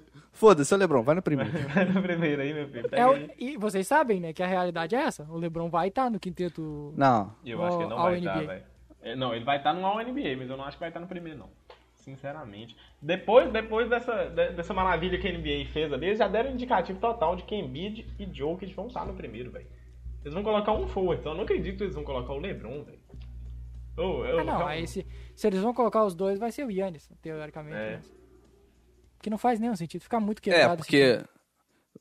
Foda-se, 0.32 0.76
Lebron, 0.76 1.02
vai 1.02 1.14
no 1.14 1.22
primeiro. 1.22 1.50
Vai 1.74 1.84
no 1.86 2.02
primeiro 2.02 2.42
aí, 2.42 2.52
meu 2.54 2.68
filho. 2.68 2.88
É 2.92 3.06
o, 3.06 3.30
e 3.38 3.56
vocês 3.56 3.86
sabem, 3.86 4.20
né, 4.20 4.32
que 4.32 4.42
a 4.42 4.46
realidade 4.46 4.94
é 4.94 5.00
essa. 5.00 5.24
O 5.24 5.36
Lebron 5.36 5.68
vai 5.68 5.88
estar 5.88 6.04
tá 6.04 6.10
no 6.10 6.20
quinteto. 6.20 6.92
Não. 6.96 7.34
Eu 7.44 7.64
acho 7.64 7.76
que 7.78 7.82
ele 7.82 7.90
não 7.90 8.02
vai 8.02 8.18
estar, 8.18 8.34
tá, 8.34 8.40
velho. 8.40 8.64
É, 9.02 9.16
não, 9.16 9.34
ele 9.34 9.44
vai 9.44 9.56
estar 9.56 9.74
tá 9.74 9.80
no 9.80 9.84
All-NBA, 9.84 10.36
mas 10.36 10.50
eu 10.50 10.56
não 10.56 10.64
acho 10.64 10.76
que 10.76 10.80
vai 10.80 10.90
estar 10.90 11.00
tá 11.00 11.04
no 11.04 11.08
primeiro, 11.08 11.38
não. 11.38 11.50
Sinceramente. 12.08 12.74
Depois, 13.02 13.52
depois 13.52 13.88
dessa, 13.90 14.30
dessa 14.30 14.72
maravilha 14.72 15.18
que 15.18 15.28
a 15.28 15.32
NBA 15.32 15.70
fez 15.70 15.92
ali, 15.92 16.06
eles 16.06 16.18
já 16.18 16.26
deram 16.26 16.50
indicativo 16.50 16.98
total 16.98 17.36
de 17.36 17.42
que 17.42 17.54
Embiid 17.54 18.06
e 18.18 18.24
Jokic 18.32 18.72
vão 18.72 18.86
estar 18.86 19.04
no 19.04 19.12
primeiro, 19.12 19.50
velho. 19.50 19.66
Eles 20.22 20.32
vão 20.32 20.42
colocar 20.42 20.72
um 20.72 20.88
forward, 20.88 21.20
então 21.20 21.32
eu 21.32 21.36
não 21.36 21.44
acredito 21.44 21.76
que 21.76 21.84
eles 21.84 21.94
vão 21.94 22.04
colocar 22.04 22.32
o 22.32 22.38
LeBron, 22.38 22.82
velho. 22.82 22.98
Oh, 23.98 24.22
ah, 24.22 24.44
não, 24.44 24.66
aí 24.66 24.86
se, 24.86 25.06
se 25.34 25.46
eles 25.46 25.60
vão 25.60 25.74
colocar 25.74 26.04
os 26.04 26.14
dois, 26.14 26.38
vai 26.38 26.50
ser 26.50 26.64
o 26.64 26.70
Yannis, 26.70 27.10
teoricamente. 27.20 27.76
É. 27.76 27.96
Mas... 27.96 28.18
Que 29.20 29.28
não 29.28 29.36
faz 29.38 29.60
nenhum 29.60 29.76
sentido, 29.76 30.02
fica 30.02 30.18
muito 30.18 30.40
quebrado. 30.40 30.74
É, 30.74 30.76
porque... 30.76 31.20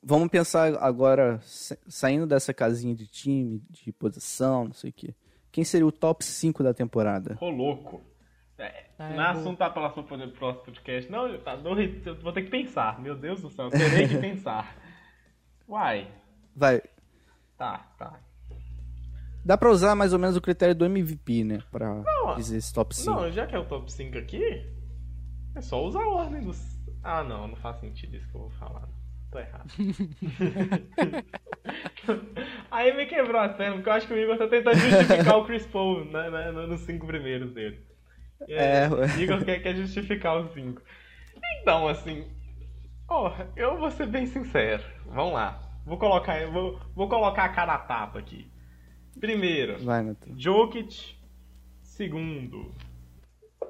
Vamos 0.03 0.29
pensar 0.29 0.77
agora, 0.77 1.39
saindo 1.41 2.27
dessa 2.27 2.53
casinha 2.53 2.95
de 2.95 3.07
time, 3.07 3.61
de 3.69 3.91
posição, 3.91 4.65
não 4.65 4.73
sei 4.73 4.91
o 4.91 4.93
quê. 4.93 5.15
Quem 5.51 5.63
seria 5.63 5.87
o 5.87 5.91
top 5.91 6.23
5 6.23 6.63
da 6.63 6.73
temporada? 6.73 7.35
Ô, 7.41 7.49
louco. 7.49 8.01
É, 8.59 8.85
ah, 8.97 9.09
não 9.09 9.23
é 9.23 9.27
assunto 9.27 9.57
para 9.57 9.69
próximo, 9.69 10.03
próximo 10.03 10.65
podcast. 10.65 11.11
Não, 11.11 11.37
tá 11.39 11.55
doido, 11.55 12.15
vou 12.21 12.33
ter 12.33 12.43
que 12.43 12.49
pensar. 12.49 12.99
Meu 12.99 13.15
Deus 13.15 13.41
do 13.41 13.51
céu, 13.51 13.69
terei 13.69 14.07
que 14.07 14.17
pensar. 14.17 14.75
Uai. 15.69 16.07
Vai. 16.55 16.81
Tá, 17.55 17.85
tá. 17.99 18.19
Dá 19.45 19.57
pra 19.57 19.69
usar 19.69 19.95
mais 19.95 20.11
ou 20.11 20.19
menos 20.19 20.35
o 20.35 20.41
critério 20.41 20.75
do 20.75 20.85
MVP, 20.85 21.43
né? 21.43 21.63
Pra 21.71 22.03
não, 22.03 22.35
dizer 22.35 22.57
esse 22.57 22.73
top 22.73 22.95
5. 22.95 23.09
Não, 23.09 23.31
já 23.31 23.47
que 23.47 23.55
é 23.55 23.59
o 23.59 23.65
top 23.65 23.91
5 23.91 24.17
aqui, 24.17 24.65
é 25.55 25.61
só 25.61 25.81
usar 25.83 26.01
a 26.01 26.09
ordem 26.09 26.41
dos. 26.41 26.59
Ah, 27.03 27.23
não, 27.23 27.47
não 27.47 27.55
faz 27.55 27.79
sentido 27.79 28.17
isso 28.17 28.27
que 28.29 28.35
eu 28.35 28.41
vou 28.41 28.49
falar. 28.51 28.89
Tô 29.31 29.39
errado. 29.39 29.71
Aí 32.71 32.95
me 32.95 33.05
quebrou 33.05 33.39
a 33.39 33.53
cena, 33.55 33.75
porque 33.75 33.89
eu 33.89 33.93
acho 33.93 34.07
que 34.07 34.13
o 34.13 34.17
Igor 34.17 34.37
tá 34.37 34.47
tentando 34.47 34.77
justificar 34.77 35.37
o 35.37 35.45
Chris 35.45 35.65
Paul 35.67 36.05
né, 36.05 36.29
né, 36.29 36.51
nos 36.51 36.81
cinco 36.81 37.05
primeiros 37.05 37.53
dele. 37.53 37.79
É, 38.47 38.83
é 38.83 39.21
Igor 39.21 39.43
quer, 39.43 39.59
quer 39.59 39.75
justificar 39.75 40.38
os 40.38 40.53
cinco. 40.53 40.81
Então, 41.61 41.88
assim. 41.88 42.25
Oh, 43.09 43.31
eu 43.55 43.77
vou 43.77 43.89
ser 43.89 44.07
bem 44.07 44.25
sincero. 44.25 44.83
Vamos 45.05 45.33
lá. 45.33 45.61
Vou 45.85 45.97
colocar, 45.97 46.45
vou, 46.47 46.79
vou 46.93 47.07
colocar 47.07 47.45
a 47.45 47.49
cara 47.49 47.73
a 47.73 47.79
tapa 47.79 48.19
aqui. 48.19 48.51
Primeiro, 49.19 49.83
Vai, 49.83 50.15
Jokic. 50.35 51.15
Segundo, 51.81 52.75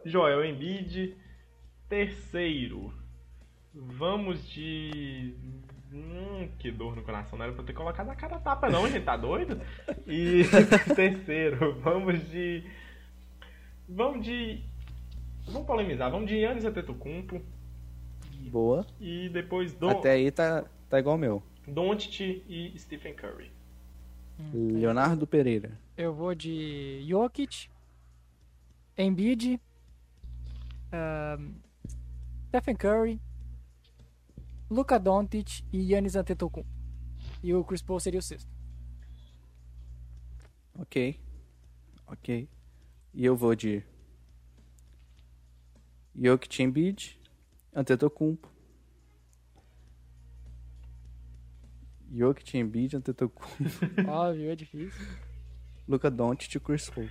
Joel 0.03 0.43
Embiid. 0.43 1.15
Terceiro, 1.87 2.93
vamos 3.73 4.49
de. 4.49 5.33
Hum, 5.93 6.49
que 6.59 6.69
dor 6.69 6.95
no 6.95 7.03
coração. 7.03 7.37
Não 7.37 7.45
era 7.45 7.53
pra 7.53 7.63
ter 7.63 7.73
colocado 7.73 8.09
a 8.09 8.15
cara 8.15 8.35
a 8.35 8.39
tapa, 8.39 8.69
não, 8.69 8.87
gente. 8.89 9.05
Tá 9.05 9.15
doido? 9.15 9.61
E 10.05 10.43
terceiro, 10.95 11.79
vamos 11.79 12.29
de. 12.29 12.63
Vamos 13.87 14.25
de. 14.25 14.63
Vamos 15.45 15.65
polemizar. 15.65 16.11
Vamos 16.11 16.29
de 16.29 16.37
Yannis 16.37 16.65
Antetokounmpo. 16.65 17.41
Boa. 18.49 18.85
E 18.99 19.29
depois 19.29 19.73
Don... 19.73 19.89
Até 19.89 20.11
aí 20.11 20.31
tá, 20.31 20.65
tá 20.89 20.99
igual 20.99 21.15
o 21.15 21.19
meu. 21.19 21.43
Doncic 21.67 22.43
e 22.47 22.77
Stephen 22.77 23.13
Curry. 23.13 23.51
Hum, 24.39 24.79
Leonardo 24.79 25.25
Pereira. 25.25 25.77
Eu 25.97 26.13
vou 26.13 26.35
de 26.35 27.03
Jokic, 27.07 27.69
Embiid, 28.97 29.59
um, 30.93 31.55
Stephen 32.47 32.75
Curry, 32.75 33.21
Luka 34.69 34.99
Doncic 34.99 35.63
e 35.73 35.91
Yannis 35.91 36.15
Antetokounmpo. 36.15 36.69
E 37.43 37.53
o 37.53 37.63
Chris 37.63 37.81
Paul 37.81 37.99
seria 37.99 38.19
o 38.19 38.23
sexto. 38.23 38.49
Ok. 40.79 41.19
Ok. 42.05 42.49
E 43.17 43.25
eu 43.25 43.35
vou 43.35 43.55
de 43.55 43.81
Jokic 46.15 46.61
Embiid, 46.61 47.19
Antetokounmpo. 47.73 48.47
Jokic 52.13 52.59
Embiid, 52.59 52.95
Antetokounmpo. 52.95 53.57
Óbvio, 54.07 54.51
é 54.51 54.55
difícil. 54.55 55.03
Luca 55.87 56.11
Doncic 56.11 56.53
e 56.53 56.59
Chris 56.59 56.91
Paul. 56.91 57.09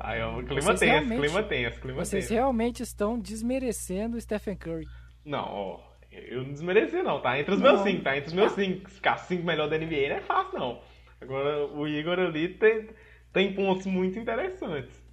Aí, 0.00 0.22
o 0.22 0.42
clima 0.46 0.74
tenso, 0.74 1.08
clima 1.08 1.42
tenso, 1.42 1.80
clima 1.80 2.04
Vocês 2.06 2.24
tenso. 2.24 2.32
realmente 2.32 2.82
estão 2.82 3.20
desmerecendo 3.20 4.16
o 4.16 4.20
Stephen 4.20 4.56
Curry. 4.56 4.88
Não, 5.26 5.44
ó, 5.44 5.80
eu 6.10 6.42
não 6.42 6.52
desmereci 6.52 7.02
não, 7.02 7.20
tá 7.20 7.38
entre 7.38 7.52
os 7.52 7.60
não. 7.60 7.70
meus 7.70 7.82
cinco, 7.82 8.02
tá 8.02 8.16
entre 8.16 8.28
os 8.28 8.34
meus 8.34 8.52
cinco. 8.52 8.90
Ficar 8.90 9.18
cinco 9.18 9.44
melhor 9.44 9.68
da 9.68 9.76
NBA 9.76 10.08
não 10.08 10.16
é 10.16 10.20
fácil 10.22 10.58
não. 10.58 10.80
Agora, 11.20 11.66
o 11.66 11.86
Igor 11.86 12.18
ali 12.18 12.48
tem, 12.54 12.88
tem 13.30 13.54
pontos 13.54 13.84
muito 13.84 14.18
interessantes. 14.18 15.03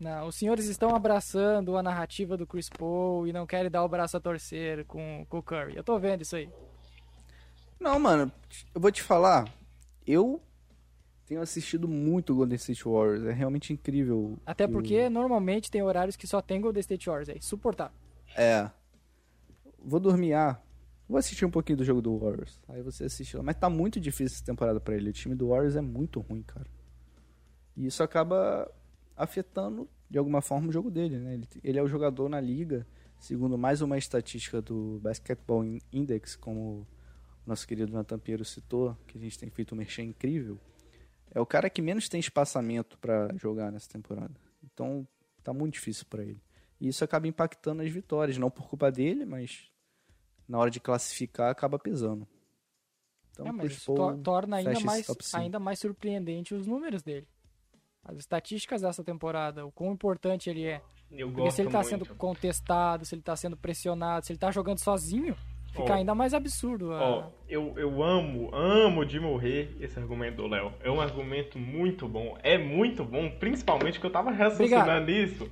Não, 0.00 0.28
os 0.28 0.34
senhores 0.34 0.64
estão 0.64 0.96
abraçando 0.96 1.76
a 1.76 1.82
narrativa 1.82 2.34
do 2.34 2.46
Chris 2.46 2.70
Paul 2.70 3.26
e 3.26 3.34
não 3.34 3.46
querem 3.46 3.70
dar 3.70 3.84
o 3.84 3.88
braço 3.88 4.16
a 4.16 4.20
torcer 4.20 4.86
com, 4.86 5.26
com 5.28 5.38
o 5.38 5.42
Curry. 5.42 5.76
Eu 5.76 5.84
tô 5.84 5.98
vendo 5.98 6.22
isso 6.22 6.36
aí. 6.36 6.48
Não, 7.78 8.00
mano, 8.00 8.32
eu 8.74 8.80
vou 8.80 8.90
te 8.90 9.02
falar. 9.02 9.52
Eu 10.06 10.42
tenho 11.26 11.42
assistido 11.42 11.86
muito 11.86 12.34
Golden 12.34 12.56
State 12.56 12.82
Warriors. 12.82 13.24
É 13.24 13.32
realmente 13.32 13.74
incrível. 13.74 14.38
Até 14.46 14.66
porque 14.66 15.06
o... 15.06 15.10
normalmente 15.10 15.70
tem 15.70 15.82
horários 15.82 16.16
que 16.16 16.26
só 16.26 16.40
tem 16.40 16.62
Golden 16.62 16.80
State 16.80 17.06
Warriors. 17.06 17.28
É 17.28 17.36
insuportável. 17.36 17.94
É. 18.34 18.70
Vou 19.78 20.00
dormir. 20.00 20.32
Ah, 20.32 20.58
vou 21.06 21.18
assistir 21.18 21.44
um 21.44 21.50
pouquinho 21.50 21.76
do 21.76 21.84
jogo 21.84 22.00
do 22.00 22.18
Warriors. 22.18 22.58
Aí 22.68 22.82
você 22.82 23.04
assiste 23.04 23.36
lá. 23.36 23.42
Mas 23.42 23.56
tá 23.56 23.68
muito 23.68 24.00
difícil 24.00 24.36
essa 24.36 24.44
temporada 24.46 24.80
para 24.80 24.96
ele. 24.96 25.10
O 25.10 25.12
time 25.12 25.34
do 25.34 25.48
Warriors 25.48 25.76
é 25.76 25.82
muito 25.82 26.20
ruim, 26.20 26.42
cara. 26.42 26.66
E 27.76 27.86
isso 27.86 28.02
acaba 28.02 28.70
afetando 29.20 29.88
de 30.08 30.18
alguma 30.18 30.40
forma 30.40 30.68
o 30.68 30.72
jogo 30.72 30.90
dele, 30.90 31.18
né? 31.18 31.34
Ele, 31.34 31.48
ele 31.62 31.78
é 31.78 31.82
o 31.82 31.86
jogador 31.86 32.28
na 32.28 32.40
liga, 32.40 32.86
segundo 33.18 33.56
mais 33.56 33.82
uma 33.82 33.98
estatística 33.98 34.60
do 34.60 34.98
Basketball 35.00 35.62
Index, 35.92 36.34
como 36.34 36.60
o 36.60 36.86
nosso 37.46 37.66
querido 37.68 37.92
Nathan 37.92 38.18
Piero 38.18 38.44
citou, 38.44 38.96
que 39.06 39.18
a 39.18 39.20
gente 39.20 39.38
tem 39.38 39.50
feito 39.50 39.74
um 39.74 39.78
merchan 39.78 40.02
incrível. 40.02 40.58
É 41.30 41.40
o 41.40 41.46
cara 41.46 41.70
que 41.70 41.80
menos 41.80 42.08
tem 42.08 42.18
espaçamento 42.18 42.98
para 42.98 43.28
jogar 43.36 43.70
nessa 43.70 43.88
temporada. 43.88 44.34
Então, 44.64 45.06
tá 45.44 45.52
muito 45.52 45.74
difícil 45.74 46.06
para 46.08 46.24
ele. 46.24 46.42
E 46.80 46.88
isso 46.88 47.04
acaba 47.04 47.28
impactando 47.28 47.82
as 47.82 47.90
vitórias, 47.90 48.38
não 48.38 48.50
por 48.50 48.68
culpa 48.68 48.90
dele, 48.90 49.24
mas 49.24 49.70
na 50.48 50.58
hora 50.58 50.70
de 50.70 50.80
classificar 50.80 51.50
acaba 51.50 51.78
pesando. 51.78 52.26
Então, 53.30 53.46
é, 53.46 53.52
mas 53.52 53.72
isso 53.72 53.94
to 53.94 54.18
torna 54.24 54.56
ainda 54.56 54.80
mais, 54.80 55.34
ainda 55.34 55.60
mais 55.60 55.78
surpreendente 55.78 56.52
os 56.52 56.66
números 56.66 57.02
dele 57.02 57.28
as 58.04 58.18
estatísticas 58.18 58.82
dessa 58.82 59.04
temporada, 59.04 59.64
o 59.64 59.72
quão 59.72 59.92
importante 59.92 60.48
ele 60.48 60.64
é. 60.64 60.80
Eu 61.10 61.30
Porque 61.30 61.50
se 61.50 61.60
ele 61.60 61.68
está 61.68 61.82
sendo 61.82 62.06
contestado, 62.14 63.04
se 63.04 63.14
ele 63.14 63.20
está 63.20 63.36
sendo 63.36 63.56
pressionado, 63.56 64.24
se 64.24 64.32
ele 64.32 64.36
está 64.36 64.50
jogando 64.50 64.78
sozinho, 64.78 65.36
fica 65.72 65.90
oh, 65.90 65.92
ainda 65.92 66.14
mais 66.14 66.32
absurdo. 66.32 66.92
A... 66.92 67.18
Oh, 67.18 67.32
eu, 67.48 67.74
eu 67.76 68.02
amo, 68.02 68.54
amo 68.54 69.04
de 69.04 69.18
morrer 69.18 69.76
esse 69.80 69.98
argumento 69.98 70.36
do 70.36 70.46
Léo. 70.46 70.72
É 70.82 70.90
um 70.90 71.00
argumento 71.00 71.58
muito 71.58 72.08
bom. 72.08 72.38
É 72.42 72.56
muito 72.56 73.04
bom, 73.04 73.30
principalmente 73.38 73.98
que 73.98 74.06
eu 74.06 74.10
tava 74.10 74.30
raciocinando 74.30 75.10
isso 75.10 75.50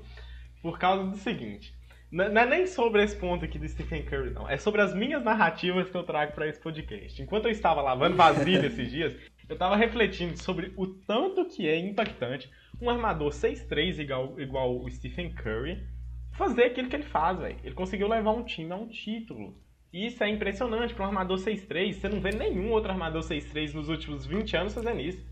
por 0.62 0.78
causa 0.78 1.04
do 1.04 1.16
seguinte. 1.16 1.76
Não 2.10 2.24
é 2.24 2.46
nem 2.46 2.66
sobre 2.66 3.02
esse 3.02 3.14
ponto 3.14 3.44
aqui 3.44 3.58
do 3.58 3.68
Stephen 3.68 4.02
Curry, 4.02 4.30
não. 4.30 4.48
É 4.48 4.56
sobre 4.56 4.80
as 4.80 4.94
minhas 4.94 5.22
narrativas 5.22 5.90
que 5.90 5.96
eu 5.96 6.02
trago 6.02 6.32
para 6.32 6.48
esse 6.48 6.58
podcast. 6.58 7.20
Enquanto 7.20 7.44
eu 7.44 7.50
estava 7.50 7.82
lavando 7.82 8.16
vasilha 8.16 8.64
esses 8.66 8.90
dias, 8.90 9.14
eu 9.48 9.56
tava 9.56 9.76
refletindo 9.76 10.36
sobre 10.36 10.72
o 10.76 10.86
tanto 10.86 11.44
que 11.46 11.68
é 11.68 11.78
impactante 11.78 12.50
um 12.80 12.90
armador 12.90 13.30
6'3 13.30 13.98
igual, 13.98 14.38
igual 14.38 14.78
o 14.78 14.90
Stephen 14.90 15.30
Curry 15.32 15.82
fazer 16.32 16.64
aquilo 16.64 16.88
que 16.88 16.96
ele 16.96 17.04
faz, 17.04 17.38
velho. 17.38 17.58
Ele 17.64 17.74
conseguiu 17.74 18.06
levar 18.06 18.30
um 18.30 18.44
time 18.44 18.72
a 18.72 18.76
um 18.76 18.86
título. 18.86 19.56
E 19.92 20.06
isso 20.06 20.22
é 20.22 20.28
impressionante 20.28 20.94
para 20.94 21.04
um 21.04 21.08
armador 21.08 21.38
6'3. 21.38 21.94
Você 21.94 22.08
não 22.08 22.20
vê 22.20 22.30
nenhum 22.30 22.70
outro 22.70 22.90
armador 22.90 23.22
6'3 23.22 23.74
nos 23.74 23.88
últimos 23.88 24.26
20 24.26 24.56
anos 24.56 24.74
fazendo 24.74 25.00
isso. 25.00 25.26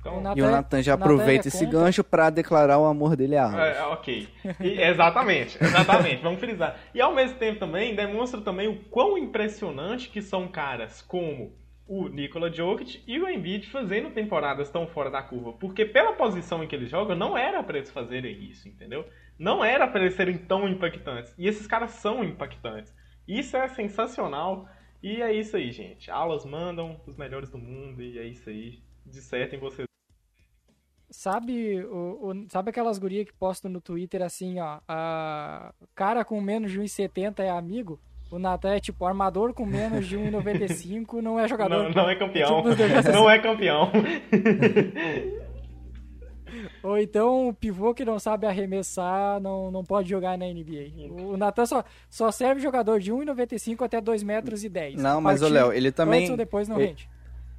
Então, 0.00 0.22
e 0.36 0.42
o 0.42 0.50
Nathan 0.50 0.80
já 0.80 0.94
aproveita 0.94 1.48
esse 1.48 1.64
conta. 1.64 1.78
gancho 1.78 2.04
para 2.04 2.30
declarar 2.30 2.78
o 2.78 2.84
amor 2.84 3.16
dele 3.16 3.36
a 3.36 3.46
Armas. 3.46 3.76
É, 3.76 3.82
ok. 3.82 4.28
E, 4.60 4.80
exatamente, 4.80 5.58
exatamente. 5.60 6.22
Vamos 6.22 6.38
frisar. 6.38 6.78
E 6.94 7.00
ao 7.00 7.12
mesmo 7.12 7.36
tempo 7.36 7.58
também 7.58 7.96
demonstra 7.96 8.40
também 8.40 8.68
o 8.68 8.76
quão 8.84 9.18
impressionante 9.18 10.08
que 10.08 10.22
são 10.22 10.46
caras 10.46 11.02
como 11.02 11.52
o 11.88 12.06
Nikola 12.06 12.52
Jokic 12.52 13.02
e 13.06 13.18
o 13.18 13.26
Embiid 13.26 13.66
fazendo 13.68 14.10
temporadas 14.10 14.70
tão 14.70 14.86
fora 14.86 15.10
da 15.10 15.22
curva. 15.22 15.54
Porque 15.54 15.86
pela 15.86 16.12
posição 16.12 16.62
em 16.62 16.68
que 16.68 16.76
eles 16.76 16.90
jogam, 16.90 17.16
não 17.16 17.36
era 17.36 17.62
para 17.62 17.78
eles 17.78 17.90
fazerem 17.90 18.44
isso, 18.44 18.68
entendeu? 18.68 19.08
Não 19.38 19.64
era 19.64 19.88
para 19.88 20.02
eles 20.02 20.14
serem 20.14 20.36
tão 20.36 20.68
impactantes. 20.68 21.34
E 21.38 21.48
esses 21.48 21.66
caras 21.66 21.92
são 21.92 22.22
impactantes. 22.22 22.94
Isso 23.26 23.56
é 23.56 23.66
sensacional. 23.68 24.68
E 25.02 25.22
é 25.22 25.32
isso 25.32 25.56
aí, 25.56 25.72
gente. 25.72 26.10
Aulas 26.10 26.44
mandam 26.44 27.00
os 27.06 27.16
melhores 27.16 27.48
do 27.48 27.56
mundo 27.56 28.02
e 28.02 28.18
é 28.18 28.24
isso 28.24 28.50
aí. 28.50 28.82
Dissertem 29.06 29.58
vocês. 29.58 29.88
Sabe, 31.10 31.82
o, 31.86 32.30
o, 32.30 32.50
sabe 32.50 32.68
aquelas 32.68 32.98
gurias 32.98 33.24
que 33.24 33.32
postam 33.32 33.70
no 33.70 33.80
Twitter 33.80 34.20
assim, 34.20 34.60
ó, 34.60 34.80
a 34.86 35.72
cara 35.94 36.22
com 36.22 36.38
menos 36.38 36.70
de 36.70 36.78
1,70 36.78 37.38
é 37.38 37.48
amigo? 37.48 37.98
O 38.30 38.38
Natan 38.38 38.74
é 38.74 38.80
tipo 38.80 39.06
armador 39.06 39.54
com 39.54 39.64
menos 39.64 40.06
de 40.06 40.16
1,95, 40.18 41.22
não 41.22 41.40
é 41.40 41.48
jogador. 41.48 41.84
Não, 41.84 41.90
não 41.90 42.10
é 42.10 42.14
campeão. 42.14 42.62
Tipo 42.62 43.12
não 43.12 43.30
é 43.30 43.38
campeão. 43.38 43.90
Ou 46.82 46.98
então 46.98 47.48
o 47.48 47.54
pivô 47.54 47.94
que 47.94 48.04
não 48.04 48.18
sabe 48.18 48.46
arremessar 48.46 49.40
não, 49.40 49.70
não 49.70 49.84
pode 49.84 50.08
jogar 50.08 50.36
na 50.36 50.46
NBA. 50.46 51.10
O 51.10 51.36
Natan 51.36 51.66
só, 51.66 51.84
só 52.08 52.30
serve 52.30 52.60
jogador 52.60 53.00
de 53.00 53.12
1,95 53.12 53.84
até 53.84 54.00
2 54.00 54.22
metros 54.22 54.64
e 54.64 54.68
10. 54.68 55.00
Não, 55.00 55.20
mas 55.20 55.42
o 55.42 55.48
Léo, 55.48 55.72
ele 55.72 55.92
também. 55.92 56.20
Antes 56.20 56.30
ou 56.30 56.36
depois 56.36 56.68
não 56.68 56.76
ele, 56.76 56.86
rende. 56.88 57.08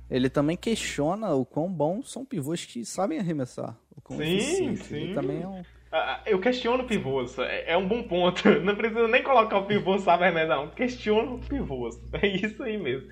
Ele 0.10 0.30
também 0.30 0.58
questiona 0.58 1.34
o 1.34 1.46
quão 1.46 1.72
bons 1.72 2.12
são 2.12 2.26
pivôs 2.26 2.66
que 2.66 2.84
sabem 2.86 3.20
arremessar. 3.20 3.76
O 3.96 4.02
quão 4.02 4.20
sim, 4.20 4.76
sim. 4.76 4.96
Ele 4.96 5.14
também 5.14 5.42
é 5.42 5.48
um. 5.48 5.62
Ah, 5.92 6.22
eu 6.24 6.40
questiono 6.40 6.84
pivôs, 6.84 7.40
é, 7.40 7.72
é 7.72 7.78
um 7.78 7.88
bom 7.88 8.04
ponto. 8.04 8.48
Não 8.62 8.76
precisa 8.76 9.08
nem 9.08 9.24
colocar 9.24 9.58
o 9.58 9.66
pivô 9.66 9.98
sabe 9.98 10.24
arremessar, 10.24 10.58
não. 10.58 10.70
Questiono 10.70 11.40
pivôs. 11.40 12.00
É 12.22 12.28
isso 12.28 12.62
aí 12.62 12.78
mesmo. 12.78 13.10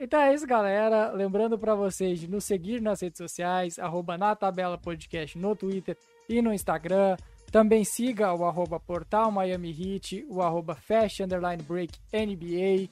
Então 0.00 0.20
é 0.20 0.32
isso, 0.32 0.46
galera. 0.46 1.10
Lembrando 1.10 1.58
para 1.58 1.74
vocês 1.74 2.20
de 2.20 2.30
nos 2.30 2.44
seguir 2.44 2.80
nas 2.80 3.02
redes 3.02 3.18
sociais, 3.18 3.80
arroba 3.80 4.16
na 4.16 4.36
tabela 4.36 4.78
podcast 4.78 5.36
no 5.36 5.56
Twitter 5.56 5.96
e 6.28 6.40
no 6.40 6.52
Instagram. 6.52 7.16
Também 7.50 7.82
siga 7.82 8.32
o 8.32 8.44
arroba 8.44 8.78
portal 8.78 9.32
Miami 9.32 9.70
Heat, 9.70 10.24
o 10.28 10.40
arroba 10.40 10.78
Underline 11.20 11.62
Break 11.64 11.98
NBA. 12.12 12.88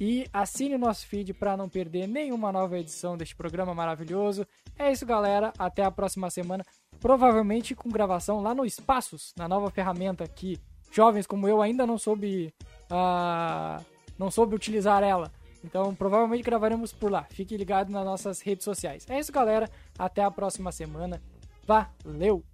E 0.00 0.26
assine 0.32 0.76
o 0.76 0.78
nosso 0.78 1.06
feed 1.06 1.34
para 1.34 1.56
não 1.56 1.68
perder 1.68 2.06
nenhuma 2.06 2.52
nova 2.52 2.78
edição 2.78 3.16
deste 3.16 3.34
programa 3.34 3.74
maravilhoso. 3.74 4.46
É 4.78 4.92
isso, 4.92 5.04
galera. 5.04 5.52
Até 5.58 5.84
a 5.84 5.90
próxima 5.90 6.30
semana. 6.30 6.64
Provavelmente 7.00 7.74
com 7.74 7.88
gravação 7.88 8.40
lá 8.40 8.54
no 8.54 8.64
Espaços, 8.64 9.32
na 9.36 9.48
nova 9.48 9.70
ferramenta 9.70 10.26
que 10.26 10.58
jovens 10.90 11.26
como 11.26 11.48
eu 11.48 11.60
ainda 11.60 11.86
não 11.86 11.98
soube, 11.98 12.54
uh, 12.90 13.84
não 14.18 14.30
soube 14.30 14.54
utilizar 14.54 15.02
ela. 15.02 15.30
Então, 15.64 15.94
provavelmente 15.94 16.42
gravaremos 16.42 16.92
por 16.92 17.10
lá. 17.10 17.24
Fique 17.24 17.56
ligado 17.56 17.90
nas 17.90 18.04
nossas 18.04 18.40
redes 18.40 18.64
sociais. 18.64 19.04
É 19.08 19.18
isso, 19.18 19.32
galera. 19.32 19.68
Até 19.98 20.22
a 20.22 20.30
próxima 20.30 20.70
semana. 20.70 21.20
Valeu! 21.66 22.44